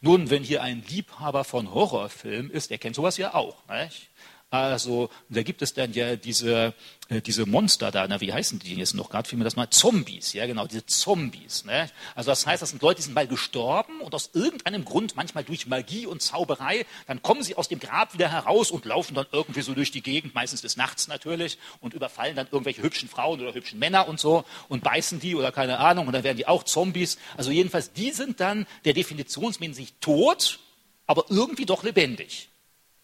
Nun, 0.00 0.30
wenn 0.30 0.42
hier 0.42 0.62
ein 0.62 0.82
Liebhaber 0.88 1.44
von 1.44 1.72
Horrorfilmen 1.72 2.50
ist, 2.50 2.70
der 2.70 2.78
kennt 2.78 2.96
sowas 2.96 3.16
ja 3.18 3.34
auch. 3.34 3.66
Nicht? 3.68 4.08
Also 4.48 5.10
da 5.28 5.42
gibt 5.42 5.60
es 5.60 5.74
dann 5.74 5.92
ja 5.92 6.14
diese, 6.14 6.72
äh, 7.08 7.20
diese 7.20 7.46
Monster 7.46 7.90
da, 7.90 8.06
na, 8.06 8.20
wie 8.20 8.32
heißen 8.32 8.60
die 8.60 8.76
jetzt 8.76 8.94
noch 8.94 9.10
gerade, 9.10 9.28
fiel 9.28 9.38
mir 9.38 9.44
das 9.44 9.56
mal, 9.56 9.68
Zombies, 9.70 10.34
ja 10.34 10.46
genau, 10.46 10.68
diese 10.68 10.86
Zombies. 10.86 11.64
Ne? 11.64 11.90
Also 12.14 12.30
das 12.30 12.46
heißt, 12.46 12.62
das 12.62 12.70
sind 12.70 12.80
Leute, 12.80 12.98
die 12.98 13.02
sind 13.02 13.14
mal 13.14 13.26
gestorben 13.26 14.00
und 14.00 14.14
aus 14.14 14.30
irgendeinem 14.34 14.84
Grund, 14.84 15.16
manchmal 15.16 15.42
durch 15.42 15.66
Magie 15.66 16.06
und 16.06 16.22
Zauberei, 16.22 16.86
dann 17.08 17.22
kommen 17.22 17.42
sie 17.42 17.56
aus 17.56 17.66
dem 17.66 17.80
Grab 17.80 18.14
wieder 18.14 18.30
heraus 18.30 18.70
und 18.70 18.84
laufen 18.84 19.14
dann 19.14 19.26
irgendwie 19.32 19.62
so 19.62 19.74
durch 19.74 19.90
die 19.90 20.02
Gegend, 20.02 20.36
meistens 20.36 20.62
des 20.62 20.76
Nachts 20.76 21.08
natürlich, 21.08 21.58
und 21.80 21.92
überfallen 21.92 22.36
dann 22.36 22.46
irgendwelche 22.50 22.82
hübschen 22.82 23.08
Frauen 23.08 23.40
oder 23.40 23.52
hübschen 23.52 23.80
Männer 23.80 24.06
und 24.06 24.20
so 24.20 24.44
und 24.68 24.84
beißen 24.84 25.18
die 25.18 25.34
oder 25.34 25.50
keine 25.50 25.78
Ahnung 25.80 26.06
und 26.06 26.12
dann 26.12 26.22
werden 26.22 26.36
die 26.36 26.46
auch 26.46 26.62
Zombies. 26.62 27.18
Also 27.36 27.50
jedenfalls, 27.50 27.92
die 27.92 28.12
sind 28.12 28.38
dann 28.38 28.64
der 28.84 28.92
definitionsmäßig 28.92 29.94
tot, 30.00 30.60
aber 31.08 31.24
irgendwie 31.30 31.66
doch 31.66 31.82
lebendig. 31.82 32.48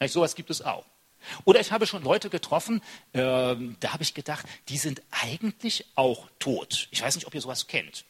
So 0.01 0.07
sowas 0.09 0.37
gibt 0.37 0.51
es 0.51 0.63
auch. 0.63 0.85
Oder 1.45 1.61
ich 1.61 1.73
habe 1.73 1.87
schon 1.87 2.03
Leute 2.03 2.31
getroffen, 2.31 2.83
äh, 3.13 3.21
da 3.21 3.93
habe 3.93 4.03
ich 4.03 4.15
gedacht, 4.15 4.47
die 4.69 4.79
sind 4.79 5.03
eigentlich 5.11 5.87
auch 5.95 6.29
tot. 6.39 6.89
Ich 6.91 7.03
weiß 7.03 7.15
nicht, 7.15 7.27
ob 7.27 7.35
ihr 7.35 7.41
sowas 7.41 7.67
kennt. 7.67 8.05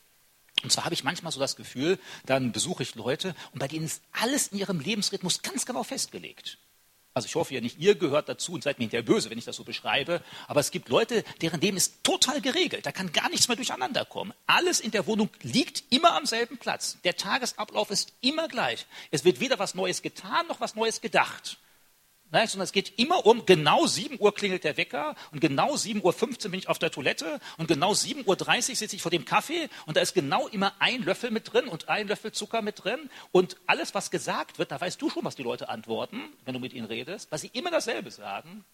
Und 0.62 0.70
zwar 0.70 0.84
habe 0.84 0.94
ich 0.94 1.04
manchmal 1.04 1.32
so 1.32 1.40
das 1.40 1.56
Gefühl, 1.56 1.98
dann 2.26 2.52
besuche 2.52 2.82
ich 2.82 2.94
Leute 2.94 3.34
und 3.52 3.58
bei 3.58 3.68
denen 3.68 3.86
ist 3.86 4.02
alles 4.12 4.48
in 4.48 4.58
ihrem 4.58 4.80
Lebensrhythmus 4.80 5.42
ganz 5.42 5.66
genau 5.66 5.82
festgelegt. 5.82 6.58
Also 7.14 7.26
ich 7.26 7.34
hoffe 7.34 7.52
ja 7.52 7.60
nicht, 7.60 7.78
ihr 7.78 7.94
gehört 7.94 8.28
dazu 8.28 8.52
und 8.52 8.62
seid 8.62 8.78
mir 8.78 8.84
hinterher 8.84 9.04
böse, 9.04 9.28
wenn 9.28 9.36
ich 9.36 9.44
das 9.44 9.56
so 9.56 9.64
beschreibe. 9.64 10.22
Aber 10.48 10.60
es 10.60 10.70
gibt 10.70 10.88
Leute, 10.88 11.24
deren 11.42 11.60
Leben 11.60 11.76
ist 11.76 12.02
total 12.02 12.40
geregelt. 12.40 12.86
Da 12.86 12.92
kann 12.92 13.12
gar 13.12 13.28
nichts 13.28 13.48
mehr 13.48 13.56
durcheinander 13.56 14.06
kommen. 14.06 14.32
Alles 14.46 14.80
in 14.80 14.92
der 14.92 15.06
Wohnung 15.06 15.28
liegt 15.42 15.84
immer 15.90 16.14
am 16.14 16.24
selben 16.24 16.56
Platz. 16.56 16.96
Der 17.04 17.16
Tagesablauf 17.16 17.90
ist 17.90 18.14
immer 18.22 18.48
gleich. 18.48 18.86
Es 19.10 19.26
wird 19.26 19.40
weder 19.40 19.58
was 19.58 19.74
Neues 19.74 20.00
getan 20.00 20.46
noch 20.46 20.60
was 20.60 20.74
Neues 20.74 21.02
gedacht. 21.02 21.58
Nein, 22.32 22.48
sondern 22.48 22.64
es 22.64 22.72
geht 22.72 22.98
immer 22.98 23.26
um, 23.26 23.44
genau 23.44 23.86
7 23.86 24.18
Uhr 24.18 24.34
klingelt 24.34 24.64
der 24.64 24.78
Wecker 24.78 25.14
und 25.32 25.40
genau 25.40 25.74
7.15 25.74 26.46
Uhr 26.46 26.50
bin 26.50 26.60
ich 26.60 26.68
auf 26.68 26.78
der 26.78 26.90
Toilette 26.90 27.38
und 27.58 27.68
genau 27.68 27.92
7.30 27.92 28.70
Uhr 28.70 28.76
sitze 28.76 28.96
ich 28.96 29.02
vor 29.02 29.10
dem 29.10 29.26
Kaffee 29.26 29.68
und 29.84 29.98
da 29.98 30.00
ist 30.00 30.14
genau 30.14 30.48
immer 30.48 30.72
ein 30.78 31.02
Löffel 31.02 31.30
mit 31.30 31.52
drin 31.52 31.68
und 31.68 31.90
ein 31.90 32.08
Löffel 32.08 32.32
Zucker 32.32 32.62
mit 32.62 32.84
drin 32.84 33.10
und 33.32 33.58
alles, 33.66 33.94
was 33.94 34.10
gesagt 34.10 34.58
wird, 34.58 34.72
da 34.72 34.80
weißt 34.80 35.00
du 35.00 35.10
schon, 35.10 35.26
was 35.26 35.36
die 35.36 35.42
Leute 35.42 35.68
antworten, 35.68 36.22
wenn 36.46 36.54
du 36.54 36.60
mit 36.60 36.72
ihnen 36.72 36.86
redest, 36.86 37.30
weil 37.30 37.38
sie 37.38 37.50
immer 37.52 37.70
dasselbe 37.70 38.10
sagen. 38.10 38.64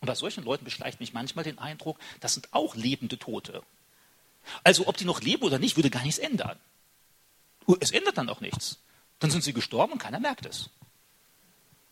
Und 0.00 0.06
bei 0.06 0.16
solchen 0.16 0.42
Leuten 0.42 0.64
beschleicht 0.64 0.98
mich 0.98 1.12
manchmal 1.12 1.44
den 1.44 1.60
Eindruck, 1.60 1.96
das 2.18 2.34
sind 2.34 2.48
auch 2.50 2.74
lebende 2.74 3.20
Tote. 3.20 3.62
Also 4.64 4.88
ob 4.88 4.96
die 4.96 5.04
noch 5.04 5.20
leben 5.20 5.44
oder 5.44 5.60
nicht, 5.60 5.76
würde 5.76 5.90
gar 5.90 6.02
nichts 6.02 6.18
ändern. 6.18 6.58
Es 7.78 7.92
ändert 7.92 8.18
dann 8.18 8.28
auch 8.28 8.40
nichts. 8.40 8.78
Dann 9.20 9.30
sind 9.30 9.44
sie 9.44 9.52
gestorben 9.52 9.92
und 9.92 9.98
keiner 10.00 10.18
merkt 10.18 10.44
es. 10.44 10.70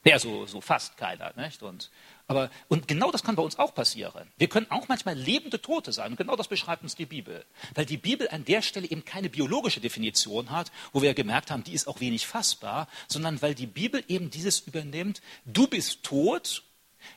Ja, 0.08 0.18
so, 0.18 0.46
so 0.46 0.60
fast 0.60 0.96
keiner. 0.96 1.32
Nicht? 1.36 1.62
Und, 1.62 1.90
aber, 2.26 2.50
und 2.68 2.88
genau 2.88 3.10
das 3.10 3.22
kann 3.22 3.36
bei 3.36 3.42
uns 3.42 3.58
auch 3.58 3.74
passieren. 3.74 4.28
Wir 4.38 4.48
können 4.48 4.66
auch 4.70 4.88
manchmal 4.88 5.16
lebende 5.16 5.60
Tote 5.60 5.92
sein. 5.92 6.12
Und 6.12 6.16
genau 6.16 6.34
das 6.34 6.48
beschreibt 6.48 6.82
uns 6.82 6.96
die 6.96 7.06
Bibel. 7.06 7.44
Weil 7.74 7.84
die 7.84 7.98
Bibel 7.98 8.28
an 8.30 8.44
der 8.44 8.62
Stelle 8.62 8.88
eben 8.88 9.04
keine 9.04 9.28
biologische 9.28 9.80
Definition 9.80 10.50
hat, 10.50 10.72
wo 10.92 11.02
wir 11.02 11.12
gemerkt 11.14 11.50
haben, 11.50 11.62
die 11.62 11.74
ist 11.74 11.88
auch 11.88 12.00
wenig 12.00 12.26
fassbar, 12.26 12.88
sondern 13.06 13.42
weil 13.42 13.54
die 13.54 13.66
Bibel 13.66 14.02
eben 14.08 14.30
dieses 14.30 14.60
übernimmt, 14.60 15.20
du 15.44 15.66
bist 15.66 16.02
tot, 16.04 16.62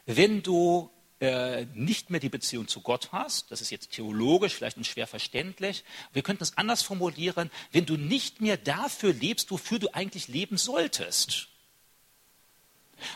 wenn 0.06 0.44
du 0.44 0.92
äh, 1.22 1.66
nicht 1.74 2.10
mehr 2.10 2.20
die 2.20 2.30
Beziehung 2.30 2.68
zu 2.68 2.82
Gott 2.82 3.10
hast, 3.12 3.52
das 3.52 3.62
ist 3.62 3.70
jetzt 3.70 3.92
theologisch 3.92 4.56
vielleicht 4.56 4.78
und 4.78 4.88
schwer 4.88 5.08
verständlich, 5.08 5.84
wir 6.14 6.24
könnten 6.24 6.44
es 6.44 6.58
anders 6.58 6.82
formulieren, 6.82 7.52
wenn 7.72 7.86
du 7.86 7.96
nicht 7.96 8.42
mehr 8.42 8.58
dafür 8.58 9.14
lebst, 9.14 9.52
wofür 9.52 9.80
du 9.80 9.94
eigentlich 9.94 10.28
leben 10.28 10.58
solltest. 10.58 11.51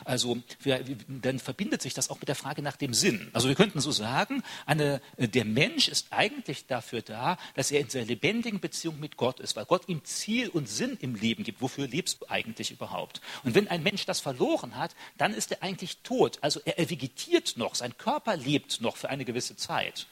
Also 0.03 0.37
wir, 0.61 0.83
dann 1.07 1.39
verbindet 1.39 1.81
sich 1.81 1.93
das 1.93 2.09
auch 2.09 2.19
mit 2.19 2.27
der 2.27 2.35
Frage 2.35 2.61
nach 2.61 2.75
dem 2.75 2.93
Sinn. 2.93 3.29
Also 3.33 3.47
wir 3.47 3.55
könnten 3.55 3.79
so 3.79 3.91
sagen, 3.91 4.43
eine, 4.65 5.01
der 5.17 5.45
Mensch 5.45 5.87
ist 5.87 6.07
eigentlich 6.11 6.67
dafür 6.67 7.01
da, 7.01 7.37
dass 7.55 7.71
er 7.71 7.79
in 7.79 7.89
seiner 7.89 8.05
lebendigen 8.05 8.59
Beziehung 8.59 8.99
mit 8.99 9.17
Gott 9.17 9.39
ist, 9.39 9.55
weil 9.55 9.65
Gott 9.65 9.87
ihm 9.87 10.03
Ziel 10.03 10.49
und 10.49 10.69
Sinn 10.69 10.97
im 11.01 11.15
Leben 11.15 11.43
gibt. 11.43 11.61
Wofür 11.61 11.87
lebst 11.87 12.21
du 12.21 12.29
eigentlich 12.29 12.71
überhaupt? 12.71 13.21
Und 13.43 13.55
wenn 13.55 13.67
ein 13.67 13.83
Mensch 13.83 14.05
das 14.05 14.19
verloren 14.19 14.75
hat, 14.75 14.95
dann 15.17 15.33
ist 15.33 15.51
er 15.51 15.63
eigentlich 15.63 15.97
tot. 16.03 16.39
Also 16.41 16.59
er, 16.65 16.79
er 16.79 16.89
vegetiert 16.89 17.57
noch, 17.57 17.75
sein 17.75 17.97
Körper 17.97 18.37
lebt 18.37 18.81
noch 18.81 18.97
für 18.97 19.09
eine 19.09 19.25
gewisse 19.25 19.55
Zeit. 19.55 20.07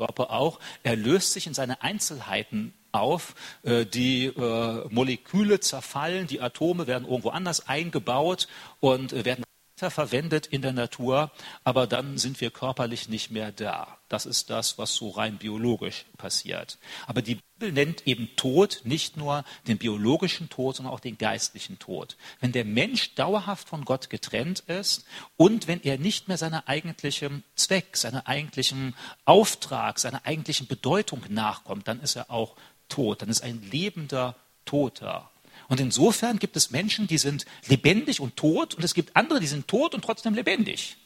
Körper 0.00 0.30
auch, 0.30 0.60
er 0.82 0.96
löst 0.96 1.32
sich 1.32 1.46
in 1.46 1.52
seine 1.52 1.82
Einzelheiten 1.82 2.72
auf, 2.92 3.34
äh, 3.62 3.86
die 3.86 4.26
äh, 4.26 4.88
Moleküle 4.90 5.60
zerfallen, 5.60 6.26
die 6.26 6.40
Atome 6.40 6.86
werden 6.86 7.08
irgendwo 7.08 7.30
anders 7.30 7.68
eingebaut 7.68 8.48
und 8.80 9.12
äh, 9.12 9.24
werden 9.24 9.44
verwendet 9.88 10.46
in 10.48 10.60
der 10.60 10.74
Natur, 10.74 11.30
aber 11.64 11.86
dann 11.86 12.18
sind 12.18 12.42
wir 12.42 12.50
körperlich 12.50 13.08
nicht 13.08 13.30
mehr 13.30 13.52
da. 13.52 13.96
Das 14.10 14.26
ist 14.26 14.50
das, 14.50 14.76
was 14.76 14.94
so 14.94 15.08
rein 15.08 15.38
biologisch 15.38 16.04
passiert. 16.18 16.78
Aber 17.06 17.22
die 17.22 17.38
Bibel 17.58 17.72
nennt 17.72 18.06
eben 18.06 18.28
Tod 18.36 18.82
nicht 18.84 19.16
nur 19.16 19.44
den 19.68 19.78
biologischen 19.78 20.50
Tod, 20.50 20.76
sondern 20.76 20.92
auch 20.92 21.00
den 21.00 21.16
geistlichen 21.16 21.78
Tod. 21.78 22.16
Wenn 22.40 22.52
der 22.52 22.64
Mensch 22.66 23.14
dauerhaft 23.14 23.68
von 23.68 23.84
Gott 23.84 24.10
getrennt 24.10 24.60
ist 24.66 25.06
und 25.36 25.68
wenn 25.68 25.80
er 25.82 25.96
nicht 25.96 26.28
mehr 26.28 26.36
seiner 26.36 26.68
eigentlichen 26.68 27.44
Zweck, 27.54 27.96
seiner 27.96 28.26
eigentlichen 28.26 28.94
Auftrag, 29.24 29.98
seiner 29.98 30.26
eigentlichen 30.26 30.66
Bedeutung 30.66 31.22
nachkommt, 31.28 31.88
dann 31.88 32.00
ist 32.00 32.16
er 32.16 32.30
auch 32.30 32.56
tot, 32.90 33.22
dann 33.22 33.28
ist 33.28 33.42
ein 33.42 33.62
lebender 33.70 34.36
Toter. 34.64 35.30
Und 35.68 35.80
insofern 35.80 36.38
gibt 36.38 36.56
es 36.56 36.70
Menschen, 36.70 37.06
die 37.06 37.18
sind 37.18 37.46
lebendig 37.68 38.20
und 38.20 38.36
tot, 38.36 38.74
und 38.74 38.84
es 38.84 38.92
gibt 38.92 39.16
andere, 39.16 39.40
die 39.40 39.46
sind 39.46 39.68
tot 39.68 39.94
und 39.94 40.02
trotzdem 40.02 40.34
lebendig. 40.34 40.96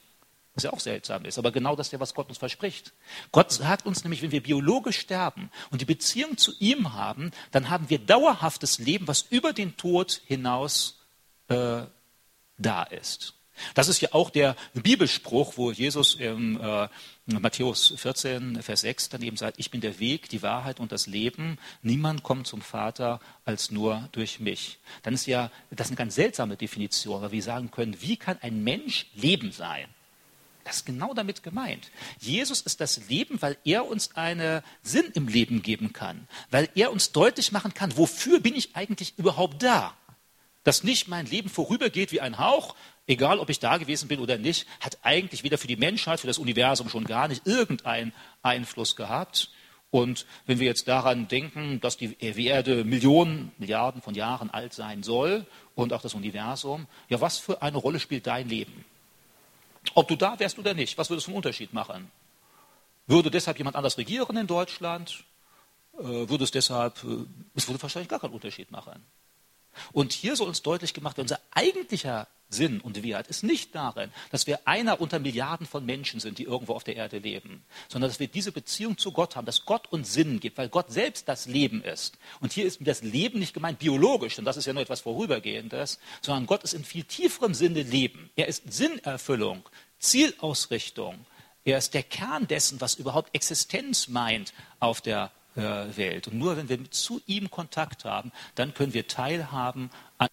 Was 0.55 0.63
ja 0.63 0.73
auch 0.73 0.81
seltsam 0.81 1.25
ist, 1.25 1.37
aber 1.37 1.51
genau 1.51 1.75
das 1.75 1.89
ist 1.89 1.93
ja, 1.93 2.01
was 2.01 2.15
Gott 2.15 2.29
uns 2.29 2.39
verspricht. 2.39 2.93
Gott 3.33 3.51
sagt 3.51 3.87
uns 3.87 4.05
nämlich, 4.05 4.23
wenn 4.23 4.31
wir 4.31 4.43
biologisch 4.43 4.99
sterben 5.01 5.51
und 5.71 5.81
die 5.81 5.85
Beziehung 5.85 6.37
zu 6.37 6.53
ihm 6.61 6.93
haben, 6.93 7.33
dann 7.51 7.71
haben 7.71 7.91
wir 7.91 7.99
dauerhaftes 7.99 8.79
Leben, 8.79 9.09
was 9.09 9.23
über 9.23 9.53
den 9.53 9.77
Tod 9.77 10.23
hinaus 10.27 11.01
äh, 11.49 11.83
da 12.57 12.83
ist. 12.85 13.35
Das 13.75 13.89
ist 13.89 14.01
ja 14.01 14.11
auch 14.13 14.31
der 14.31 14.57
Bibelspruch, 14.75 15.57
wo 15.57 15.71
Jesus 15.71 16.15
im 16.17 16.61
äh, 16.61 16.89
Matthäus 17.27 17.95
14, 17.97 18.63
Vers 18.63 18.83
6 18.83 19.09
dann 19.09 19.23
eben 19.23 19.37
sagt, 19.37 19.59
ich 19.59 19.71
bin 19.71 19.81
der 19.81 19.99
Weg, 19.99 20.29
die 20.29 20.43
Wahrheit 20.43 20.81
und 20.81 20.93
das 20.93 21.07
Leben. 21.07 21.59
Niemand 21.83 22.23
kommt 22.23 22.47
zum 22.47 22.61
Vater 22.61 23.21
als 23.45 23.71
nur 23.71 24.09
durch 24.13 24.41
mich. 24.41 24.79
Dann 25.03 25.15
ist 25.15 25.27
ja 25.27 25.51
das 25.71 25.89
eine 25.89 25.97
ganz 25.97 26.15
seltsame 26.15 26.57
Definition, 26.57 27.23
weil 27.23 27.33
wir 27.33 27.43
sagen 27.43 27.71
können, 27.71 28.01
wie 28.01 28.17
kann 28.17 28.39
ein 28.43 28.63
Mensch 28.63 29.07
Leben 29.15 29.53
sein? 29.53 29.87
Das 30.65 30.77
ist 30.77 30.87
genau 30.87 31.13
damit 31.13 31.43
gemeint. 31.43 31.91
Jesus 32.19 32.63
ist 32.63 32.81
das 32.81 33.09
Leben, 33.09 33.41
weil 33.43 33.59
er 33.65 33.87
uns 33.87 34.17
einen 34.17 34.63
Sinn 34.83 35.11
im 35.15 35.29
Leben 35.29 35.63
geben 35.63 35.93
kann, 35.93 36.27
weil 36.51 36.69
er 36.75 36.91
uns 36.91 37.13
deutlich 37.13 37.53
machen 37.53 37.75
kann, 37.75 37.97
wofür 37.99 38.41
bin 38.41 38.57
ich 38.57 38.75
eigentlich 38.75 39.19
überhaupt 39.19 39.63
da? 39.63 39.95
Dass 40.65 40.83
nicht 40.83 41.09
mein 41.09 41.27
Leben 41.27 41.51
vorübergeht 41.51 42.13
wie 42.13 42.23
ein 42.23 42.39
Hauch, 42.39 42.75
egal 43.07 43.39
ob 43.39 43.51
ich 43.51 43.59
da 43.59 43.77
gewesen 43.77 44.09
bin 44.09 44.21
oder 44.21 44.39
nicht, 44.39 44.67
hat 44.81 44.99
eigentlich 45.03 45.43
weder 45.45 45.59
für 45.59 45.67
die 45.67 45.77
Menschheit, 45.77 46.21
für 46.21 46.27
das 46.27 46.39
Universum 46.39 46.89
schon 46.89 47.05
gar 47.05 47.29
nicht 47.29 47.47
irgendeinen 47.47 48.13
Einfluss 48.43 48.97
gehabt. 48.97 49.51
Und 49.91 50.27
wenn 50.47 50.59
wir 50.59 50.67
jetzt 50.67 50.89
daran 50.89 51.29
denken, 51.29 51.81
dass 51.81 51.97
die 51.97 52.17
Erde 52.19 52.83
Millionen, 52.85 53.53
Milliarden 53.59 54.03
von 54.03 54.15
Jahren 54.15 54.51
alt 54.51 54.73
sein 54.73 55.05
soll 55.05 55.47
und 55.77 55.93
auch 55.93 56.03
das 56.03 56.15
Universum, 56.15 56.89
ja, 57.09 57.21
was 57.21 57.39
für 57.39 57.63
eine 57.63 57.79
Rolle 57.79 58.01
spielt 58.01 58.27
dein 58.27 58.49
Leben? 58.49 58.85
Ob 59.95 60.09
du 60.09 60.17
da 60.17 60.39
wärst 60.41 60.59
oder 60.59 60.75
nicht, 60.75 60.99
was 60.99 61.11
würde 61.11 61.19
es 61.19 61.25
für 61.25 61.31
einen 61.31 61.37
Unterschied 61.37 61.73
machen? 61.73 62.11
Würde 63.07 63.31
deshalb 63.31 63.59
jemand 63.59 63.77
anders 63.77 63.99
regieren 63.99 64.37
in 64.37 64.47
Deutschland? 64.47 65.25
Äh, 65.99 66.03
würde 66.03 66.45
es 66.45 66.51
deshalb, 66.51 67.05
äh, 67.05 67.27
es 67.55 67.69
würde 67.69 67.81
wahrscheinlich 67.81 68.09
gar 68.09 68.19
keinen 68.19 68.33
Unterschied 68.33 68.71
machen. 68.71 69.05
Und 69.93 70.13
hier 70.13 70.37
soll 70.37 70.49
uns 70.49 70.63
deutlich 70.63 70.95
gemacht 70.95 71.17
werden, 71.17 71.27
unser 71.27 71.41
eigentlicher 71.53 72.27
Sinn 72.55 72.81
und 72.81 73.03
Wert 73.03 73.27
ist 73.27 73.43
nicht 73.43 73.75
darin, 73.75 74.11
dass 74.31 74.47
wir 74.47 74.67
einer 74.67 75.01
unter 75.01 75.19
Milliarden 75.19 75.67
von 75.67 75.85
Menschen 75.85 76.21
sind, 76.21 76.39
die 76.39 76.45
irgendwo 76.45 76.75
auf 76.75 76.85
der 76.85 76.97
Erde 76.97 77.19
leben, 77.19 77.65
sondern 77.89 78.09
dass 78.11 78.21
wir 78.21 78.29
diese 78.29 78.53
Beziehung 78.53 78.97
zu 78.97 79.13
Gott 79.13 79.37
haben, 79.37 79.47
dass 79.47 79.65
Gott 79.65 79.89
uns 79.91 80.13
Sinn 80.13 80.41
gibt, 80.41 80.59
weil 80.59 80.69
Gott 80.69 80.93
selbst 80.93 81.29
das 81.29 81.47
Leben 81.47 81.83
ist. 81.83 82.17
Und 82.41 82.53
hier 82.53 82.65
ist 82.65 82.79
das 82.83 83.03
Leben 83.03 83.39
nicht 83.39 83.55
gemeint 83.55 83.79
biologisch, 83.79 84.37
denn 84.37 84.45
das 84.45 84.57
ist 84.57 84.67
ja 84.67 84.73
nur 84.73 84.83
etwas 84.83 85.01
Vorübergehendes, 85.01 85.99
sondern 86.23 86.47
Gott 86.47 86.63
ist 86.63 86.75
in 86.75 86.85
viel 86.85 87.05
tieferem 87.05 87.55
Sinne 87.55 87.83
Leben. 87.83 88.31
Er 88.37 88.49
ist 88.49 88.73
Sinnerfüllung, 88.73 89.69
Zielausrichtung. 89.99 91.27
Er 91.65 91.79
ist 91.79 91.95
der 91.95 92.03
Kern 92.03 92.47
dessen, 92.47 92.81
was 92.81 92.95
überhaupt 92.95 93.35
Existenz 93.35 94.09
meint 94.09 94.53
auf 94.81 95.01
der 95.01 95.25
äh, 95.25 95.44
Welt. 95.55 96.29
Und 96.29 96.39
nur 96.39 96.57
wenn 96.57 96.69
wir 96.69 96.91
zu 96.91 97.21
ihm 97.27 97.51
Kontakt 97.51 98.05
haben, 98.05 98.33
dann 98.55 98.75
können 98.75 98.95
wir 98.95 99.07
teilhaben 99.07 99.91
an 100.19 100.29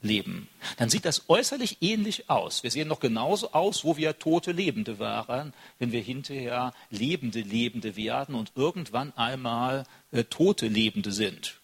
Leben. 0.00 0.48
Dann 0.76 0.90
sieht 0.90 1.04
das 1.04 1.28
äußerlich 1.28 1.78
ähnlich 1.80 2.30
aus. 2.30 2.62
Wir 2.62 2.70
sehen 2.70 2.86
noch 2.86 3.00
genauso 3.00 3.52
aus, 3.52 3.84
wo 3.84 3.96
wir 3.96 4.18
tote 4.18 4.52
Lebende 4.52 4.98
waren, 5.00 5.52
wenn 5.78 5.90
wir 5.90 6.00
hinterher 6.00 6.72
lebende 6.90 7.40
Lebende 7.40 7.96
werden 7.96 8.36
und 8.36 8.52
irgendwann 8.54 9.12
einmal 9.16 9.84
äh, 10.12 10.22
tote 10.24 10.68
Lebende 10.68 11.10
sind. 11.10 11.58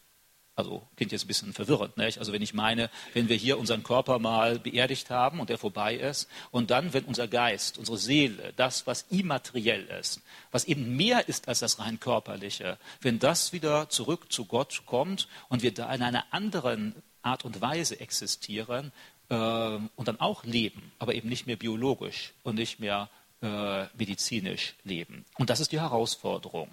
Also 0.57 0.87
klingt 0.97 1.11
jetzt 1.11 1.25
ein 1.25 1.29
bisschen 1.29 1.53
verwirrend. 1.53 1.97
Nicht? 1.97 2.19
Also 2.19 2.33
wenn 2.33 2.43
ich 2.43 2.55
meine, 2.55 2.91
wenn 3.13 3.29
wir 3.29 3.37
hier 3.37 3.59
unseren 3.59 3.83
Körper 3.83 4.19
mal 4.19 4.59
beerdigt 4.59 5.11
haben 5.11 5.41
und 5.41 5.51
der 5.51 5.59
vorbei 5.59 5.97
ist 5.97 6.29
und 6.53 6.71
dann, 6.71 6.93
wenn 6.93 7.05
unser 7.05 7.27
Geist, 7.27 7.77
unsere 7.79 7.99
Seele, 7.99 8.53
das, 8.57 8.87
was 8.87 9.07
immateriell 9.11 9.85
ist, 10.01 10.21
was 10.53 10.65
eben 10.65 10.97
mehr 10.97 11.29
ist 11.29 11.49
als 11.49 11.59
das 11.59 11.81
rein 11.81 11.99
körperliche, 11.99 12.79
wenn 13.01 13.19
das 13.19 13.53
wieder 13.53 13.89
zurück 13.89 14.33
zu 14.33 14.45
Gott 14.45 14.83
kommt 14.87 15.29
und 15.49 15.63
wir 15.63 15.75
da 15.75 15.93
in 15.93 16.03
einer 16.03 16.25
anderen 16.31 16.95
Art 17.23 17.45
und 17.45 17.61
Weise 17.61 17.99
existieren 17.99 18.93
äh, 19.31 19.35
und 19.35 20.09
dann 20.09 20.21
auch 20.21 20.45
leben, 20.45 20.93
aber 20.99 21.15
eben 21.15 21.29
nicht 21.29 21.47
mehr 21.47 21.57
biologisch 21.57 22.33
und 22.45 22.55
nicht 22.57 22.79
mehr 22.79 23.09
äh, 23.43 23.87
medizinisch 23.99 24.75
leben. 24.85 25.25
Und 25.37 25.51
das 25.51 25.61
ist 25.61 25.73
die 25.73 25.81
Herausforderung. 25.81 26.69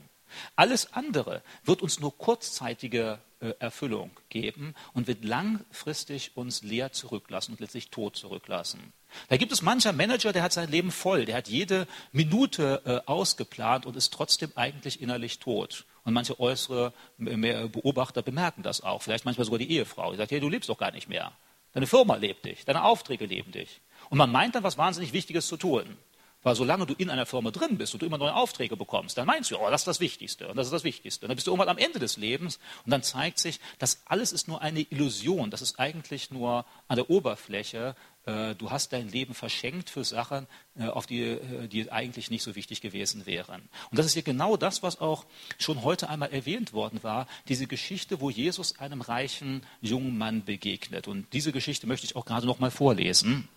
Alles 0.56 0.94
andere 0.94 1.41
wird 1.63 1.82
uns 1.82 2.00
nur 2.00 2.17
kurzzeitige 2.17 3.20
äh, 3.39 3.54
Erfüllung 3.60 4.12
geben 4.30 4.76
und 4.94 5.08
wird 5.08 5.24
langfristig 5.24 6.36
uns 6.36 6.63
leer 6.63 6.91
zurücklassen 6.91 7.54
und 7.54 7.60
letztlich 7.60 7.89
tot 7.89 8.15
zurücklassen. 8.15 8.94
Da 9.30 9.38
gibt 9.38 9.52
es 9.52 9.62
mancher 9.62 9.94
Manager, 9.94 10.32
der 10.32 10.44
hat 10.44 10.54
sein 10.54 10.70
Leben 10.70 10.91
voll, 10.91 11.26
der 11.26 11.38
hat 11.38 11.48
jede 11.48 11.88
Minute 12.12 12.82
äh, 12.86 13.10
ausgeplant 13.10 13.86
und 13.86 13.96
ist 13.96 14.13
trotzdem 14.13 14.52
eigentlich 14.56 15.02
innerlich 15.02 15.39
tot. 15.39 15.86
Und 16.04 16.13
manche 16.13 16.39
äußere 16.39 16.94
Beobachter 17.17 18.24
bemerken 18.24 18.63
das 18.63 18.82
auch. 18.82 19.04
Vielleicht 19.04 19.26
manchmal 19.26 19.46
sogar 19.46 19.60
die 19.60 19.72
Ehefrau. 19.72 20.12
Die 20.12 20.17
sagt, 20.17 20.32
hey, 20.32 20.39
du 20.39 20.50
lebst 20.50 20.67
doch 20.70 20.78
gar 20.78 20.91
nicht 20.91 21.08
mehr. 21.08 21.32
Deine 21.74 21.88
Firma 21.88 22.15
lebt 22.15 22.46
dich, 22.46 22.65
deine 22.65 22.84
Aufträge 22.84 23.26
leben 23.26 23.52
dich. 23.52 23.82
Und 24.10 24.17
man 24.17 24.32
meint 24.32 24.56
dann, 24.56 24.63
was 24.63 24.78
wahnsinnig 24.78 25.13
Wichtiges 25.13 25.48
zu 25.48 25.58
tun. 25.58 25.98
Weil 26.44 26.56
solange 26.56 26.88
du 26.88 26.96
in 26.96 27.10
einer 27.10 27.28
Firma 27.28 27.52
drin 27.52 27.78
bist 27.78 27.94
und 27.94 28.02
du 28.02 28.06
immer 28.06 28.18
neue 28.18 28.34
Aufträge 28.34 28.76
bekommst, 28.76 29.18
dann 29.18 29.28
meinst 29.28 29.52
du, 29.52 29.58
oh, 29.58 29.70
das 29.70 29.82
ist 29.82 29.88
das 29.88 30.00
Wichtigste 30.00 30.48
und 30.48 30.58
das 30.58 30.68
ist 30.68 30.74
das 30.74 30.84
Wichtigste. 30.84 31.26
Und 31.26 31.30
dann 31.30 31.36
bist 31.36 31.46
du 31.46 31.52
irgendwann 31.52 31.70
am 31.70 31.78
Ende 31.78 32.00
des 32.00 32.18
Lebens 32.18 32.60
und 32.84 32.92
dann 32.92 33.04
zeigt 33.04 33.38
sich, 33.38 33.60
das 33.78 34.02
alles 34.06 34.32
ist 34.32 34.48
nur 34.48 34.62
eine 34.62 34.82
Illusion. 34.82 35.52
Das 35.52 35.62
ist 35.62 35.80
eigentlich 35.80 36.32
nur 36.32 36.66
an 36.88 36.96
der 36.96 37.12
Oberfläche. 37.12 37.96
Äh, 38.26 38.56
du 38.56 38.72
hast 38.72 38.92
dein 38.92 39.10
Leben 39.10 39.36
verschenkt 39.36 39.92
für 39.92 40.04
Sachen, 40.04 40.48
äh, 40.76 40.88
auf 40.88 41.06
die, 41.06 41.22
äh, 41.22 41.68
die 41.68 41.92
eigentlich 41.92 42.32
nicht 42.32 42.42
so 42.44 42.56
wichtig 42.56 42.82
gewesen 42.82 43.28
wären. 43.28 43.62
Und 43.92 44.00
das 44.00 44.08
ist 44.08 44.14
hier 44.14 44.24
genau 44.24 44.58
das, 44.58 44.82
was 44.82 45.00
auch 45.00 45.26
schon 45.60 45.84
heute 45.84 46.10
einmal 46.10 46.32
erwähnt 46.32 46.74
worden 46.74 47.04
war, 47.04 47.28
diese 47.50 47.68
Geschichte, 47.68 48.20
wo 48.20 48.32
Jesus 48.32 48.80
einem 48.80 49.02
reichen 49.02 49.64
jungen 49.82 50.18
Mann 50.18 50.44
begegnet. 50.44 51.08
Und 51.08 51.32
diese 51.34 51.52
Geschichte 51.52 51.86
möchte 51.86 52.06
ich 52.06 52.16
auch 52.16 52.26
gerade 52.26 52.48
noch 52.48 52.60
mal 52.60 52.72
vorlesen. 52.72 53.48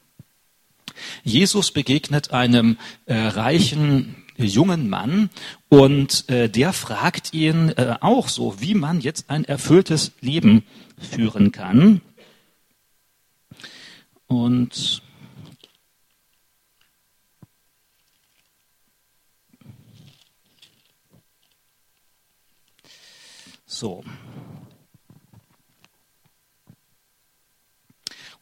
Jesus 1.23 1.71
begegnet 1.71 2.33
einem 2.33 2.79
äh, 3.07 3.15
reichen 3.15 4.17
jungen 4.37 4.89
Mann 4.89 5.31
und 5.69 6.29
äh, 6.29 6.49
der 6.49 6.73
fragt 6.73 7.33
ihn 7.35 7.71
äh, 7.71 7.97
auch 8.01 8.29
so, 8.29 8.61
wie 8.61 8.75
man 8.75 9.01
jetzt 9.01 9.31
ein 9.31 9.45
erfülltes 9.45 10.13
Leben 10.21 10.65
führen 10.99 11.53
kann. 11.53 12.01
Und 14.27 15.03
so. 23.67 24.03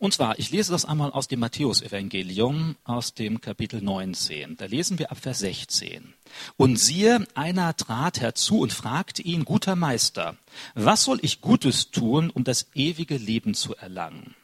Und 0.03 0.13
zwar, 0.13 0.37
ich 0.41 0.51
lese 0.51 0.73
das 0.73 0.85
einmal 0.85 1.13
aus 1.13 1.29
dem 1.29 1.39
Matthäusevangelium, 1.39 2.75
aus 2.83 3.15
dem 3.15 3.41
Kapitel 3.41 3.81
19. 3.81 4.57
Da 4.57 4.65
lesen 4.65 4.99
wir 4.99 5.13
ab 5.13 5.19
Vers 5.19 5.39
16. 5.39 6.13
Und 6.57 6.75
siehe, 6.75 7.25
einer 7.37 7.77
trat 7.77 8.21
herzu 8.21 8.59
und 8.59 8.73
fragte 8.73 9.23
ihn, 9.23 9.45
guter 9.45 9.77
Meister, 9.77 10.37
was 10.75 11.05
soll 11.05 11.21
ich 11.23 11.41
Gutes 11.41 11.93
tun, 11.93 12.31
um 12.31 12.43
das 12.43 12.67
ewige 12.75 13.17
Leben 13.17 13.55
zu 13.55 13.77
erlangen? 13.77 14.35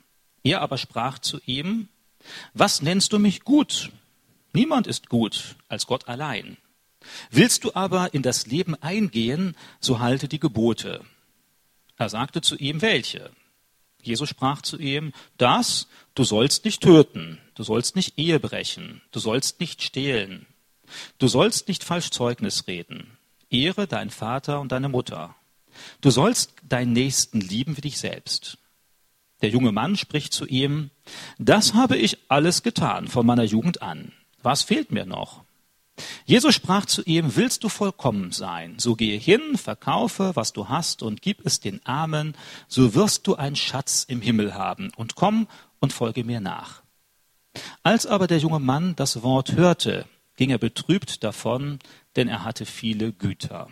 Er 0.45 0.61
aber 0.61 0.79
sprach 0.79 1.19
zu 1.19 1.41
ihm, 1.45 1.89
was 2.55 2.81
nennst 2.81 3.13
du 3.13 3.19
mich 3.19 3.43
gut? 3.43 3.91
Niemand 4.53 4.87
ist 4.87 5.09
gut 5.09 5.57
als 5.67 5.89
Gott 5.89 6.07
allein. 6.07 6.57
Willst 7.33 7.65
du 7.65 7.75
aber 7.75 8.15
in 8.15 8.23
das 8.23 8.47
Leben 8.47 8.77
eingehen, 8.77 9.57
so 9.81 9.99
halte 9.99 10.29
die 10.29 10.39
Gebote. 10.39 11.05
Er 11.97 12.11
sagte 12.11 12.43
zu 12.43 12.55
ihm, 12.55 12.81
welche? 12.81 13.33
Jesus 14.03 14.29
sprach 14.29 14.63
zu 14.63 14.79
ihm, 14.79 15.13
das, 15.37 15.89
du 16.15 16.25
sollst 16.25 16.65
nicht 16.65 16.83
töten, 16.83 17.39
du 17.55 17.63
sollst 17.63 17.97
nicht 17.97 18.19
Ehe 18.19 18.41
brechen, 18.41 19.03
du 19.11 19.19
sollst 19.21 19.61
nicht 19.61 19.83
stehlen, 19.83 20.47
du 21.19 21.29
sollst 21.29 21.69
nicht 21.69 21.85
falsch 21.85 22.11
Zeugnis 22.11 22.67
reden, 22.67 23.19
ehre 23.51 23.87
deinen 23.87 24.11
Vater 24.11 24.61
und 24.61 24.73
deine 24.73 24.89
Mutter, 24.89 25.35
du 26.01 26.11
sollst 26.11 26.55
deinen 26.63 26.93
Nächsten 26.93 27.41
lieben 27.41 27.77
wie 27.77 27.83
dich 27.83 27.99
selbst. 27.99 28.59
Der 29.43 29.51
junge 29.51 29.73
Mann 29.73 29.97
spricht 29.97 30.33
zu 30.33 30.47
ihm, 30.47 30.91
das 31.39 31.75
habe 31.75 31.97
ich 31.97 32.19
alles 32.29 32.63
getan 32.63 33.09
von 33.09 33.25
meiner 33.25 33.45
Jugend 33.45 33.83
an. 33.83 34.13
Was 34.43 34.63
fehlt 34.63 34.91
mir 34.91 35.07
noch? 35.07 35.45
Jesus 36.25 36.55
sprach 36.55 36.87
zu 36.87 37.03
ihm, 37.03 37.37
willst 37.37 37.65
du 37.65 37.69
vollkommen 37.69 38.33
sein, 38.33 38.79
so 38.79 38.95
gehe 38.95 39.19
hin, 39.19 39.57
verkaufe, 39.57 40.33
was 40.35 40.53
du 40.53 40.69
hast 40.69 41.03
und 41.03 41.23
gib 41.23 41.45
es 41.45 41.61
den 41.61 41.85
Armen, 41.85 42.35
so 42.69 42.95
wirst 42.95 43.27
du 43.27 43.35
einen 43.35 43.57
Schatz 43.57 44.05
im 44.09 44.21
Himmel 44.21 44.55
haben 44.55 44.91
und 44.97 45.15
komm 45.15 45.49
und 45.81 45.93
folge 45.93 46.25
mir 46.25 46.41
nach. 46.41 46.83
Als 47.83 48.07
aber 48.07 48.27
der 48.27 48.39
junge 48.39 48.61
Mann 48.61 48.95
das 48.97 49.23
Wort 49.23 49.53
hörte, 49.53 50.07
ging 50.37 50.51
er 50.51 50.59
betrübt 50.59 51.25
davon, 51.25 51.79
denn 52.17 52.29
er 52.29 52.45
hatte 52.45 52.67
viele 52.67 53.13
Güter. 53.13 53.69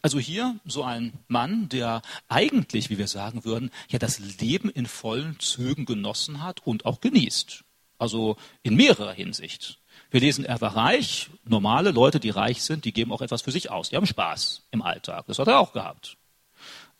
Also 0.00 0.18
hier 0.18 0.56
so 0.64 0.82
ein 0.82 1.12
Mann, 1.28 1.68
der 1.68 2.02
eigentlich, 2.28 2.88
wie 2.88 2.98
wir 2.98 3.08
sagen 3.08 3.44
würden, 3.44 3.70
ja 3.88 3.98
das 3.98 4.18
Leben 4.18 4.70
in 4.70 4.86
vollen 4.86 5.38
Zügen 5.38 5.84
genossen 5.84 6.42
hat 6.42 6.66
und 6.66 6.86
auch 6.86 7.00
genießt. 7.00 7.64
Also 7.98 8.36
in 8.62 8.74
mehrerer 8.74 9.12
Hinsicht. 9.12 9.78
Wir 10.12 10.20
lesen, 10.20 10.44
er 10.44 10.60
war 10.60 10.76
reich. 10.76 11.30
Normale 11.44 11.90
Leute, 11.90 12.20
die 12.20 12.28
reich 12.28 12.62
sind, 12.62 12.84
die 12.84 12.92
geben 12.92 13.12
auch 13.12 13.22
etwas 13.22 13.40
für 13.40 13.50
sich 13.50 13.70
aus. 13.70 13.88
Die 13.88 13.96
haben 13.96 14.06
Spaß 14.06 14.62
im 14.70 14.82
Alltag. 14.82 15.24
Das 15.26 15.38
hat 15.38 15.48
er 15.48 15.58
auch 15.58 15.72
gehabt. 15.72 16.18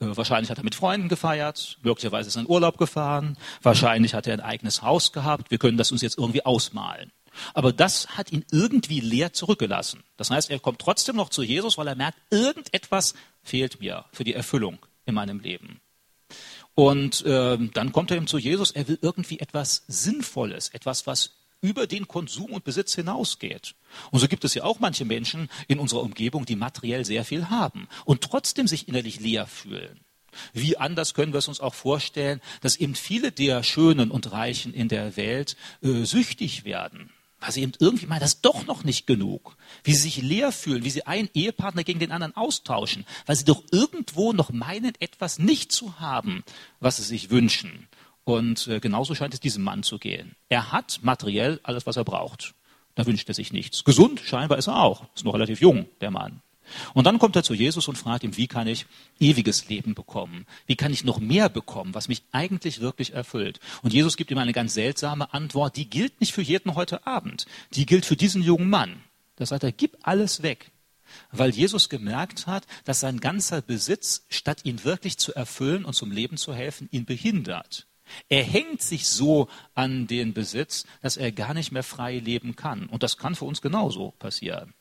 Äh, 0.00 0.16
wahrscheinlich 0.16 0.50
hat 0.50 0.56
er 0.56 0.64
mit 0.64 0.74
Freunden 0.74 1.10
gefeiert, 1.10 1.78
möglicherweise 1.82 2.28
ist 2.28 2.36
er 2.36 2.42
in 2.42 2.48
Urlaub 2.48 2.78
gefahren, 2.78 3.36
wahrscheinlich 3.60 4.14
hat 4.14 4.26
er 4.26 4.32
ein 4.32 4.40
eigenes 4.40 4.80
Haus 4.80 5.12
gehabt. 5.12 5.50
Wir 5.50 5.58
können 5.58 5.76
das 5.76 5.92
uns 5.92 6.00
jetzt 6.00 6.16
irgendwie 6.16 6.44
ausmalen. 6.46 7.12
Aber 7.52 7.72
das 7.72 8.16
hat 8.16 8.32
ihn 8.32 8.46
irgendwie 8.50 9.00
leer 9.00 9.34
zurückgelassen. 9.34 10.02
Das 10.16 10.30
heißt, 10.30 10.50
er 10.50 10.58
kommt 10.58 10.78
trotzdem 10.78 11.16
noch 11.16 11.28
zu 11.28 11.42
Jesus, 11.42 11.76
weil 11.76 11.88
er 11.88 11.94
merkt, 11.94 12.18
irgendetwas 12.30 13.12
fehlt 13.42 13.78
mir 13.80 14.06
für 14.12 14.24
die 14.24 14.34
Erfüllung 14.34 14.78
in 15.04 15.14
meinem 15.14 15.40
Leben. 15.40 15.80
Und 16.74 17.26
äh, 17.26 17.58
dann 17.74 17.92
kommt 17.92 18.10
er 18.10 18.16
ihm 18.16 18.26
zu 18.26 18.38
Jesus, 18.38 18.70
er 18.70 18.88
will 18.88 18.98
irgendwie 19.02 19.38
etwas 19.38 19.84
Sinnvolles, 19.86 20.70
etwas, 20.70 21.06
was 21.06 21.41
über 21.62 21.86
den 21.86 22.06
Konsum 22.08 22.52
und 22.52 22.64
Besitz 22.64 22.94
hinausgeht. 22.94 23.74
Und 24.10 24.20
so 24.20 24.28
gibt 24.28 24.44
es 24.44 24.52
ja 24.52 24.64
auch 24.64 24.80
manche 24.80 25.04
Menschen 25.04 25.48
in 25.68 25.78
unserer 25.78 26.02
Umgebung, 26.02 26.44
die 26.44 26.56
materiell 26.56 27.04
sehr 27.04 27.24
viel 27.24 27.48
haben 27.48 27.88
und 28.04 28.20
trotzdem 28.20 28.66
sich 28.66 28.88
innerlich 28.88 29.20
leer 29.20 29.46
fühlen. 29.46 30.00
Wie 30.52 30.76
anders 30.76 31.14
können 31.14 31.32
wir 31.32 31.38
es 31.38 31.48
uns 31.48 31.60
auch 31.60 31.74
vorstellen, 31.74 32.40
dass 32.60 32.76
eben 32.76 32.94
viele 32.94 33.32
der 33.32 33.62
Schönen 33.62 34.10
und 34.10 34.32
Reichen 34.32 34.74
in 34.74 34.88
der 34.88 35.16
Welt 35.16 35.56
äh, 35.82 36.04
süchtig 36.04 36.64
werden, 36.64 37.10
weil 37.38 37.52
sie 37.52 37.62
eben 37.62 37.72
irgendwie 37.78 38.06
meinen, 38.06 38.20
das 38.20 38.34
ist 38.34 38.44
doch 38.44 38.66
noch 38.66 38.82
nicht 38.82 39.06
genug. 39.06 39.56
Wie 39.84 39.92
sie 39.92 40.02
sich 40.02 40.22
leer 40.22 40.52
fühlen, 40.52 40.84
wie 40.84 40.90
sie 40.90 41.06
einen 41.06 41.28
Ehepartner 41.34 41.84
gegen 41.84 42.00
den 42.00 42.12
anderen 42.12 42.34
austauschen, 42.34 43.04
weil 43.26 43.36
sie 43.36 43.44
doch 43.44 43.62
irgendwo 43.70 44.32
noch 44.32 44.50
meinen, 44.50 44.94
etwas 45.00 45.38
nicht 45.38 45.70
zu 45.70 46.00
haben, 46.00 46.44
was 46.80 46.96
sie 46.96 47.02
sich 47.02 47.30
wünschen. 47.30 47.88
Und 48.24 48.68
äh, 48.68 48.80
genauso 48.80 49.14
scheint 49.14 49.34
es 49.34 49.40
diesem 49.40 49.64
Mann 49.64 49.82
zu 49.82 49.98
gehen. 49.98 50.36
Er 50.48 50.72
hat 50.72 51.00
materiell 51.02 51.60
alles, 51.62 51.86
was 51.86 51.96
er 51.96 52.04
braucht. 52.04 52.54
Da 52.94 53.06
wünscht 53.06 53.28
er 53.28 53.34
sich 53.34 53.52
nichts. 53.52 53.84
Gesund 53.84 54.20
scheinbar 54.20 54.58
ist 54.58 54.66
er 54.66 54.82
auch. 54.82 55.06
Ist 55.14 55.24
noch 55.24 55.34
relativ 55.34 55.60
jung, 55.60 55.86
der 56.00 56.10
Mann. 56.10 56.42
Und 56.94 57.06
dann 57.06 57.18
kommt 57.18 57.36
er 57.36 57.42
zu 57.42 57.54
Jesus 57.54 57.88
und 57.88 57.98
fragt 57.98 58.24
ihm, 58.24 58.36
wie 58.36 58.46
kann 58.46 58.66
ich 58.66 58.86
ewiges 59.18 59.68
Leben 59.68 59.94
bekommen? 59.94 60.46
Wie 60.66 60.76
kann 60.76 60.92
ich 60.92 61.04
noch 61.04 61.18
mehr 61.18 61.48
bekommen, 61.48 61.94
was 61.94 62.08
mich 62.08 62.22
eigentlich 62.32 62.80
wirklich 62.80 63.12
erfüllt? 63.12 63.60
Und 63.82 63.92
Jesus 63.92 64.16
gibt 64.16 64.30
ihm 64.30 64.38
eine 64.38 64.52
ganz 64.52 64.74
seltsame 64.74 65.32
Antwort, 65.34 65.76
die 65.76 65.90
gilt 65.90 66.20
nicht 66.20 66.32
für 66.32 66.42
jeden 66.42 66.74
heute 66.74 67.06
Abend. 67.06 67.46
Die 67.72 67.86
gilt 67.86 68.06
für 68.06 68.16
diesen 68.16 68.42
jungen 68.42 68.70
Mann. 68.70 69.02
Da 69.36 69.46
sagt 69.46 69.64
er, 69.64 69.72
gib 69.72 69.96
alles 70.02 70.42
weg. 70.42 70.70
Weil 71.30 71.50
Jesus 71.50 71.88
gemerkt 71.88 72.46
hat, 72.46 72.66
dass 72.84 73.00
sein 73.00 73.20
ganzer 73.20 73.60
Besitz, 73.60 74.24
statt 74.28 74.60
ihn 74.64 74.84
wirklich 74.84 75.18
zu 75.18 75.34
erfüllen 75.34 75.84
und 75.84 75.94
zum 75.94 76.10
Leben 76.10 76.36
zu 76.36 76.54
helfen, 76.54 76.88
ihn 76.90 77.04
behindert. 77.04 77.86
Er 78.28 78.42
hängt 78.42 78.82
sich 78.82 79.06
so 79.06 79.48
an 79.74 80.06
den 80.06 80.32
Besitz, 80.32 80.86
dass 81.00 81.16
er 81.16 81.32
gar 81.32 81.54
nicht 81.54 81.72
mehr 81.72 81.82
frei 81.82 82.18
leben 82.18 82.56
kann. 82.56 82.86
Und 82.86 83.02
das 83.02 83.16
kann 83.16 83.34
für 83.34 83.44
uns 83.44 83.62
genauso 83.62 84.12
passieren. 84.18 84.74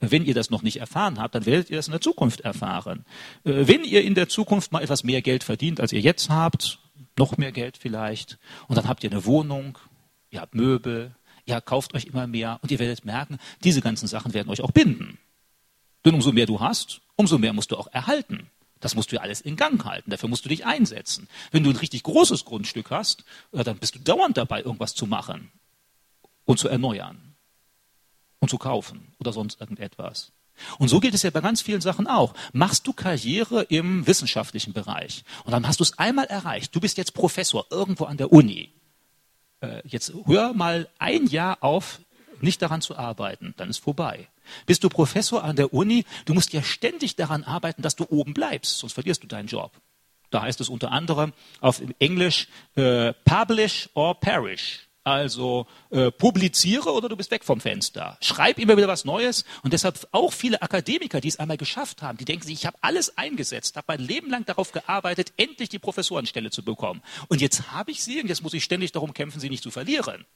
Wenn 0.00 0.24
ihr 0.24 0.34
das 0.34 0.48
noch 0.50 0.62
nicht 0.62 0.78
erfahren 0.78 1.20
habt, 1.20 1.34
dann 1.34 1.44
werdet 1.44 1.68
ihr 1.68 1.76
das 1.76 1.88
in 1.88 1.92
der 1.92 2.00
Zukunft 2.00 2.40
erfahren. 2.40 3.04
Äh, 3.44 3.68
wenn 3.68 3.84
ihr 3.84 4.02
in 4.02 4.14
der 4.14 4.28
Zukunft 4.28 4.72
mal 4.72 4.82
etwas 4.82 5.04
mehr 5.04 5.20
Geld 5.20 5.44
verdient, 5.44 5.78
als 5.78 5.92
ihr 5.92 6.00
jetzt 6.00 6.30
habt, 6.30 6.78
noch 7.18 7.36
mehr 7.36 7.52
Geld 7.52 7.76
vielleicht, 7.76 8.38
und 8.66 8.76
dann 8.76 8.88
habt 8.88 9.04
ihr 9.04 9.10
eine 9.10 9.26
Wohnung, 9.26 9.76
ihr 10.30 10.40
habt 10.40 10.54
Möbel, 10.54 11.14
ihr 11.44 11.60
kauft 11.60 11.94
euch 11.94 12.06
immer 12.06 12.26
mehr 12.26 12.58
und 12.62 12.70
ihr 12.70 12.78
werdet 12.78 13.04
merken, 13.04 13.38
diese 13.62 13.82
ganzen 13.82 14.06
Sachen 14.06 14.32
werden 14.32 14.48
euch 14.48 14.62
auch 14.62 14.70
binden. 14.70 15.18
Denn 16.04 16.14
umso 16.14 16.32
mehr 16.32 16.46
du 16.46 16.60
hast, 16.60 17.02
umso 17.16 17.36
mehr 17.36 17.52
musst 17.52 17.72
du 17.72 17.76
auch 17.76 17.88
erhalten. 17.88 18.48
Das 18.80 18.94
musst 18.94 19.12
du 19.12 19.16
ja 19.16 19.22
alles 19.22 19.40
in 19.40 19.56
Gang 19.56 19.84
halten. 19.84 20.10
Dafür 20.10 20.28
musst 20.28 20.44
du 20.44 20.48
dich 20.48 20.66
einsetzen. 20.66 21.28
Wenn 21.50 21.64
du 21.64 21.70
ein 21.70 21.76
richtig 21.76 22.02
großes 22.02 22.44
Grundstück 22.44 22.90
hast, 22.90 23.24
dann 23.52 23.78
bist 23.78 23.94
du 23.94 23.98
dauernd 23.98 24.36
dabei, 24.36 24.62
irgendwas 24.62 24.94
zu 24.94 25.06
machen 25.06 25.52
und 26.46 26.58
zu 26.58 26.68
erneuern 26.68 27.36
und 28.40 28.48
zu 28.48 28.58
kaufen 28.58 29.12
oder 29.18 29.32
sonst 29.32 29.60
irgendetwas. 29.60 30.32
Und 30.78 30.88
so 30.88 31.00
geht 31.00 31.14
es 31.14 31.22
ja 31.22 31.30
bei 31.30 31.40
ganz 31.40 31.62
vielen 31.62 31.80
Sachen 31.80 32.06
auch. 32.06 32.34
Machst 32.52 32.86
du 32.86 32.92
Karriere 32.92 33.62
im 33.64 34.06
wissenschaftlichen 34.06 34.72
Bereich 34.72 35.24
und 35.44 35.52
dann 35.52 35.66
hast 35.66 35.80
du 35.80 35.84
es 35.84 35.98
einmal 35.98 36.26
erreicht. 36.26 36.74
Du 36.74 36.80
bist 36.80 36.98
jetzt 36.98 37.14
Professor 37.14 37.66
irgendwo 37.70 38.04
an 38.04 38.16
der 38.16 38.32
Uni. 38.32 38.72
Äh, 39.60 39.82
jetzt 39.86 40.12
hör 40.26 40.52
mal 40.52 40.88
ein 40.98 41.26
Jahr 41.26 41.58
auf, 41.62 42.00
nicht 42.42 42.62
daran 42.62 42.80
zu 42.80 42.96
arbeiten, 42.96 43.54
dann 43.56 43.70
ist 43.70 43.78
vorbei. 43.78 44.28
Bist 44.66 44.84
du 44.84 44.88
Professor 44.88 45.44
an 45.44 45.56
der 45.56 45.72
Uni, 45.72 46.04
du 46.24 46.34
musst 46.34 46.52
ja 46.52 46.62
ständig 46.62 47.16
daran 47.16 47.44
arbeiten, 47.44 47.82
dass 47.82 47.96
du 47.96 48.06
oben 48.08 48.34
bleibst, 48.34 48.78
sonst 48.78 48.94
verlierst 48.94 49.22
du 49.22 49.26
deinen 49.26 49.48
Job. 49.48 49.72
Da 50.30 50.42
heißt 50.42 50.60
es 50.60 50.68
unter 50.68 50.92
anderem 50.92 51.32
auf 51.60 51.82
Englisch 51.98 52.48
äh, 52.76 53.12
publish 53.24 53.90
or 53.94 54.18
perish. 54.18 54.86
Also 55.02 55.66
äh, 55.88 56.10
publiziere 56.10 56.92
oder 56.92 57.08
du 57.08 57.16
bist 57.16 57.30
weg 57.30 57.42
vom 57.42 57.60
Fenster. 57.60 58.18
Schreib 58.20 58.58
immer 58.58 58.76
wieder 58.76 58.86
was 58.86 59.06
Neues. 59.06 59.46
Und 59.62 59.72
deshalb 59.72 60.06
auch 60.12 60.32
viele 60.32 60.60
Akademiker, 60.60 61.22
die 61.22 61.28
es 61.28 61.38
einmal 61.38 61.56
geschafft 61.56 62.02
haben, 62.02 62.18
die 62.18 62.26
denken 62.26 62.46
sich, 62.46 62.52
ich 62.52 62.66
habe 62.66 62.76
alles 62.82 63.16
eingesetzt, 63.16 63.76
habe 63.76 63.86
mein 63.88 64.00
Leben 64.00 64.28
lang 64.28 64.44
darauf 64.44 64.72
gearbeitet, 64.72 65.32
endlich 65.38 65.70
die 65.70 65.78
Professorenstelle 65.78 66.50
zu 66.50 66.62
bekommen. 66.62 67.02
Und 67.28 67.40
jetzt 67.40 67.72
habe 67.72 67.90
ich 67.90 68.04
sie 68.04 68.20
und 68.20 68.28
jetzt 68.28 68.42
muss 68.42 68.52
ich 68.52 68.62
ständig 68.62 68.92
darum 68.92 69.14
kämpfen, 69.14 69.40
sie 69.40 69.48
nicht 69.48 69.62
zu 69.62 69.70
verlieren. 69.70 70.26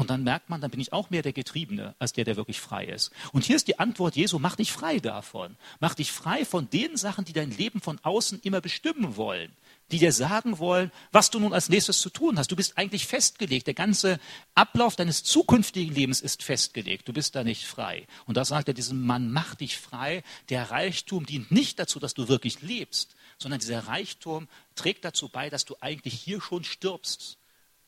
Und 0.00 0.08
dann 0.08 0.24
merkt 0.24 0.48
man, 0.48 0.62
dann 0.62 0.70
bin 0.70 0.80
ich 0.80 0.94
auch 0.94 1.10
mehr 1.10 1.20
der 1.20 1.34
Getriebene 1.34 1.94
als 1.98 2.14
der, 2.14 2.24
der 2.24 2.36
wirklich 2.36 2.58
frei 2.58 2.86
ist. 2.86 3.10
Und 3.34 3.44
hier 3.44 3.54
ist 3.54 3.68
die 3.68 3.78
Antwort 3.78 4.16
Jesu, 4.16 4.38
mach 4.38 4.56
dich 4.56 4.72
frei 4.72 4.98
davon. 4.98 5.58
Mach 5.78 5.94
dich 5.94 6.10
frei 6.10 6.46
von 6.46 6.70
den 6.70 6.96
Sachen, 6.96 7.26
die 7.26 7.34
dein 7.34 7.50
Leben 7.50 7.82
von 7.82 7.98
außen 8.02 8.40
immer 8.42 8.62
bestimmen 8.62 9.16
wollen. 9.16 9.52
Die 9.92 9.98
dir 9.98 10.12
sagen 10.12 10.58
wollen, 10.58 10.90
was 11.12 11.28
du 11.28 11.38
nun 11.38 11.52
als 11.52 11.68
nächstes 11.68 12.00
zu 12.00 12.08
tun 12.08 12.38
hast. 12.38 12.50
Du 12.50 12.56
bist 12.56 12.78
eigentlich 12.78 13.06
festgelegt. 13.06 13.66
Der 13.66 13.74
ganze 13.74 14.18
Ablauf 14.54 14.96
deines 14.96 15.22
zukünftigen 15.22 15.94
Lebens 15.94 16.22
ist 16.22 16.42
festgelegt. 16.42 17.06
Du 17.06 17.12
bist 17.12 17.34
da 17.34 17.44
nicht 17.44 17.66
frei. 17.66 18.06
Und 18.24 18.38
da 18.38 18.46
sagt 18.46 18.68
er 18.68 18.74
diesem 18.74 19.04
Mann, 19.04 19.30
mach 19.30 19.54
dich 19.54 19.76
frei. 19.76 20.22
Der 20.48 20.70
Reichtum 20.70 21.26
dient 21.26 21.50
nicht 21.50 21.78
dazu, 21.78 22.00
dass 22.00 22.14
du 22.14 22.26
wirklich 22.26 22.62
lebst, 22.62 23.16
sondern 23.36 23.60
dieser 23.60 23.86
Reichtum 23.86 24.48
trägt 24.76 25.04
dazu 25.04 25.28
bei, 25.28 25.50
dass 25.50 25.66
du 25.66 25.76
eigentlich 25.82 26.14
hier 26.14 26.40
schon 26.40 26.64
stirbst 26.64 27.36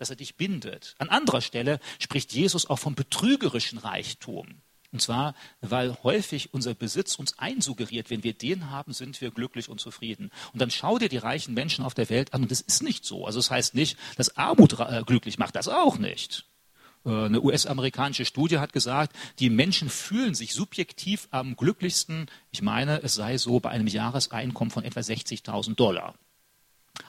dass 0.02 0.10
er 0.10 0.16
dich 0.16 0.34
bindet. 0.36 0.96
An 0.98 1.08
anderer 1.08 1.40
Stelle 1.40 1.78
spricht 2.00 2.32
Jesus 2.32 2.68
auch 2.68 2.80
vom 2.80 2.96
betrügerischen 2.96 3.78
Reichtum. 3.78 4.60
Und 4.90 5.00
zwar, 5.00 5.34
weil 5.60 5.96
häufig 6.02 6.52
unser 6.52 6.74
Besitz 6.74 7.14
uns 7.14 7.38
einsuggeriert, 7.38 8.10
wenn 8.10 8.24
wir 8.24 8.34
den 8.34 8.68
haben, 8.68 8.92
sind 8.92 9.20
wir 9.20 9.30
glücklich 9.30 9.68
und 9.68 9.80
zufrieden. 9.80 10.30
Und 10.52 10.60
dann 10.60 10.70
schau 10.70 10.98
dir 10.98 11.08
die 11.08 11.18
reichen 11.18 11.54
Menschen 11.54 11.84
auf 11.84 11.94
der 11.94 12.10
Welt 12.10 12.34
an 12.34 12.42
und 12.42 12.50
das 12.50 12.60
ist 12.60 12.82
nicht 12.82 13.04
so. 13.04 13.24
Also 13.24 13.38
es 13.38 13.46
das 13.46 13.52
heißt 13.52 13.74
nicht, 13.74 13.96
dass 14.16 14.36
Armut 14.36 14.78
äh, 14.80 15.02
glücklich 15.06 15.38
macht, 15.38 15.56
das 15.56 15.68
auch 15.68 15.96
nicht. 15.98 16.46
Äh, 17.06 17.10
eine 17.10 17.40
US-amerikanische 17.40 18.26
Studie 18.26 18.58
hat 18.58 18.72
gesagt, 18.72 19.16
die 19.38 19.50
Menschen 19.50 19.88
fühlen 19.88 20.34
sich 20.34 20.52
subjektiv 20.52 21.28
am 21.30 21.56
glücklichsten. 21.56 22.26
Ich 22.50 22.60
meine, 22.60 23.02
es 23.02 23.14
sei 23.14 23.38
so 23.38 23.60
bei 23.60 23.70
einem 23.70 23.86
Jahreseinkommen 23.86 24.72
von 24.72 24.84
etwa 24.84 25.00
60.000 25.00 25.74
Dollar. 25.76 26.16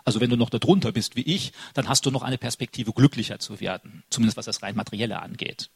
Also 0.05 0.19
wenn 0.21 0.29
du 0.29 0.37
noch 0.37 0.49
darunter 0.49 0.91
bist 0.91 1.15
wie 1.15 1.21
ich, 1.21 1.53
dann 1.73 1.87
hast 1.87 2.05
du 2.05 2.11
noch 2.11 2.23
eine 2.23 2.37
Perspektive, 2.37 2.93
glücklicher 2.93 3.39
zu 3.39 3.59
werden. 3.59 4.03
Zumindest 4.09 4.37
was 4.37 4.45
das 4.45 4.63
rein 4.63 4.75
Materielle 4.75 5.21
angeht. 5.21 5.69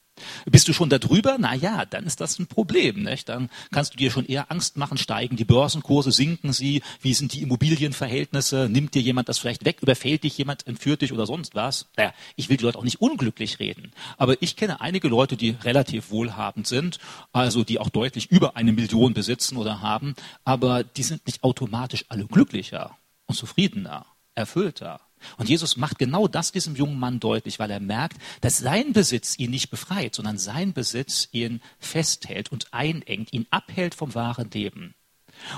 Bist 0.46 0.68
du 0.68 0.74
schon 0.74 0.90
darüber? 0.90 1.38
Na 1.40 1.54
ja, 1.54 1.86
dann 1.86 2.06
ist 2.06 2.22
das 2.22 2.40
ein 2.40 2.48
Problem. 2.48 3.04
Nicht? 3.04 3.30
Dann 3.30 3.50
kannst 3.72 3.94
du 3.94 3.98
dir 3.98 4.12
schon 4.12 4.26
eher 4.26 4.52
Angst 4.52 4.78
machen. 4.78 4.98
Steigen 4.98 5.36
die 5.36 5.46
Börsenkurse, 5.46 6.12
sinken 6.12 6.54
sie? 6.54 6.82
Wie 7.02 7.14
sind 7.14 7.34
die 7.34 7.42
Immobilienverhältnisse? 7.44 8.68
Nimmt 8.70 8.96
dir 8.96 9.02
jemand 9.02 9.30
das 9.30 9.38
vielleicht 9.38 9.66
weg? 9.66 9.78
Überfällt 9.82 10.24
dich 10.24 10.38
jemand? 10.38 10.66
Entführt 10.66 11.02
dich 11.02 11.14
oder 11.14 11.26
sonst 11.26 11.56
was? 11.56 11.88
Naja, 11.98 12.14
ich 12.36 12.50
will 12.50 12.58
die 12.58 12.64
Leute 12.64 12.80
auch 12.80 12.84
nicht 12.84 13.02
unglücklich 13.02 13.60
reden. 13.60 13.92
Aber 14.18 14.42
ich 14.42 14.56
kenne 14.56 14.82
einige 14.82 15.08
Leute, 15.08 15.38
die 15.38 15.52
relativ 15.52 16.10
wohlhabend 16.10 16.68
sind, 16.68 16.98
also 17.32 17.64
die 17.64 17.80
auch 17.80 17.90
deutlich 17.90 18.32
über 18.32 18.58
eine 18.58 18.72
Million 18.72 19.14
besitzen 19.14 19.58
oder 19.58 19.82
haben, 19.82 20.16
aber 20.44 20.84
die 20.84 21.04
sind 21.04 21.26
nicht 21.28 21.44
automatisch 21.44 22.06
alle 22.10 22.26
glücklicher 22.26 22.98
und 23.28 23.36
zufriedener, 23.36 24.06
erfüllter. 24.36 25.02
Und 25.38 25.50
Jesus 25.50 25.78
macht 25.78 26.00
genau 26.00 26.28
das 26.28 26.52
diesem 26.52 26.76
jungen 26.76 27.00
Mann 27.00 27.20
deutlich, 27.20 27.60
weil 27.60 27.72
er 27.72 27.80
merkt, 27.80 28.18
dass 28.42 28.58
sein 28.58 28.94
Besitz 28.94 29.38
ihn 29.38 29.52
nicht 29.52 29.70
befreit, 29.70 30.16
sondern 30.16 30.38
sein 30.38 30.74
Besitz 30.74 31.28
ihn 31.32 31.62
festhält 31.80 32.52
und 32.52 32.74
einengt, 32.74 33.34
ihn 33.34 33.48
abhält 33.50 33.96
vom 33.96 34.16
wahren 34.16 34.50
Leben. 34.52 34.94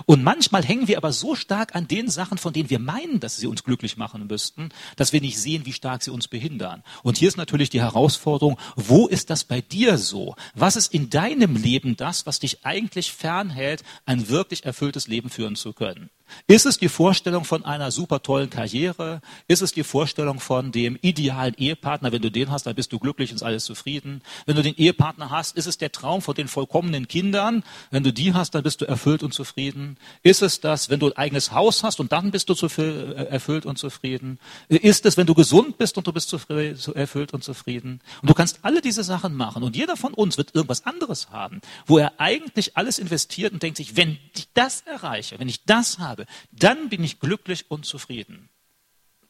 Und 0.06 0.24
manchmal 0.24 0.64
hängen 0.64 0.88
wir 0.88 0.98
aber 0.98 1.14
so 1.14 1.36
stark 1.36 1.76
an 1.76 1.88
den 1.88 2.10
Sachen, 2.10 2.38
von 2.38 2.52
denen 2.52 2.70
wir 2.70 2.80
meinen, 2.80 3.20
dass 3.20 3.38
sie 3.38 3.48
uns 3.48 3.64
glücklich 3.64 3.98
machen 3.98 4.28
müssten, 4.28 4.70
dass 4.98 5.14
wir 5.14 5.22
nicht 5.22 5.40
sehen, 5.40 5.66
wie 5.66 5.74
stark 5.74 6.04
sie 6.04 6.12
uns 6.12 6.28
behindern. 6.28 6.84
Und 7.04 7.18
hier 7.18 7.30
ist 7.30 7.38
natürlich 7.38 7.70
die 7.70 7.82
Herausforderung, 7.82 8.58
wo 8.76 9.08
ist 9.08 9.30
das 9.30 9.46
bei 9.46 9.62
dir 9.62 9.98
so? 9.98 10.36
Was 10.54 10.76
ist 10.76 10.94
in 10.94 11.10
deinem 11.10 11.56
Leben 11.56 11.96
das, 11.96 12.26
was 12.26 12.40
dich 12.40 12.66
eigentlich 12.66 13.14
fernhält, 13.14 13.84
ein 14.06 14.30
wirklich 14.30 14.66
erfülltes 14.66 15.08
Leben 15.08 15.30
führen 15.30 15.56
zu 15.56 15.74
können? 15.74 16.10
Ist 16.48 16.66
es 16.66 16.78
die 16.78 16.90
Vorstellung 16.90 17.44
von 17.44 17.66
einer 17.66 17.92
super 17.92 18.22
tollen 18.22 18.50
Karriere? 18.50 19.22
Ist 19.48 19.62
es 19.62 19.72
die 19.72 19.84
Vorstellung 19.84 20.40
von 20.40 20.72
dem 20.72 20.98
idealen 21.02 21.54
Ehepartner? 21.56 22.12
Wenn 22.12 22.22
du 22.22 22.32
den 22.32 22.52
hast, 22.52 22.66
dann 22.66 22.76
bist 22.76 22.92
du 22.92 23.00
glücklich 23.00 23.32
und 23.32 23.38
ist 23.38 23.44
alles 23.44 23.66
zufrieden. 23.66 24.22
Wenn 24.46 24.56
du 24.56 24.64
den 24.64 24.76
Ehepartner 24.76 25.30
hast, 25.30 25.58
ist 25.58 25.66
es 25.66 25.78
der 25.78 25.92
Traum 25.92 26.22
von 26.22 26.36
den 26.36 26.48
vollkommenen 26.48 27.08
Kindern? 27.08 27.64
Wenn 27.92 28.04
du 28.04 28.14
die 28.14 28.34
hast, 28.34 28.56
dann 28.56 28.64
bist 28.64 28.82
du 28.82 28.86
erfüllt 28.86 29.24
und 29.24 29.34
zufrieden. 29.34 29.98
Ist 30.24 30.42
es 30.42 30.60
das, 30.60 30.90
wenn 30.90 31.00
du 31.00 31.08
ein 31.08 31.18
eigenes 31.18 31.52
Haus 31.52 31.84
hast 31.84 32.00
und 32.00 32.12
dann 32.12 32.32
bist 32.32 32.50
du 32.50 32.54
äh, 32.78 33.26
erfüllt 33.26 33.66
und 33.66 33.78
zufrieden? 33.78 34.40
Ist 34.68 35.06
es, 35.06 35.18
wenn 35.18 35.28
du 35.28 35.34
gesund 35.34 35.78
bist 35.78 35.98
und 35.98 36.08
du 36.08 36.14
bist 36.14 36.34
erfüllt 36.34 37.34
und 37.34 37.44
zufrieden? 37.44 38.02
Und 38.22 38.30
du 38.30 38.34
kannst 38.34 38.60
alle 38.64 38.82
diese 38.82 39.04
Sachen 39.04 39.36
machen 39.36 39.64
und 39.64 39.76
jeder 39.76 39.98
von 39.98 40.14
uns 40.14 40.38
wird 40.38 40.56
irgendwas 40.56 40.86
anderes 40.86 41.30
haben, 41.32 41.62
wo 41.86 41.98
er 41.98 42.14
eigentlich 42.18 42.78
alles 42.78 43.00
investiert 43.00 43.54
und 43.54 43.64
denkt 43.64 43.78
sich, 43.78 43.96
wenn 43.96 44.18
ich 44.36 44.48
das 44.54 44.82
erreiche, 44.82 45.40
wenn 45.40 45.50
ich 45.50 45.64
das 45.66 46.00
habe, 46.00 46.19
habe, 46.20 46.32
dann 46.52 46.90
bin 46.90 47.04
ich 47.04 47.20
glücklich 47.20 47.70
und 47.70 47.86
zufrieden. 47.86 48.50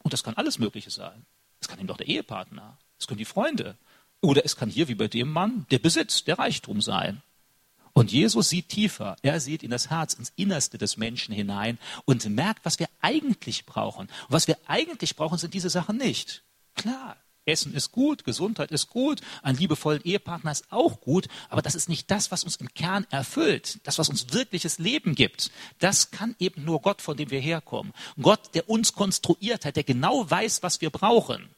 Und 0.02 0.12
das 0.12 0.22
kann 0.22 0.34
alles 0.34 0.58
Mögliche 0.58 0.90
sein. 0.90 1.26
Es 1.60 1.68
kann 1.68 1.78
eben 1.78 1.88
doch 1.88 1.96
der 1.96 2.08
Ehepartner, 2.08 2.78
es 2.98 3.06
können 3.06 3.18
die 3.18 3.24
Freunde. 3.24 3.76
Oder 4.22 4.44
es 4.44 4.56
kann 4.56 4.68
hier 4.68 4.88
wie 4.88 4.94
bei 4.94 5.08
dem 5.08 5.30
Mann 5.30 5.66
der 5.70 5.78
Besitz, 5.78 6.24
der 6.24 6.38
Reichtum 6.38 6.82
sein. 6.82 7.22
Und 7.92 8.12
Jesus 8.12 8.50
sieht 8.50 8.68
tiefer. 8.68 9.16
Er 9.22 9.40
sieht 9.40 9.62
in 9.62 9.70
das 9.70 9.90
Herz, 9.90 10.14
ins 10.14 10.32
Innerste 10.36 10.78
des 10.78 10.96
Menschen 10.96 11.34
hinein 11.34 11.78
und 12.04 12.24
merkt, 12.28 12.64
was 12.64 12.78
wir 12.78 12.88
eigentlich 13.00 13.66
brauchen. 13.66 14.06
Und 14.06 14.10
was 14.28 14.46
wir 14.46 14.58
eigentlich 14.66 15.16
brauchen, 15.16 15.38
sind 15.38 15.54
diese 15.54 15.70
Sachen 15.70 15.96
nicht. 15.96 16.42
Klar, 16.76 17.16
Essen 17.50 17.74
ist 17.74 17.92
gut, 17.92 18.24
Gesundheit 18.24 18.70
ist 18.70 18.88
gut, 18.88 19.20
ein 19.42 19.56
liebevollen 19.56 20.02
Ehepartner 20.02 20.52
ist 20.52 20.70
auch 20.70 21.00
gut, 21.00 21.28
aber 21.48 21.62
das 21.62 21.74
ist 21.74 21.88
nicht 21.88 22.10
das, 22.10 22.30
was 22.30 22.44
uns 22.44 22.56
im 22.56 22.72
Kern 22.74 23.06
erfüllt, 23.10 23.80
das, 23.84 23.98
was 23.98 24.08
uns 24.08 24.32
wirkliches 24.32 24.78
Leben 24.78 25.14
gibt. 25.14 25.50
Das 25.78 26.10
kann 26.10 26.36
eben 26.38 26.64
nur 26.64 26.80
Gott, 26.80 27.02
von 27.02 27.16
dem 27.16 27.30
wir 27.30 27.40
herkommen. 27.40 27.92
Gott, 28.20 28.54
der 28.54 28.68
uns 28.68 28.92
konstruiert 28.92 29.64
hat, 29.64 29.76
der 29.76 29.84
genau 29.84 30.30
weiß, 30.30 30.62
was 30.62 30.80
wir 30.80 30.90
brauchen. 30.90 31.48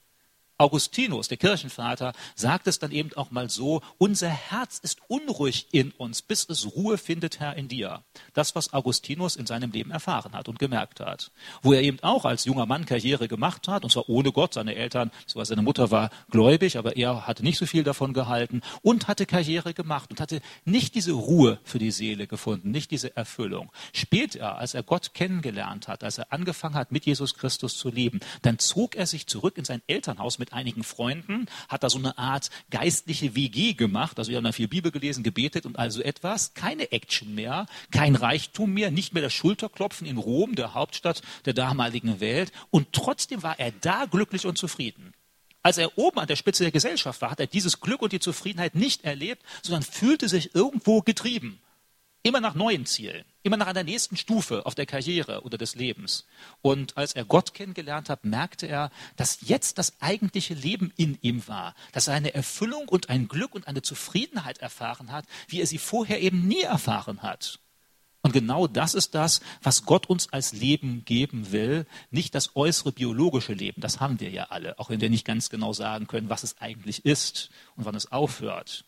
Augustinus, 0.59 1.29
der 1.29 1.39
Kirchenvater, 1.39 2.13
sagt 2.35 2.67
es 2.67 2.79
dann 2.79 2.93
eben 2.93 3.13
auch 3.15 3.31
mal 3.31 3.51
so, 3.51 3.83
unser 3.99 4.29
Herz 4.29 4.79
ist 4.79 5.01
unruhig 5.09 5.69
in 5.73 5.91
uns, 5.93 6.23
bis 6.23 6.49
es 6.49 6.75
Ruhe 6.75 6.99
findet, 6.99 7.41
Herr, 7.41 7.57
in 7.57 7.69
dir. 7.69 8.03
Das, 8.33 8.55
was 8.55 8.73
Augustinus 8.73 9.37
in 9.37 9.47
seinem 9.47 9.73
Leben 9.73 9.91
erfahren 9.91 10.33
hat 10.35 10.49
und 10.49 10.59
gemerkt 10.59 11.01
hat. 11.01 11.31
Wo 11.63 11.73
er 11.73 11.83
eben 11.83 11.99
auch 12.03 12.25
als 12.25 12.45
junger 12.45 12.67
Mann 12.67 12.87
Karriere 12.87 13.29
gemacht 13.29 13.69
hat, 13.69 13.85
und 13.85 13.91
zwar 13.91 14.09
ohne 14.09 14.33
Gott. 14.33 14.55
Seine 14.55 14.75
Eltern, 14.75 15.11
seine 15.27 15.63
Mutter 15.63 15.91
war 15.91 16.11
gläubig, 16.31 16.79
aber 16.79 16.97
er 16.97 17.27
hatte 17.27 17.43
nicht 17.43 17.59
so 17.59 17.67
viel 17.67 17.83
davon 17.83 18.13
gehalten 18.13 18.63
und 18.83 19.09
hatte 19.09 19.27
Karriere 19.27 19.75
gemacht 19.75 20.11
und 20.11 20.21
hatte 20.21 20.41
nicht 20.65 20.95
diese 20.95 21.13
Ruhe 21.13 21.59
für 21.65 21.79
die 21.79 21.91
Seele 21.91 22.27
gefunden, 22.27 22.71
nicht 22.71 22.91
diese 22.91 23.17
Erfüllung. 23.17 23.71
Später, 23.93 24.59
als 24.59 24.75
er 24.75 24.83
Gott 24.83 25.15
kennengelernt 25.15 25.89
hat, 25.89 26.05
als 26.05 26.19
er 26.19 26.33
angefangen 26.33 26.75
hat, 26.75 26.93
mit 26.93 27.07
Jesus 27.07 27.35
Christus 27.35 27.77
zu 27.77 27.89
leben, 27.89 28.21
dann 28.43 28.59
zog 28.59 28.95
er 28.95 29.07
sich 29.07 29.27
zurück 29.27 29.59
in 29.59 29.65
sein 29.65 29.83
Elternhaus 29.87 30.39
mit 30.39 30.52
einigen 30.53 30.85
Freunden, 30.85 31.47
hat 31.69 31.83
da 31.83 31.91
so 31.91 31.99
eine 31.99 32.19
Art 32.19 32.51
geistliche 32.71 33.35
WG 33.35 33.75
gemacht. 33.75 34.19
Also 34.19 34.31
wir 34.31 34.37
haben 34.37 34.45
da 34.45 34.53
viel 34.53 34.69
Bibel 34.69 34.91
gelesen, 34.91 35.23
gebetet 35.23 35.67
und 35.67 35.79
also 35.79 36.03
etwas. 36.03 36.55
Keine 36.55 36.93
Action 36.93 37.35
mehr, 37.35 37.67
kein 37.91 38.15
Reichtum 38.15 38.73
mehr, 38.73 38.91
nicht 38.91 39.15
mehr 39.15 39.23
das 39.23 39.33
Schulterklopfen 39.33 40.07
in 40.07 40.17
Rom, 40.17 40.55
der 40.55 40.75
Hauptstadt 40.75 41.23
der 41.45 41.55
damaligen 41.55 42.21
Welt. 42.21 42.53
Und 42.71 42.93
trotzdem 42.93 43.43
war 43.43 43.59
er 43.59 43.73
da 43.81 44.07
glücklich 44.07 44.47
und 44.47 44.59
zufrieden. 44.59 45.13
Als 45.63 45.79
er 45.79 45.97
oben 45.97 46.19
an 46.19 46.27
der 46.27 46.37
Spitze 46.37 46.65
der 46.65 46.73
Gesellschaft 46.73 47.21
war, 47.21 47.31
hat 47.31 47.41
er 47.41 47.47
dieses 47.47 47.81
Glück 47.81 48.03
und 48.03 48.13
die 48.13 48.21
Zufriedenheit 48.21 48.75
nicht 48.75 49.05
erlebt, 49.05 49.43
sondern 49.63 49.83
fühlte 49.83 50.29
sich 50.29 50.55
irgendwo 50.55 51.03
getrieben. 51.03 51.61
Immer 52.25 52.41
nach 52.41 52.55
neuen 52.55 52.85
Zielen, 52.87 53.25
immer 53.43 53.57
nach 53.57 53.67
einer 53.67 53.85
nächsten 53.85 54.17
Stufe 54.17 54.67
auf 54.67 54.75
der 54.75 54.87
Karriere 54.87 55.43
oder 55.43 55.59
des 55.59 55.75
Lebens. 55.75 56.27
Und 56.61 56.97
als 56.97 57.13
er 57.13 57.25
Gott 57.25 57.55
kennengelernt 57.55 58.09
hat, 58.09 58.25
merkte 58.25 58.67
er, 58.67 58.91
dass 59.17 59.39
jetzt 59.43 59.79
das 59.79 60.01
eigentliche 60.01 60.55
Leben 60.55 60.93
in 60.97 61.19
ihm 61.23 61.47
war, 61.49 61.75
dass 61.93 62.09
er 62.09 62.15
eine 62.15 62.35
Erfüllung 62.35 62.89
und 62.89 63.09
ein 63.09 63.29
Glück 63.29 63.55
und 63.55 63.67
eine 63.67 63.83
Zufriedenheit 63.83 64.59
erfahren 64.59 65.13
hat, 65.13 65.27
wie 65.49 65.61
er 65.61 65.67
sie 65.67 65.79
vorher 65.79 66.21
eben 66.21 66.47
nie 66.47 66.63
erfahren 66.63 67.23
hat. 67.23 67.59
Und 68.23 68.33
genau 68.33 68.69
das 68.69 68.95
ist 68.95 69.17
das, 69.17 69.41
was 69.63 69.85
Gott 69.85 70.07
uns 70.07 70.33
als 70.33 70.53
Leben 70.53 71.05
geben 71.05 71.51
will, 71.51 71.87
nicht 72.11 72.37
das 72.37 72.55
äußere 72.55 72.93
biologische 72.93 73.53
Leben, 73.53 73.81
das 73.81 73.99
haben 73.99 74.21
wir 74.21 74.31
ja 74.31 74.45
alle, 74.45 74.79
auch 74.79 74.91
wenn 74.91 75.01
wir 75.01 75.11
nicht 75.11 75.27
ganz 75.27 75.51
genau 75.51 75.73
sagen 75.73 76.07
können, 76.07 76.29
was 76.29 76.45
es 76.45 76.61
eigentlich 76.61 77.05
ist 77.05 77.51
und 77.75 77.85
wann 77.85 77.97
es 77.97 78.13
aufhört. 78.13 78.85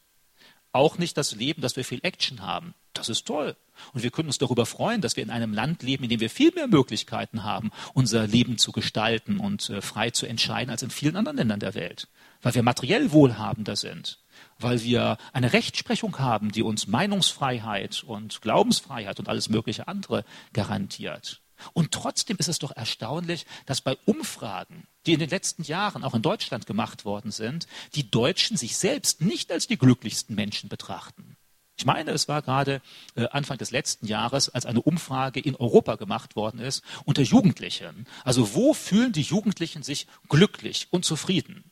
Auch 0.70 0.98
nicht 0.98 1.16
das 1.16 1.34
Leben, 1.34 1.62
dass 1.62 1.76
wir 1.76 1.84
viel 1.84 2.00
Action 2.04 2.42
haben. 2.42 2.74
Das 2.92 3.08
ist 3.08 3.26
toll. 3.26 3.56
Und 3.92 4.02
wir 4.02 4.10
können 4.10 4.28
uns 4.28 4.38
darüber 4.38 4.66
freuen, 4.66 5.00
dass 5.00 5.16
wir 5.16 5.22
in 5.22 5.30
einem 5.30 5.52
Land 5.52 5.82
leben, 5.82 6.04
in 6.04 6.10
dem 6.10 6.20
wir 6.20 6.30
viel 6.30 6.52
mehr 6.52 6.66
Möglichkeiten 6.66 7.44
haben, 7.44 7.70
unser 7.92 8.26
Leben 8.26 8.58
zu 8.58 8.72
gestalten 8.72 9.38
und 9.38 9.70
äh, 9.70 9.80
frei 9.80 10.10
zu 10.10 10.26
entscheiden 10.26 10.70
als 10.70 10.82
in 10.82 10.90
vielen 10.90 11.16
anderen 11.16 11.36
Ländern 11.36 11.60
der 11.60 11.74
Welt. 11.74 12.08
Weil 12.42 12.54
wir 12.54 12.62
materiell 12.62 13.12
wohlhabender 13.12 13.76
sind. 13.76 14.20
Weil 14.58 14.82
wir 14.82 15.18
eine 15.32 15.52
Rechtsprechung 15.52 16.18
haben, 16.18 16.52
die 16.52 16.62
uns 16.62 16.86
Meinungsfreiheit 16.86 18.02
und 18.04 18.40
Glaubensfreiheit 18.42 19.18
und 19.18 19.28
alles 19.28 19.48
mögliche 19.48 19.88
andere 19.88 20.24
garantiert. 20.52 21.40
Und 21.72 21.92
trotzdem 21.92 22.36
ist 22.38 22.48
es 22.48 22.58
doch 22.58 22.72
erstaunlich, 22.72 23.46
dass 23.66 23.80
bei 23.80 23.96
Umfragen, 24.04 24.86
die 25.06 25.12
in 25.14 25.20
den 25.20 25.30
letzten 25.30 25.62
Jahren 25.62 26.04
auch 26.04 26.14
in 26.14 26.22
Deutschland 26.22 26.66
gemacht 26.66 27.04
worden 27.04 27.30
sind, 27.30 27.66
die 27.94 28.10
Deutschen 28.10 28.56
sich 28.56 28.76
selbst 28.76 29.20
nicht 29.20 29.52
als 29.52 29.66
die 29.66 29.78
glücklichsten 29.78 30.34
Menschen 30.34 30.68
betrachten. 30.68 31.36
Ich 31.76 31.86
meine, 31.86 32.12
es 32.12 32.28
war 32.28 32.42
gerade 32.42 32.80
äh, 33.16 33.26
Anfang 33.28 33.58
des 33.58 33.70
letzten 33.70 34.06
Jahres, 34.06 34.48
als 34.48 34.64
eine 34.64 34.82
Umfrage 34.82 35.40
in 35.40 35.56
Europa 35.56 35.96
gemacht 35.96 36.36
worden 36.36 36.60
ist 36.60 36.84
unter 37.04 37.22
Jugendlichen. 37.22 38.06
Also 38.22 38.54
wo 38.54 38.74
fühlen 38.74 39.12
die 39.12 39.22
Jugendlichen 39.22 39.82
sich 39.82 40.06
glücklich 40.28 40.88
und 40.90 41.04
zufrieden? 41.04 41.64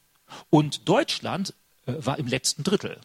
Und 0.51 0.89
Deutschland 0.89 1.55
äh, 1.87 1.95
war 1.99 2.19
im 2.19 2.27
letzten 2.27 2.65
Drittel. 2.65 3.01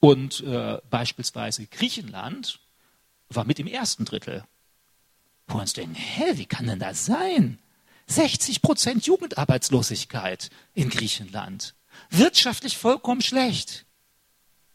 Und 0.00 0.40
äh, 0.40 0.78
beispielsweise 0.90 1.66
Griechenland 1.66 2.60
war 3.28 3.44
mit 3.44 3.58
im 3.58 3.66
ersten 3.66 4.04
Drittel. 4.04 4.44
Wo 5.46 5.58
uns 5.58 5.72
denken, 5.72 5.94
hä, 5.94 6.32
wie 6.34 6.46
kann 6.46 6.66
denn 6.66 6.78
das 6.78 7.06
sein? 7.06 7.58
60 8.06 8.62
Prozent 8.62 9.06
Jugendarbeitslosigkeit 9.06 10.50
in 10.74 10.88
Griechenland. 10.88 11.74
Wirtschaftlich 12.10 12.76
vollkommen 12.76 13.22
schlecht. 13.22 13.84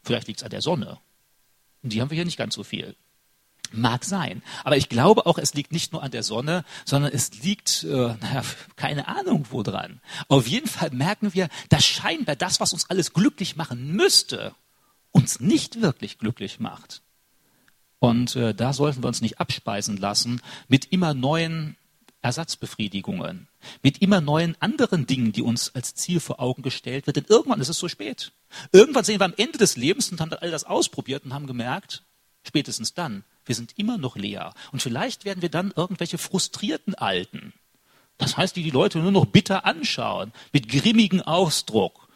Vielleicht 0.04 0.28
liegt 0.28 0.40
es 0.40 0.44
an 0.44 0.50
der 0.50 0.62
Sonne. 0.62 0.98
Und 1.82 1.92
die 1.92 2.00
haben 2.00 2.10
wir 2.10 2.16
hier 2.16 2.24
nicht 2.24 2.38
ganz 2.38 2.54
so 2.54 2.62
viel. 2.62 2.96
Mag 3.72 4.04
sein. 4.04 4.42
Aber 4.62 4.76
ich 4.76 4.88
glaube 4.88 5.26
auch, 5.26 5.38
es 5.38 5.54
liegt 5.54 5.72
nicht 5.72 5.92
nur 5.92 6.02
an 6.02 6.10
der 6.10 6.22
Sonne, 6.22 6.64
sondern 6.84 7.12
es 7.12 7.42
liegt, 7.42 7.84
äh, 7.84 8.14
naja, 8.20 8.42
keine 8.76 9.08
Ahnung 9.08 9.46
wo 9.50 9.62
dran. 9.62 10.00
Auf 10.28 10.46
jeden 10.46 10.68
Fall 10.68 10.90
merken 10.90 11.34
wir, 11.34 11.48
dass 11.70 11.84
scheinbar 11.84 12.36
das, 12.36 12.60
was 12.60 12.72
uns 12.72 12.88
alles 12.88 13.12
glücklich 13.12 13.56
machen 13.56 13.92
müsste, 13.92 14.54
uns 15.10 15.40
nicht 15.40 15.80
wirklich 15.82 16.18
glücklich 16.18 16.60
macht. 16.60 17.02
Und 17.98 18.36
äh, 18.36 18.54
da 18.54 18.72
sollten 18.72 19.02
wir 19.02 19.08
uns 19.08 19.22
nicht 19.22 19.40
abspeisen 19.40 19.96
lassen 19.96 20.40
mit 20.68 20.86
immer 20.86 21.14
neuen 21.14 21.76
Ersatzbefriedigungen, 22.24 23.48
mit 23.82 23.98
immer 24.00 24.22
neuen 24.22 24.56
anderen 24.58 25.06
Dingen, 25.06 25.32
die 25.32 25.42
uns 25.42 25.74
als 25.74 25.94
Ziel 25.94 26.20
vor 26.20 26.40
Augen 26.40 26.62
gestellt 26.62 27.06
wird. 27.06 27.16
Denn 27.16 27.26
irgendwann 27.28 27.60
ist 27.60 27.68
es 27.68 27.78
so 27.78 27.86
spät. 27.86 28.32
Irgendwann 28.72 29.04
sehen 29.04 29.20
wir 29.20 29.26
am 29.26 29.34
Ende 29.36 29.58
des 29.58 29.76
Lebens 29.76 30.10
und 30.10 30.20
haben 30.20 30.32
all 30.32 30.50
das 30.50 30.64
ausprobiert 30.64 31.24
und 31.24 31.34
haben 31.34 31.46
gemerkt, 31.46 32.02
spätestens 32.42 32.94
dann, 32.94 33.24
wir 33.44 33.54
sind 33.54 33.78
immer 33.78 33.98
noch 33.98 34.16
leer. 34.16 34.54
Und 34.72 34.80
vielleicht 34.80 35.26
werden 35.26 35.42
wir 35.42 35.50
dann 35.50 35.72
irgendwelche 35.76 36.16
frustrierten 36.16 36.94
Alten, 36.94 37.52
Das 38.16 38.36
heißt, 38.38 38.56
die 38.56 38.62
die 38.62 38.70
Leute 38.70 39.00
nur 39.00 39.12
noch 39.12 39.26
bitter 39.26 39.66
anschauen, 39.66 40.32
mit 40.52 40.68
grimmigem 40.68 41.20
Ausdruck, 41.20 42.08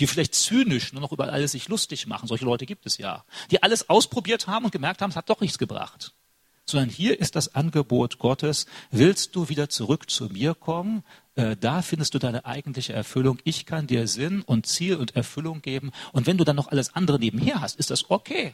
die 0.00 0.08
vielleicht 0.08 0.34
zynisch 0.34 0.92
nur 0.92 1.02
noch 1.02 1.12
über 1.12 1.32
alles 1.32 1.52
sich 1.52 1.68
lustig 1.68 2.06
machen. 2.06 2.26
Solche 2.26 2.44
Leute 2.44 2.66
gibt 2.66 2.84
es 2.84 2.98
ja. 2.98 3.24
Die 3.50 3.62
alles 3.62 3.88
ausprobiert 3.88 4.48
haben 4.48 4.64
und 4.64 4.72
gemerkt 4.72 5.02
haben, 5.02 5.10
es 5.10 5.16
hat 5.16 5.30
doch 5.30 5.40
nichts 5.40 5.58
gebracht. 5.58 6.12
Sondern 6.68 6.90
hier 6.90 7.20
ist 7.20 7.36
das 7.36 7.54
Angebot 7.54 8.18
Gottes, 8.18 8.66
willst 8.90 9.36
du 9.36 9.48
wieder 9.48 9.68
zurück 9.68 10.10
zu 10.10 10.26
mir 10.26 10.54
kommen? 10.54 11.04
Äh, 11.36 11.56
da 11.60 11.80
findest 11.80 12.14
du 12.14 12.18
deine 12.18 12.44
eigentliche 12.44 12.92
Erfüllung. 12.92 13.38
Ich 13.44 13.66
kann 13.66 13.86
dir 13.86 14.08
Sinn 14.08 14.42
und 14.42 14.66
Ziel 14.66 14.96
und 14.96 15.14
Erfüllung 15.14 15.62
geben. 15.62 15.92
Und 16.12 16.26
wenn 16.26 16.38
du 16.38 16.44
dann 16.44 16.56
noch 16.56 16.68
alles 16.68 16.94
andere 16.94 17.20
nebenher 17.20 17.60
hast, 17.60 17.78
ist 17.78 17.90
das 17.90 18.10
okay. 18.10 18.52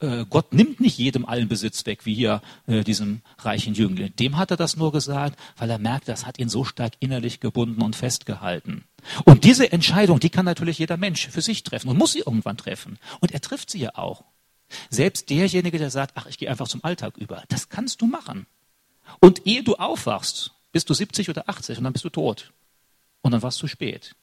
Äh, 0.00 0.24
Gott 0.30 0.54
nimmt 0.54 0.80
nicht 0.80 0.96
jedem 0.96 1.26
allen 1.26 1.48
Besitz 1.48 1.84
weg, 1.84 2.06
wie 2.06 2.14
hier 2.14 2.40
äh, 2.66 2.82
diesem 2.82 3.20
reichen 3.38 3.74
Jüngling. 3.74 4.16
Dem 4.16 4.38
hat 4.38 4.50
er 4.50 4.56
das 4.56 4.76
nur 4.76 4.92
gesagt, 4.92 5.38
weil 5.58 5.68
er 5.68 5.78
merkt, 5.78 6.08
das 6.08 6.24
hat 6.24 6.38
ihn 6.38 6.48
so 6.48 6.64
stark 6.64 6.94
innerlich 7.00 7.40
gebunden 7.40 7.82
und 7.82 7.94
festgehalten. 7.94 8.84
Und 9.24 9.44
diese 9.44 9.70
Entscheidung, 9.70 10.18
die 10.18 10.30
kann 10.30 10.46
natürlich 10.46 10.78
jeder 10.78 10.96
Mensch 10.96 11.28
für 11.28 11.42
sich 11.42 11.62
treffen 11.62 11.90
und 11.90 11.98
muss 11.98 12.12
sie 12.12 12.20
irgendwann 12.20 12.56
treffen. 12.56 12.98
Und 13.20 13.32
er 13.32 13.42
trifft 13.42 13.70
sie 13.70 13.80
ja 13.80 13.90
auch. 13.96 14.24
Selbst 14.88 15.30
derjenige, 15.30 15.78
der 15.78 15.90
sagt, 15.90 16.12
ach, 16.16 16.26
ich 16.26 16.38
gehe 16.38 16.50
einfach 16.50 16.68
zum 16.68 16.84
Alltag 16.84 17.16
über, 17.16 17.42
das 17.48 17.68
kannst 17.68 18.00
du 18.00 18.06
machen. 18.06 18.46
Und 19.20 19.46
ehe 19.46 19.62
du 19.62 19.76
aufwachst, 19.76 20.52
bist 20.72 20.88
du 20.88 20.94
70 20.94 21.28
oder 21.28 21.48
80 21.48 21.78
und 21.78 21.84
dann 21.84 21.92
bist 21.92 22.04
du 22.04 22.10
tot. 22.10 22.52
Und 23.22 23.32
dann 23.32 23.42
war 23.42 23.48
es 23.48 23.56
zu 23.56 23.66
spät. 23.66 24.14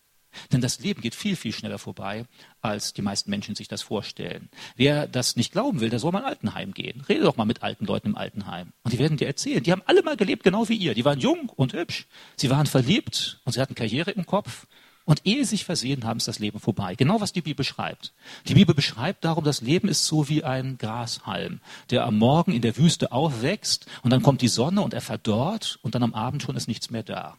Denn 0.52 0.62
das 0.62 0.80
Leben 0.80 1.02
geht 1.02 1.16
viel, 1.16 1.36
viel 1.36 1.52
schneller 1.52 1.80
vorbei, 1.80 2.26
als 2.62 2.94
die 2.94 3.02
meisten 3.02 3.30
Menschen 3.30 3.56
sich 3.56 3.68
das 3.68 3.82
vorstellen. 3.82 4.50
Wer 4.76 5.08
das 5.08 5.36
nicht 5.36 5.52
glauben 5.52 5.80
will, 5.80 5.90
der 5.90 6.00
soll 6.00 6.12
mal 6.12 6.20
in 6.20 6.26
Altenheim 6.26 6.74
gehen. 6.74 7.02
Rede 7.02 7.24
doch 7.24 7.38
mal 7.38 7.46
mit 7.46 7.64
alten 7.64 7.86
Leuten 7.86 8.10
im 8.10 8.18
Altenheim. 8.18 8.74
Und 8.84 8.94
die 8.94 9.00
werden 9.00 9.18
dir 9.18 9.28
erzählen, 9.28 9.64
die 9.64 9.72
haben 9.72 9.82
alle 9.86 10.04
mal 10.04 10.18
gelebt, 10.18 10.44
genau 10.44 10.70
wie 10.70 10.76
ihr. 10.76 10.94
Die 10.94 11.06
waren 11.06 11.20
jung 11.20 11.50
und 11.56 11.74
hübsch. 11.74 12.08
Sie 12.36 12.50
waren 12.50 12.68
verliebt 12.68 13.40
und 13.46 13.54
sie 13.54 13.62
hatten 13.62 13.76
Karriere 13.76 14.12
im 14.12 14.26
Kopf. 14.26 14.68
Und 15.08 15.22
ehe 15.24 15.46
sie 15.46 15.52
sich 15.52 15.64
versehen 15.64 16.04
haben, 16.04 16.18
ist 16.18 16.28
das 16.28 16.40
Leben 16.40 16.60
vorbei. 16.60 16.96
Genau 16.96 17.22
was 17.22 17.32
die 17.32 17.42
Bibel 17.42 17.64
schreibt. 17.64 18.12
Die 18.46 18.56
Bibel 18.56 18.76
beschreibt 18.76 19.24
darum, 19.24 19.46
das 19.46 19.62
Leben 19.62 19.88
ist 19.88 20.06
so 20.06 20.28
wie 20.28 20.44
ein 20.44 20.78
Grashalm, 20.78 21.62
der 21.92 22.04
am 22.04 22.18
Morgen 22.18 22.52
in 22.52 22.62
der 22.62 22.76
Wüste 22.76 23.14
aufwächst 23.14 23.86
und 24.04 24.12
dann 24.12 24.22
kommt 24.22 24.42
die 24.42 24.50
Sonne 24.50 24.82
und 24.82 24.94
er 24.94 25.00
verdorrt 25.00 25.80
und 25.82 25.96
dann 25.96 26.04
am 26.04 26.14
Abend 26.14 26.44
schon 26.44 26.58
ist 26.58 26.68
nichts 26.68 26.90
mehr 26.90 27.04
da. 27.04 27.38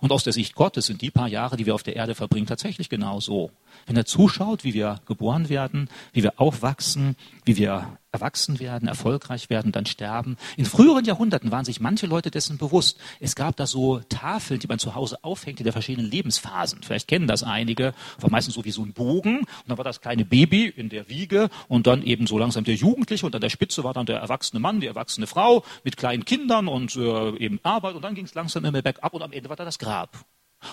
Und 0.00 0.12
aus 0.12 0.22
der 0.22 0.32
Sicht 0.32 0.54
Gottes 0.54 0.86
sind 0.86 1.02
die 1.02 1.10
paar 1.10 1.26
Jahre, 1.26 1.56
die 1.56 1.66
wir 1.66 1.74
auf 1.74 1.82
der 1.82 1.96
Erde 1.96 2.14
verbringen, 2.14 2.46
tatsächlich 2.46 2.88
genau 2.88 3.18
so. 3.18 3.50
Wenn 3.86 3.96
er 3.96 4.04
zuschaut, 4.04 4.62
wie 4.62 4.72
wir 4.72 5.00
geboren 5.06 5.48
werden, 5.48 5.88
wie 6.12 6.22
wir 6.22 6.40
aufwachsen, 6.40 7.16
wie 7.44 7.56
wir 7.56 7.98
erwachsen 8.12 8.58
werden, 8.58 8.88
erfolgreich 8.88 9.50
werden, 9.50 9.72
dann 9.72 9.86
sterben. 9.86 10.36
In 10.56 10.64
früheren 10.64 11.04
Jahrhunderten 11.04 11.52
waren 11.52 11.64
sich 11.64 11.80
manche 11.80 12.06
Leute 12.06 12.30
dessen 12.30 12.58
bewusst. 12.58 12.98
Es 13.20 13.34
gab 13.34 13.56
da 13.56 13.66
so 13.66 14.00
Tafeln, 14.08 14.60
die 14.60 14.66
man 14.66 14.78
zu 14.78 14.94
Hause 14.94 15.22
aufhängte, 15.22 15.62
der 15.62 15.72
verschiedenen 15.72 16.10
Lebensphasen. 16.10 16.82
Vielleicht 16.82 17.08
kennen 17.08 17.26
das 17.26 17.42
einige. 17.42 17.94
War 18.18 18.30
meistens 18.30 18.54
so 18.54 18.64
wie 18.64 18.70
so 18.70 18.82
ein 18.82 18.92
Bogen. 18.92 19.38
Und 19.40 19.68
dann 19.68 19.78
war 19.78 19.84
das 19.84 20.00
kleine 20.00 20.24
Baby 20.24 20.66
in 20.66 20.88
der 20.88 21.08
Wiege 21.08 21.50
und 21.68 21.86
dann 21.86 22.02
eben 22.02 22.26
so 22.26 22.38
langsam 22.38 22.64
der 22.64 22.74
Jugendliche 22.74 23.26
und 23.26 23.34
an 23.34 23.40
der 23.40 23.50
Spitze 23.50 23.84
war 23.84 23.94
dann 23.94 24.06
der 24.06 24.18
erwachsene 24.18 24.60
Mann, 24.60 24.80
die 24.80 24.86
erwachsene 24.86 25.26
Frau 25.26 25.64
mit 25.84 25.96
kleinen 25.96 26.24
Kindern 26.24 26.68
und 26.68 26.96
äh, 26.96 27.36
eben 27.36 27.60
Arbeit. 27.62 27.94
Und 27.94 28.02
dann 28.02 28.14
ging 28.14 28.24
es 28.24 28.34
langsam 28.34 28.64
immer 28.64 28.82
bergab 28.82 29.14
und 29.14 29.22
am 29.22 29.32
Ende 29.32 29.48
war 29.48 29.56
da 29.56 29.64
das 29.64 29.78
Grab. 29.78 30.24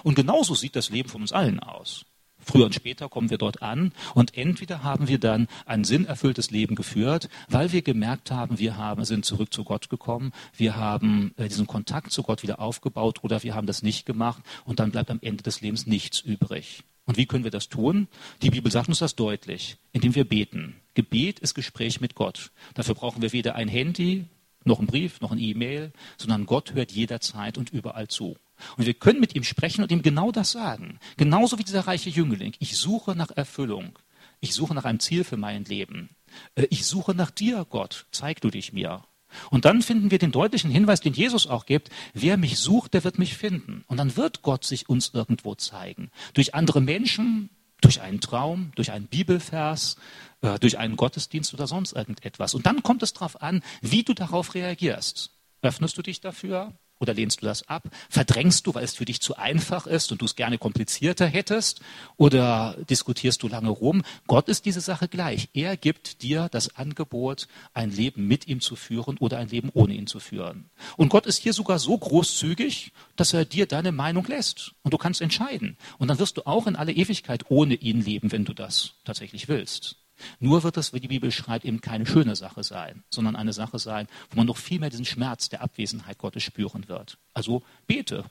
Und 0.04 0.16
genauso 0.16 0.56
sieht 0.56 0.76
das 0.76 0.90
Leben 0.90 1.10
von 1.10 1.22
uns 1.22 1.32
allen 1.32 1.60
aus. 1.60 2.06
Früher 2.48 2.66
und 2.66 2.74
später 2.74 3.10
kommen 3.10 3.30
wir 3.30 3.38
dort 3.38 3.62
an 3.62 3.92
und 4.14 4.38
entweder 4.38 4.82
haben 4.82 5.10
wir 5.10 5.20
dann 5.20 5.48
ein 5.66 5.84
sinnerfülltes 5.84 6.50
Leben 6.50 6.76
geführt, 6.76 7.28
weil 7.50 7.74
wir 7.74 7.82
gemerkt 7.82 8.32
haben, 8.32 8.58
wir 8.58 8.78
haben, 8.78 9.04
sind 9.04 9.26
zurück 9.26 9.54
zu 9.54 9.66
Gott 9.66 9.90
gekommen, 9.90 10.32
wir 10.56 10.78
haben 10.78 11.34
äh, 11.36 11.50
diesen 11.50 11.68
Kontakt 11.68 12.12
zu 12.12 12.24
Gott 12.24 12.44
wieder 12.44 12.60
aufgebaut 12.60 13.24
oder 13.24 13.44
wir 13.44 13.54
haben 13.54 13.68
das 13.68 13.84
nicht 13.84 14.06
gemacht 14.06 14.42
und 14.64 14.80
dann 14.80 14.92
bleibt 14.92 15.12
am 15.12 15.20
Ende 15.22 15.44
des 15.44 15.60
Lebens 15.60 15.88
nichts 15.88 16.22
übrig. 16.22 16.84
Und 17.06 17.18
wie 17.18 17.26
können 17.26 17.44
wir 17.44 17.52
das 17.52 17.68
tun? 17.68 18.08
Die 18.42 18.50
Bibel 18.50 18.72
sagt 18.72 18.88
uns 18.88 19.00
das 19.00 19.16
deutlich, 19.16 19.78
indem 19.92 20.16
wir 20.16 20.24
beten. 20.26 20.76
Gebet 20.94 21.40
ist 21.40 21.54
Gespräch 21.54 22.00
mit 22.00 22.16
Gott. 22.16 22.52
Dafür 22.76 22.96
brauchen 22.96 23.22
wir 23.22 23.34
weder 23.34 23.56
ein 23.56 23.68
Handy, 23.68 24.26
noch 24.64 24.80
ein 24.80 24.88
Brief, 24.88 25.20
noch 25.20 25.32
ein 25.32 25.40
E-Mail, 25.40 25.92
sondern 26.18 26.46
Gott 26.46 26.74
hört 26.74 26.94
jederzeit 26.94 27.58
und 27.58 27.72
überall 27.72 28.08
zu. 28.08 28.38
Und 28.78 28.86
wir 28.86 28.94
können 28.94 29.20
mit 29.20 29.36
ihm 29.36 29.44
sprechen 29.44 29.84
und 29.84 29.92
ihm 29.92 30.02
genau 30.02 30.32
das 30.32 30.52
sagen. 30.52 31.00
Genauso 31.18 31.60
wie 31.60 31.64
dieser 31.64 31.88
reiche 31.88 32.10
Jüngling. 32.10 32.54
Ich 32.60 32.78
suche 32.78 33.16
nach 33.16 33.32
Erfüllung. 33.32 33.98
Ich 34.40 34.54
suche 34.54 34.74
nach 34.74 34.86
einem 34.86 35.00
Ziel 35.00 35.24
für 35.24 35.38
mein 35.38 35.66
Leben. 35.66 36.10
Äh, 36.56 36.68
ich 36.70 36.86
suche 36.86 37.16
nach 37.16 37.32
dir, 37.32 37.66
Gott. 37.70 38.06
Zeig 38.12 38.42
du 38.42 38.50
dich 38.50 38.74
mir. 38.74 39.04
Und 39.50 39.66
dann 39.66 39.82
finden 39.82 40.12
wir 40.12 40.20
den 40.20 40.32
deutlichen 40.32 40.72
Hinweis, 40.72 41.02
den 41.02 41.14
Jesus 41.14 41.48
auch 41.48 41.66
gibt, 41.66 41.90
wer 42.14 42.38
mich 42.38 42.60
sucht, 42.60 42.94
der 42.94 43.04
wird 43.04 43.20
mich 43.20 43.36
finden. 43.36 43.84
Und 43.88 43.98
dann 43.98 44.16
wird 44.16 44.42
Gott 44.42 44.64
sich 44.64 44.90
uns 44.90 45.12
irgendwo 45.14 45.56
zeigen. 45.56 46.12
Durch 46.34 46.56
andere 46.56 46.82
Menschen, 46.82 47.50
durch 47.82 48.02
einen 48.02 48.22
Traum, 48.22 48.72
durch 48.76 48.92
einen 48.92 49.08
Bibelvers, 49.08 49.98
äh, 50.42 50.58
durch 50.60 50.78
einen 50.78 50.96
Gottesdienst 50.96 51.54
oder 51.54 51.68
sonst 51.68 51.94
irgendetwas. 51.94 52.54
Und 52.54 52.66
dann 52.66 52.84
kommt 52.84 53.04
es 53.04 53.14
darauf 53.14 53.42
an, 53.42 53.62
wie 53.82 54.04
du 54.04 54.14
darauf 54.14 54.56
reagierst. 54.56 55.32
Öffnest 55.62 55.98
du 55.98 56.02
dich 56.02 56.22
dafür? 56.22 56.74
Oder 57.00 57.14
lehnst 57.14 57.42
du 57.42 57.46
das 57.46 57.68
ab? 57.68 57.84
Verdrängst 58.10 58.66
du, 58.66 58.74
weil 58.74 58.84
es 58.84 58.96
für 58.96 59.06
dich 59.06 59.22
zu 59.22 59.38
einfach 59.38 59.86
ist 59.86 60.12
und 60.12 60.22
du 60.22 60.26
es 60.26 60.36
gerne 60.36 60.58
komplizierter 60.58 61.28
hättest? 61.28 61.82
Oder 62.18 62.76
diskutierst 62.90 63.44
du 63.44 63.48
lange 63.48 63.70
rum? 63.70 64.04
Gott 64.26 64.50
ist 64.50 64.66
diese 64.66 64.82
Sache 64.82 65.08
gleich. 65.08 65.50
Er 65.54 65.78
gibt 65.78 66.24
dir 66.24 66.48
das 66.50 66.76
Angebot, 66.76 67.48
ein 67.74 67.92
Leben 67.92 68.28
mit 68.28 68.48
ihm 68.48 68.62
zu 68.62 68.76
führen 68.76 69.18
oder 69.18 69.38
ein 69.38 69.50
Leben 69.50 69.70
ohne 69.74 69.94
ihn 69.94 70.08
zu 70.08 70.20
führen. 70.20 70.70
Und 70.96 71.10
Gott 71.10 71.28
ist 71.28 71.38
hier 71.38 71.54
sogar 71.54 71.78
so 71.78 71.96
großzügig, 71.98 72.92
dass 73.16 73.34
er 73.34 73.46
dir 73.46 73.68
deine 73.68 73.92
Meinung 73.92 74.26
lässt. 74.26 74.74
Und 74.82 74.94
du 74.94 74.98
kannst 74.98 75.22
entscheiden. 75.22 75.78
Und 76.00 76.08
dann 76.08 76.18
wirst 76.20 76.38
du 76.38 76.48
auch 76.48 76.66
in 76.66 76.76
alle 76.76 76.94
Ewigkeit 76.94 77.46
ohne 77.50 77.76
ihn 77.76 78.04
leben, 78.04 78.32
wenn 78.32 78.46
du 78.46 78.54
das 78.54 78.94
tatsächlich 79.04 79.48
willst. 79.48 79.98
Nur 80.40 80.64
wird 80.64 80.78
das, 80.78 80.94
wie 80.94 81.00
die 81.00 81.08
Bibel 81.08 81.32
schreibt, 81.32 81.66
eben 81.66 81.82
keine 81.82 82.06
schöne 82.06 82.36
Sache 82.36 82.64
sein, 82.64 83.04
sondern 83.10 83.36
eine 83.36 83.54
Sache 83.54 83.80
sein, 83.80 84.08
wo 84.30 84.38
man 84.38 84.48
noch 84.48 84.58
viel 84.58 84.80
mehr 84.80 84.90
diesen 84.90 85.06
Schmerz 85.06 85.50
der 85.50 85.62
Abwesenheit 85.62 86.18
Gottes 86.18 86.44
spüren 86.44 86.88
wird. 86.88 87.18
Also 87.34 87.64
bete 87.86 88.26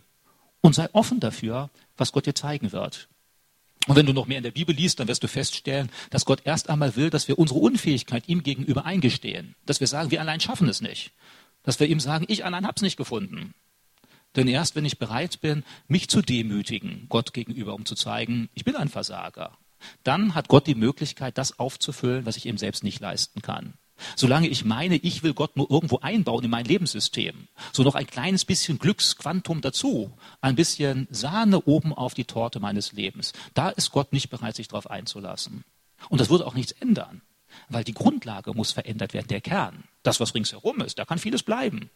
und 0.61 0.75
sei 0.75 0.89
offen 0.93 1.21
dafür, 1.21 1.71
was 1.97 2.13
Gott 2.13 2.27
dir 2.27 2.35
zeigen 2.35 2.73
wird. 2.73 3.09
Und 3.87 3.95
wenn 3.95 4.07
du 4.07 4.13
noch 4.13 4.27
mehr 4.27 4.39
in 4.39 4.43
der 4.43 4.51
Bibel 4.51 4.75
liest, 4.75 4.99
dann 4.99 5.07
wirst 5.07 5.23
du 5.23 5.29
feststellen, 5.29 5.91
dass 6.11 6.25
Gott 6.25 6.43
erst 6.45 6.71
einmal 6.71 6.97
will, 6.97 7.09
dass 7.09 7.29
wir 7.29 7.39
unsere 7.39 7.61
Unfähigkeit 7.61 8.29
ihm 8.29 8.43
gegenüber 8.43 8.85
eingestehen. 8.85 9.55
Dass 9.65 9.81
wir 9.81 9.87
sagen, 9.87 10.11
wir 10.11 10.21
allein 10.21 10.41
schaffen 10.41 10.69
es 10.69 10.81
nicht. 10.81 11.13
Dass 11.63 11.79
wir 11.79 11.87
ihm 11.87 12.01
sagen, 12.01 12.25
ich 12.29 12.45
allein 12.45 12.67
hab's 12.67 12.83
nicht 12.83 12.97
gefunden. 12.97 13.55
Denn 14.35 14.49
erst 14.49 14.75
wenn 14.75 14.85
ich 14.85 14.99
bereit 14.99 15.41
bin, 15.41 15.65
mich 15.89 16.09
zu 16.09 16.21
demütigen, 16.21 17.07
Gott 17.09 17.33
gegenüber, 17.33 17.75
um 17.75 17.87
zu 17.87 17.95
zeigen, 17.95 18.51
ich 18.55 18.65
bin 18.65 18.77
ein 18.77 18.89
Versager, 18.89 19.57
dann 20.05 20.35
hat 20.35 20.49
Gott 20.49 20.67
die 20.67 20.75
Möglichkeit, 20.75 21.39
das 21.39 21.59
aufzufüllen, 21.59 22.27
was 22.27 22.37
ich 22.37 22.47
ihm 22.47 22.59
selbst 22.59 22.85
nicht 22.85 23.01
leisten 23.01 23.43
kann. 23.43 23.75
Solange 24.15 24.49
ich 24.49 24.65
meine, 24.65 24.97
ich 24.97 25.23
will 25.23 25.33
Gott 25.33 25.57
nur 25.57 25.71
irgendwo 25.71 25.99
einbauen 26.01 26.45
in 26.45 26.51
mein 26.51 26.67
Lebenssystem, 26.67 27.49
so 27.73 27.83
noch 27.83 27.95
ein 27.95 28.07
kleines 28.07 28.45
bisschen 28.45 28.79
Glücksquantum 28.79 29.63
dazu, 29.63 30.13
ein 30.41 30.55
bisschen 30.55 31.09
Sahne 31.11 31.63
oben 31.63 31.95
auf 31.95 32.15
die 32.15 32.25
Torte 32.25 32.61
meines 32.61 32.93
Lebens, 32.93 33.33
da 33.55 33.71
ist 33.71 33.93
Gott 33.93 34.13
nicht 34.13 34.29
bereit, 34.29 34.57
sich 34.57 34.69
darauf 34.69 34.91
einzulassen. 34.91 35.65
Und 36.11 36.21
das 36.21 36.29
würde 36.29 36.47
auch 36.47 36.55
nichts 36.55 36.73
ändern, 36.73 37.23
weil 37.69 37.85
die 37.85 37.95
Grundlage 37.95 38.53
muss 38.53 38.73
verändert 38.73 39.15
werden, 39.15 39.29
der 39.29 39.41
Kern. 39.41 39.85
Das, 40.03 40.21
was 40.21 40.35
ringsherum 40.35 40.83
ist, 40.83 40.99
da 40.99 41.05
kann 41.07 41.19
vieles 41.19 41.43
bleiben. 41.43 41.91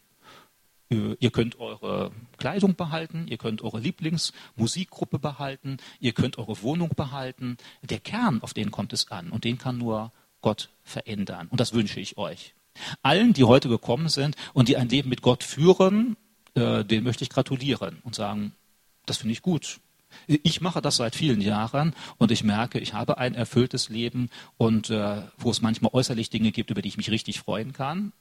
Ihr 0.91 1.31
könnt 1.31 1.57
eure 1.57 2.11
Kleidung 2.37 2.75
behalten, 2.75 3.25
ihr 3.29 3.37
könnt 3.37 3.61
eure 3.61 3.79
Lieblingsmusikgruppe 3.79 5.19
behalten, 5.19 5.77
ihr 6.01 6.11
könnt 6.11 6.37
eure 6.37 6.61
Wohnung 6.63 6.89
behalten. 6.89 7.55
Der 7.81 7.99
Kern, 7.99 8.41
auf 8.41 8.53
den 8.53 8.71
kommt 8.71 8.91
es 8.91 9.09
an 9.09 9.29
und 9.29 9.45
den 9.45 9.57
kann 9.57 9.77
nur 9.77 10.11
Gott 10.41 10.69
verändern. 10.83 11.47
Und 11.47 11.61
das 11.61 11.71
wünsche 11.71 12.01
ich 12.01 12.17
euch. 12.17 12.55
Allen, 13.03 13.31
die 13.31 13.45
heute 13.45 13.69
gekommen 13.69 14.09
sind 14.09 14.35
und 14.53 14.67
die 14.67 14.75
ein 14.75 14.89
Leben 14.89 15.07
mit 15.07 15.21
Gott 15.21 15.45
führen, 15.45 16.17
äh, 16.55 16.83
denen 16.83 17.05
möchte 17.05 17.23
ich 17.23 17.29
gratulieren 17.29 17.99
und 18.03 18.13
sagen, 18.13 18.53
das 19.05 19.17
finde 19.17 19.31
ich 19.31 19.41
gut. 19.41 19.79
Ich 20.27 20.59
mache 20.59 20.81
das 20.81 20.97
seit 20.97 21.15
vielen 21.15 21.39
Jahren 21.39 21.95
und 22.17 22.31
ich 22.31 22.43
merke, 22.43 22.79
ich 22.79 22.93
habe 22.93 23.17
ein 23.17 23.33
erfülltes 23.33 23.87
Leben 23.87 24.29
und 24.57 24.89
äh, 24.89 25.21
wo 25.37 25.51
es 25.51 25.61
manchmal 25.61 25.93
äußerlich 25.93 26.29
Dinge 26.29 26.51
gibt, 26.51 26.69
über 26.69 26.81
die 26.81 26.89
ich 26.89 26.97
mich 26.97 27.11
richtig 27.11 27.39
freuen 27.39 27.71
kann. 27.71 28.11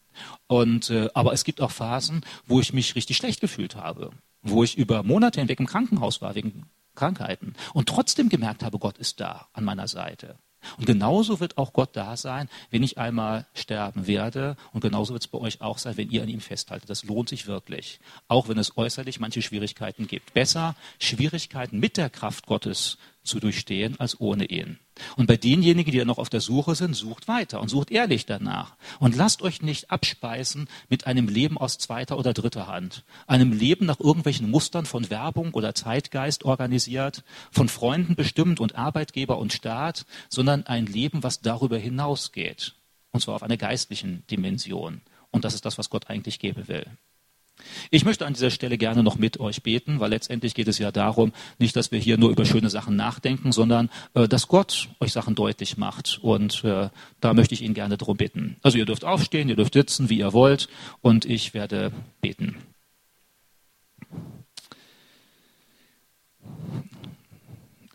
Und, 0.46 0.90
äh, 0.90 1.08
aber 1.14 1.32
es 1.32 1.44
gibt 1.44 1.60
auch 1.60 1.70
Phasen, 1.70 2.24
wo 2.46 2.60
ich 2.60 2.72
mich 2.72 2.94
richtig 2.94 3.16
schlecht 3.16 3.40
gefühlt 3.40 3.76
habe, 3.76 4.10
wo 4.42 4.64
ich 4.64 4.76
über 4.76 5.02
Monate 5.02 5.40
hinweg 5.40 5.60
im 5.60 5.66
Krankenhaus 5.66 6.20
war 6.20 6.34
wegen 6.34 6.66
Krankheiten 6.94 7.54
und 7.72 7.88
trotzdem 7.88 8.28
gemerkt 8.28 8.62
habe, 8.62 8.78
Gott 8.78 8.98
ist 8.98 9.20
da 9.20 9.48
an 9.52 9.64
meiner 9.64 9.88
Seite. 9.88 10.38
Und 10.76 10.86
genauso 10.86 11.40
wird 11.40 11.58
auch 11.58 11.72
Gott 11.72 11.90
da 11.94 12.16
sein, 12.16 12.48
wenn 12.70 12.82
ich 12.82 12.98
einmal 12.98 13.46
sterben 13.54 14.06
werde. 14.06 14.56
Und 14.72 14.80
genauso 14.80 15.14
wird 15.14 15.22
es 15.22 15.28
bei 15.28 15.38
euch 15.38 15.60
auch 15.60 15.78
sein, 15.78 15.96
wenn 15.96 16.10
ihr 16.10 16.22
an 16.22 16.28
ihm 16.28 16.40
festhaltet. 16.40 16.90
Das 16.90 17.04
lohnt 17.04 17.28
sich 17.28 17.46
wirklich. 17.46 18.00
Auch 18.28 18.48
wenn 18.48 18.58
es 18.58 18.76
äußerlich 18.76 19.20
manche 19.20 19.42
Schwierigkeiten 19.42 20.06
gibt. 20.06 20.34
Besser 20.34 20.76
Schwierigkeiten 20.98 21.78
mit 21.78 21.96
der 21.96 22.10
Kraft 22.10 22.46
Gottes 22.46 22.98
zu 23.22 23.40
durchstehen 23.40 23.98
als 23.98 24.20
ohne 24.20 24.44
ihn. 24.46 24.78
Und 25.16 25.26
bei 25.26 25.36
denjenigen, 25.36 25.92
die 25.92 26.04
noch 26.04 26.18
auf 26.18 26.30
der 26.30 26.40
Suche 26.40 26.74
sind, 26.74 26.94
sucht 26.94 27.28
weiter 27.28 27.60
und 27.60 27.68
sucht 27.68 27.90
ehrlich 27.90 28.26
danach. 28.26 28.76
Und 28.98 29.16
lasst 29.16 29.42
euch 29.42 29.62
nicht 29.62 29.90
abspeisen 29.90 30.68
mit 30.88 31.06
einem 31.06 31.28
Leben 31.28 31.58
aus 31.58 31.78
zweiter 31.78 32.18
oder 32.18 32.32
dritter 32.32 32.66
Hand. 32.66 33.04
Einem 33.26 33.52
Leben 33.52 33.86
nach 33.86 34.00
irgendwelchen 34.00 34.50
Mustern 34.50 34.86
von 34.86 35.10
Werbung 35.10 35.54
oder 35.54 35.74
Zeitgeist 35.74 36.44
organisiert, 36.44 37.24
von 37.50 37.68
Freunden 37.68 38.14
bestimmt 38.14 38.60
und 38.60 38.76
Arbeitgeber 38.76 39.38
und 39.38 39.52
Staat, 39.52 40.06
sondern 40.28 40.66
ein 40.66 40.86
Leben, 40.86 41.22
was 41.22 41.40
darüber 41.40 41.78
hinausgeht. 41.78 42.74
Und 43.12 43.20
zwar 43.20 43.36
auf 43.36 43.42
einer 43.42 43.56
geistlichen 43.56 44.24
Dimension. 44.30 45.00
Und 45.30 45.44
das 45.44 45.54
ist 45.54 45.64
das, 45.64 45.78
was 45.78 45.90
Gott 45.90 46.08
eigentlich 46.10 46.38
geben 46.38 46.68
will. 46.68 46.86
Ich 47.90 48.04
möchte 48.04 48.26
an 48.26 48.34
dieser 48.34 48.50
Stelle 48.50 48.78
gerne 48.78 49.02
noch 49.02 49.16
mit 49.16 49.40
euch 49.40 49.62
beten, 49.62 50.00
weil 50.00 50.10
letztendlich 50.10 50.54
geht 50.54 50.68
es 50.68 50.78
ja 50.78 50.92
darum, 50.92 51.32
nicht, 51.58 51.76
dass 51.76 51.90
wir 51.92 51.98
hier 51.98 52.18
nur 52.18 52.30
über 52.30 52.44
schöne 52.44 52.70
Sachen 52.70 52.96
nachdenken, 52.96 53.52
sondern 53.52 53.90
äh, 54.14 54.28
dass 54.28 54.48
Gott 54.48 54.88
euch 55.00 55.12
Sachen 55.12 55.34
deutlich 55.34 55.76
macht. 55.76 56.18
Und 56.22 56.64
äh, 56.64 56.88
da 57.20 57.34
möchte 57.34 57.54
ich 57.54 57.62
ihn 57.62 57.74
gerne 57.74 57.96
darum 57.96 58.16
bitten. 58.16 58.56
Also 58.62 58.78
ihr 58.78 58.86
dürft 58.86 59.04
aufstehen, 59.04 59.48
ihr 59.48 59.56
dürft 59.56 59.74
sitzen, 59.74 60.08
wie 60.08 60.18
ihr 60.18 60.32
wollt, 60.32 60.68
und 61.00 61.24
ich 61.24 61.54
werde 61.54 61.92
beten. 62.20 62.56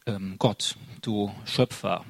Ähm, 0.07 0.35
Gott, 0.37 0.75
du 1.01 1.33
Schöpfer, 1.45 2.05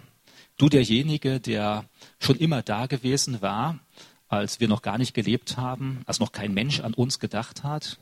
du 0.57 0.67
derjenige, 0.67 1.39
der 1.39 1.85
schon 2.19 2.35
immer 2.35 2.61
da 2.61 2.87
gewesen 2.87 3.41
war, 3.41 3.79
als 4.27 4.59
wir 4.59 4.67
noch 4.67 4.81
gar 4.81 4.97
nicht 4.97 5.13
gelebt 5.13 5.57
haben, 5.57 6.01
als 6.05 6.19
noch 6.19 6.31
kein 6.31 6.53
Mensch 6.53 6.79
an 6.79 6.93
uns 6.93 7.19
gedacht 7.19 7.63
hat. 7.63 7.99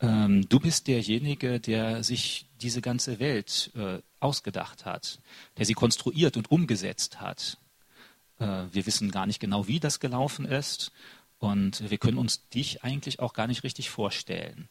Ähm, 0.00 0.48
du 0.48 0.60
bist 0.60 0.86
derjenige, 0.86 1.60
der 1.60 2.02
sich 2.02 2.46
diese 2.60 2.80
ganze 2.80 3.18
Welt 3.18 3.70
äh, 3.74 3.98
ausgedacht 4.20 4.84
hat, 4.84 5.20
der 5.56 5.66
sie 5.66 5.74
konstruiert 5.74 6.36
und 6.36 6.50
umgesetzt 6.50 7.20
hat. 7.20 7.58
Äh, 8.38 8.64
wir 8.72 8.86
wissen 8.86 9.10
gar 9.10 9.26
nicht 9.26 9.40
genau, 9.40 9.66
wie 9.66 9.80
das 9.80 10.00
gelaufen 10.00 10.44
ist 10.44 10.92
und 11.38 11.88
wir 11.90 11.98
können 11.98 12.18
uns 12.18 12.48
dich 12.48 12.82
eigentlich 12.82 13.20
auch 13.20 13.32
gar 13.32 13.46
nicht 13.46 13.64
richtig 13.64 13.90
vorstellen, 13.90 14.68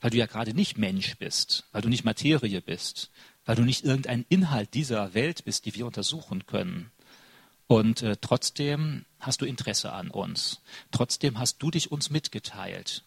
weil 0.00 0.10
du 0.10 0.18
ja 0.18 0.26
gerade 0.26 0.54
nicht 0.54 0.78
Mensch 0.78 1.16
bist, 1.18 1.64
weil 1.72 1.82
du 1.82 1.88
nicht 1.88 2.04
Materie 2.04 2.60
bist, 2.60 3.10
weil 3.44 3.56
du 3.56 3.62
nicht 3.62 3.84
irgendein 3.84 4.24
Inhalt 4.28 4.74
dieser 4.74 5.14
Welt 5.14 5.44
bist, 5.44 5.66
die 5.66 5.74
wir 5.74 5.86
untersuchen 5.86 6.46
können. 6.46 6.90
Und 7.70 8.02
äh, 8.02 8.16
trotzdem 8.20 9.04
hast 9.20 9.42
du 9.42 9.44
Interesse 9.44 9.92
an 9.92 10.10
uns. 10.10 10.60
Trotzdem 10.90 11.38
hast 11.38 11.62
du 11.62 11.70
dich 11.70 11.92
uns 11.92 12.10
mitgeteilt. 12.10 13.04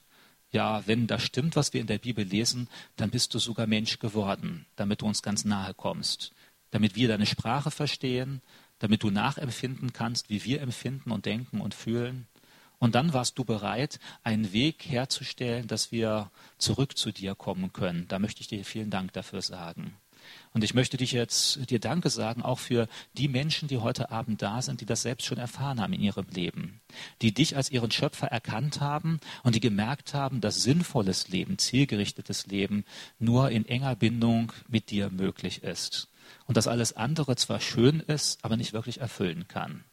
Ja, 0.52 0.88
wenn 0.88 1.06
das 1.06 1.22
stimmt, 1.22 1.58
was 1.58 1.74
wir 1.74 1.82
in 1.82 1.88
der 1.88 1.98
Bibel 1.98 2.24
lesen, 2.24 2.70
dann 2.96 3.10
bist 3.10 3.34
du 3.34 3.40
sogar 3.40 3.68
Mensch 3.68 4.00
geworden, 4.00 4.66
damit 4.78 5.02
du 5.02 5.06
uns 5.06 5.22
ganz 5.22 5.44
nahe 5.44 5.74
kommst, 5.74 6.32
damit 6.72 6.96
wir 6.96 7.10
deine 7.10 7.26
Sprache 7.26 7.72
verstehen, 7.72 8.42
damit 8.80 9.04
du 9.04 9.10
nachempfinden 9.10 9.92
kannst, 9.92 10.30
wie 10.30 10.46
wir 10.46 10.62
empfinden 10.62 11.12
und 11.12 11.26
denken 11.26 11.60
und 11.60 11.74
fühlen. 11.74 12.30
Und 12.80 12.96
dann 12.96 13.12
warst 13.12 13.38
du 13.38 13.44
bereit, 13.44 14.00
einen 14.24 14.54
Weg 14.54 14.86
herzustellen, 14.86 15.68
dass 15.68 15.92
wir 15.92 16.32
zurück 16.58 16.98
zu 16.98 17.12
dir 17.12 17.36
kommen 17.36 17.74
können. 17.74 18.08
Da 18.08 18.18
möchte 18.18 18.40
ich 18.40 18.48
dir 18.48 18.64
vielen 18.64 18.92
Dank 18.92 19.12
dafür 19.12 19.42
sagen. 19.42 19.98
Und 20.54 20.64
ich 20.64 20.74
möchte 20.74 20.98
dich 20.98 21.12
jetzt 21.12 21.70
dir 21.70 21.80
Danke 21.80 22.10
sagen, 22.10 22.42
auch 22.42 22.60
für 22.60 22.88
die 23.14 23.28
Menschen, 23.28 23.68
die 23.68 23.78
heute 23.78 24.12
Abend 24.12 24.42
da 24.42 24.62
sind, 24.62 24.82
die 24.82 24.86
das 24.86 25.02
selbst 25.02 25.26
schon 25.26 25.38
erfahren 25.38 25.82
haben 25.82 25.94
in 25.94 26.02
ihrem 26.02 26.28
Leben, 26.30 26.82
die 27.22 27.34
dich 27.34 27.56
als 27.56 27.72
ihren 27.72 27.92
Schöpfer 27.92 28.28
erkannt 28.28 28.82
haben 28.82 29.20
und 29.44 29.56
die 29.56 29.60
gemerkt 29.60 30.14
haben, 30.14 30.42
dass 30.42 30.64
sinnvolles 30.64 31.30
Leben, 31.30 31.58
zielgerichtetes 31.58 32.48
Leben 32.48 32.86
nur 33.20 33.50
in 33.50 33.66
enger 33.66 33.96
Bindung 33.96 34.52
mit 34.68 34.92
dir 34.92 35.10
möglich 35.10 35.64
ist. 35.64 36.10
Und 36.46 36.58
dass 36.58 36.68
alles 36.68 36.94
andere 36.94 37.36
zwar 37.36 37.60
schön 37.60 38.00
ist, 38.00 38.44
aber 38.44 38.58
nicht 38.58 38.74
wirklich 38.74 39.02
erfüllen 39.02 39.48
kann. 39.48 39.84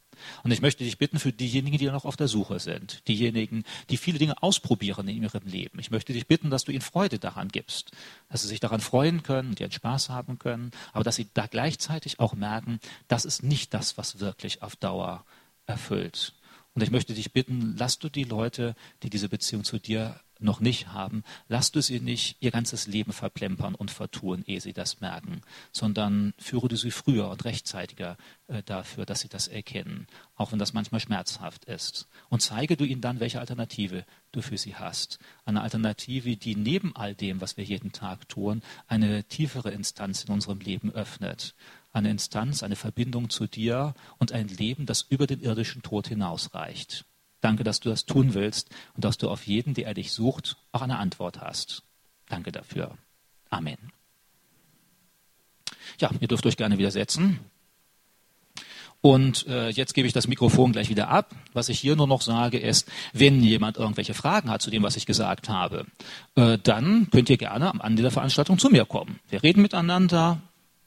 Und 0.43 0.51
ich 0.51 0.61
möchte 0.61 0.85
dich 0.85 0.99
bitten 0.99 1.19
für 1.19 1.33
diejenigen, 1.33 1.79
die 1.79 1.87
noch 1.87 2.05
auf 2.05 2.17
der 2.17 2.29
Suche 2.29 2.59
sind, 2.59 3.07
diejenigen, 3.09 3.65
die 3.91 3.97
viele 3.97 4.19
Dinge 4.19 4.43
ausprobieren 4.43 5.09
in 5.09 5.23
ihrem 5.23 5.47
Leben. 5.47 5.79
Ich 5.79 5.91
möchte 5.91 6.13
dich 6.13 6.27
bitten, 6.27 6.51
dass 6.51 6.65
du 6.65 6.73
ihnen 6.73 6.81
Freude 6.81 7.19
daran 7.19 7.49
gibst, 7.49 7.93
dass 8.29 8.43
sie 8.43 8.49
sich 8.49 8.61
daran 8.61 8.81
freuen 8.81 9.23
können, 9.23 9.55
die 9.55 9.65
einen 9.65 9.73
Spaß 9.73 10.09
haben 10.09 10.39
können, 10.39 10.71
aber 10.93 11.05
dass 11.05 11.17
sie 11.17 11.29
da 11.35 11.47
gleichzeitig 11.47 12.21
auch 12.21 12.35
merken, 12.35 12.81
das 13.09 13.25
ist 13.25 13.43
nicht 13.43 13.75
das, 13.75 13.99
was 13.99 14.21
wirklich 14.21 14.63
auf 14.63 14.77
Dauer 14.77 15.25
erfüllt. 15.67 16.35
Und 16.75 16.83
ich 16.83 16.91
möchte 16.91 17.15
dich 17.15 17.33
bitten, 17.33 17.75
lass 17.79 17.99
du 17.99 18.09
die 18.09 18.25
Leute, 18.25 18.75
die 19.03 19.11
diese 19.11 19.29
Beziehung 19.29 19.65
zu 19.65 19.79
dir 19.79 20.21
noch 20.43 20.61
nicht 20.61 20.89
haben, 20.89 21.23
lass 21.49 21.73
du 21.73 21.81
sie 21.81 22.01
nicht 22.01 22.37
ihr 22.41 22.51
ganzes 22.51 22.87
Leben 22.87 23.13
verplempern 23.13 23.75
und 23.75 23.91
vertun, 23.91 24.43
ehe 24.47 24.61
sie 24.61 24.73
das 24.73 25.01
merken, 25.01 25.43
sondern 25.73 26.35
führe 26.39 26.69
du 26.69 26.77
sie 26.77 26.91
früher 26.91 27.29
und 27.31 27.45
rechtzeitiger 27.45 28.17
äh, 28.49 28.63
dafür, 28.63 29.07
dass 29.07 29.21
sie 29.21 29.29
das 29.29 29.49
erkennen, 29.49 30.07
auch 30.35 30.53
wenn 30.53 30.59
das 30.59 30.73
manchmal 30.73 31.01
schmerzhaft 31.01 31.65
ist. 31.67 32.09
Und 32.29 32.41
zeige 32.41 32.77
du 32.77 32.85
ihnen 32.85 33.01
dann, 33.01 33.21
welche 33.21 33.41
Alternative 33.41 34.05
du 34.33 34.43
für 34.43 34.59
sie 34.59 34.77
hast. 34.77 35.19
Eine 35.45 35.63
Alternative, 35.63 36.37
die 36.37 36.57
neben 36.57 36.95
all 36.97 37.15
dem, 37.15 37.41
was 37.41 37.57
wir 37.57 37.65
jeden 37.65 37.93
Tag 37.93 38.29
tun, 38.29 38.63
eine 38.87 39.25
tiefere 39.25 39.71
Instanz 39.71 40.25
in 40.25 40.33
unserem 40.33 40.61
Leben 40.61 40.91
öffnet. 40.93 41.55
Eine 41.93 42.11
Instanz, 42.11 42.63
eine 42.63 42.77
Verbindung 42.77 43.31
zu 43.31 43.47
dir 43.47 43.95
und 44.19 44.33
ein 44.33 44.49
Leben, 44.49 44.87
das 44.87 45.03
über 45.03 45.27
den 45.27 45.41
irdischen 45.41 45.83
Tod 45.83 46.07
hinausreicht. 46.07 47.05
Danke, 47.41 47.65
dass 47.65 47.81
du 47.81 47.89
das 47.89 48.05
tun 48.05 48.35
willst 48.35 48.69
und 48.95 49.05
dass 49.05 49.19
du 49.19 49.31
auf 49.31 49.47
jeden, 49.47 49.75
der 49.75 49.95
dich 49.95 50.13
sucht, 50.13 50.57
auch 50.73 50.83
eine 50.83 50.99
Antwort 50.99 51.41
hast. 51.41 51.83
Danke 52.29 52.53
dafür. 52.53 52.97
Amen. 53.49 53.79
Ja, 55.99 56.11
ihr 56.21 56.29
dürft 56.29 56.47
euch 56.47 56.57
gerne 56.57 56.79
wieder 56.79 56.91
setzen. 56.91 57.41
Und 59.03 59.47
äh, 59.47 59.71
jetzt 59.71 59.95
gebe 59.95 60.07
ich 60.07 60.13
das 60.13 60.29
Mikrofon 60.29 60.73
gleich 60.73 60.91
wieder 60.91 61.09
ab. 61.09 61.35
Was 61.55 61.71
ich 61.71 61.81
hier 61.81 61.97
nur 61.97 62.07
noch 62.07 62.21
sage 62.21 62.59
ist, 62.59 62.91
wenn 63.15 63.43
jemand 63.43 63.79
irgendwelche 63.79 64.13
Fragen 64.13 64.51
hat 64.51 64.61
zu 64.61 64.71
dem, 64.71 64.83
was 64.83 64.97
ich 64.97 65.07
gesagt 65.07 65.49
habe, 65.49 65.87
äh, 66.35 66.59
dann 66.63 67.09
könnt 67.11 67.31
ihr 67.31 67.39
gerne 67.39 67.71
am 67.71 67.81
Ende 67.81 68.03
der 68.03 68.11
Veranstaltung 68.11 68.59
zu 68.59 68.69
mir 68.69 68.85
kommen. 68.85 69.19
Wir 69.31 69.43
reden 69.43 69.63
miteinander 69.63 70.43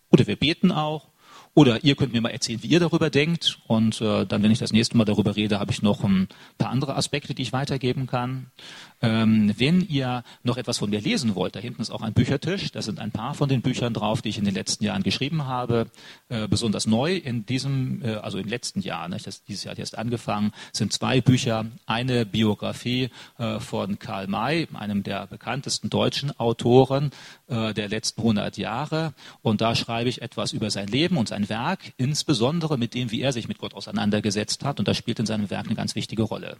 oder 0.09 0.27
wir 0.27 0.35
beten 0.35 0.71
auch 0.71 1.07
oder 1.55 1.83
ihr 1.83 1.95
könnt 1.95 2.13
mir 2.13 2.21
mal 2.21 2.29
erzählen, 2.29 2.63
wie 2.63 2.67
ihr 2.67 2.79
darüber 2.79 3.09
denkt. 3.09 3.59
Und 3.67 4.01
äh, 4.01 4.25
dann, 4.25 4.41
wenn 4.41 4.51
ich 4.51 4.59
das 4.59 4.73
nächste 4.73 4.97
Mal 4.97 5.05
darüber 5.05 5.35
rede, 5.35 5.59
habe 5.59 5.71
ich 5.71 5.83
noch 5.83 6.03
ein 6.03 6.27
paar 6.57 6.71
andere 6.71 6.95
Aspekte, 6.95 7.35
die 7.35 7.43
ich 7.43 7.53
weitergeben 7.53 8.07
kann. 8.07 8.47
Ähm, 9.03 9.53
wenn 9.57 9.81
ihr 9.81 10.23
noch 10.43 10.57
etwas 10.57 10.77
von 10.79 10.89
mir 10.89 11.01
lesen 11.01 11.35
wollt, 11.35 11.55
da 11.55 11.59
hinten 11.59 11.81
ist 11.81 11.91
auch 11.91 12.01
ein 12.01 12.13
Büchertisch. 12.13 12.71
Da 12.71 12.81
sind 12.81 12.99
ein 12.99 13.11
paar 13.11 13.35
von 13.35 13.49
den 13.49 13.61
Büchern 13.61 13.93
drauf, 13.93 14.21
die 14.21 14.29
ich 14.29 14.37
in 14.37 14.45
den 14.45 14.55
letzten 14.55 14.83
Jahren 14.83 15.03
geschrieben 15.03 15.45
habe. 15.45 15.87
Äh, 16.29 16.47
besonders 16.47 16.87
neu 16.87 17.17
in 17.17 17.45
diesem, 17.45 18.01
äh, 18.01 18.15
also 18.15 18.39
im 18.39 18.47
letzten 18.47 18.81
Jahr, 18.81 19.07
ne, 19.07 19.17
das, 19.23 19.43
dieses 19.43 19.65
Jahr 19.65 19.73
hat 19.73 19.79
erst 19.79 19.97
angefangen, 19.97 20.53
sind 20.71 20.91
zwei 20.93 21.21
Bücher. 21.21 21.65
Eine 21.85 22.25
Biografie 22.25 23.09
äh, 23.37 23.59
von 23.59 23.99
Karl 23.99 24.27
May, 24.27 24.67
einem 24.73 25.03
der 25.03 25.27
bekanntesten 25.27 25.89
deutschen 25.89 26.31
Autoren 26.39 27.11
äh, 27.47 27.73
der 27.73 27.89
letzten 27.89 28.21
100 28.21 28.57
Jahre. 28.57 29.13
Und 29.41 29.61
da 29.61 29.75
schreibe 29.75 30.09
ich 30.09 30.21
etwas 30.21 30.53
über 30.53 30.71
sein 30.71 30.87
Leben 30.87 31.17
und 31.17 31.27
sein 31.43 31.49
Werk, 31.49 31.93
insbesondere 31.97 32.77
mit 32.77 32.93
dem, 32.93 33.11
wie 33.11 33.21
er 33.21 33.33
sich 33.33 33.47
mit 33.47 33.57
Gott 33.57 33.73
auseinandergesetzt 33.73 34.63
hat. 34.63 34.79
Und 34.79 34.87
das 34.87 34.97
spielt 34.97 35.19
in 35.19 35.25
seinem 35.25 35.49
Werk 35.49 35.65
eine 35.65 35.75
ganz 35.75 35.95
wichtige 35.95 36.23
Rolle. 36.23 36.57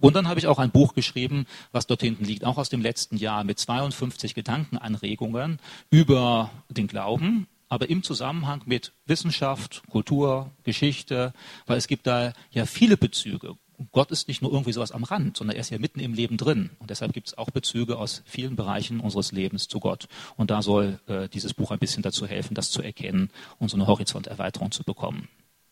Und 0.00 0.16
dann 0.16 0.28
habe 0.28 0.40
ich 0.40 0.46
auch 0.46 0.58
ein 0.58 0.70
Buch 0.70 0.94
geschrieben, 0.94 1.46
was 1.72 1.86
dort 1.86 2.02
hinten 2.02 2.24
liegt, 2.24 2.44
auch 2.44 2.58
aus 2.58 2.68
dem 2.68 2.80
letzten 2.80 3.16
Jahr 3.16 3.44
mit 3.44 3.58
52 3.58 4.34
Gedankenanregungen 4.34 5.58
über 5.90 6.50
den 6.68 6.86
Glauben, 6.86 7.46
aber 7.68 7.88
im 7.88 8.02
Zusammenhang 8.02 8.62
mit 8.66 8.92
Wissenschaft, 9.06 9.82
Kultur, 9.90 10.50
Geschichte, 10.64 11.32
weil 11.66 11.78
es 11.78 11.86
gibt 11.86 12.06
da 12.06 12.32
ja 12.50 12.66
viele 12.66 12.96
Bezüge. 12.96 13.56
Gott 13.92 14.10
ist 14.10 14.28
nicht 14.28 14.42
nur 14.42 14.52
irgendwie 14.52 14.72
sowas 14.72 14.92
am 14.92 15.04
Rand, 15.04 15.36
sondern 15.36 15.56
er 15.56 15.60
ist 15.60 15.70
ja 15.70 15.78
mitten 15.78 16.00
im 16.00 16.14
Leben 16.14 16.36
drin. 16.36 16.70
Und 16.78 16.90
deshalb 16.90 17.12
gibt 17.12 17.28
es 17.28 17.38
auch 17.38 17.50
Bezüge 17.50 17.98
aus 17.98 18.22
vielen 18.26 18.56
Bereichen 18.56 19.00
unseres 19.00 19.32
Lebens 19.32 19.68
zu 19.68 19.80
Gott. 19.80 20.08
Und 20.36 20.50
da 20.50 20.62
soll 20.62 21.00
äh, 21.06 21.28
dieses 21.28 21.54
Buch 21.54 21.70
ein 21.70 21.78
bisschen 21.78 22.02
dazu 22.02 22.26
helfen, 22.26 22.54
das 22.54 22.70
zu 22.70 22.82
erkennen 22.82 23.30
und 23.58 23.70
so 23.70 23.76
eine 23.76 23.86
Horizonterweiterung 23.86 24.70
zu 24.70 24.84
bekommen. 24.84 25.28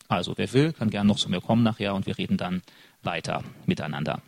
Also 0.07 0.33
wer 0.37 0.51
will, 0.53 0.73
kann 0.73 0.89
gerne 0.89 1.07
noch 1.07 1.17
zu 1.17 1.29
mir 1.29 1.39
kommen 1.39 1.61
nachher 1.61 1.93
und 1.93 2.07
wir 2.07 2.17
reden 2.17 2.37
dann 2.37 2.63
weiter 3.03 3.43
miteinander. 3.67 4.23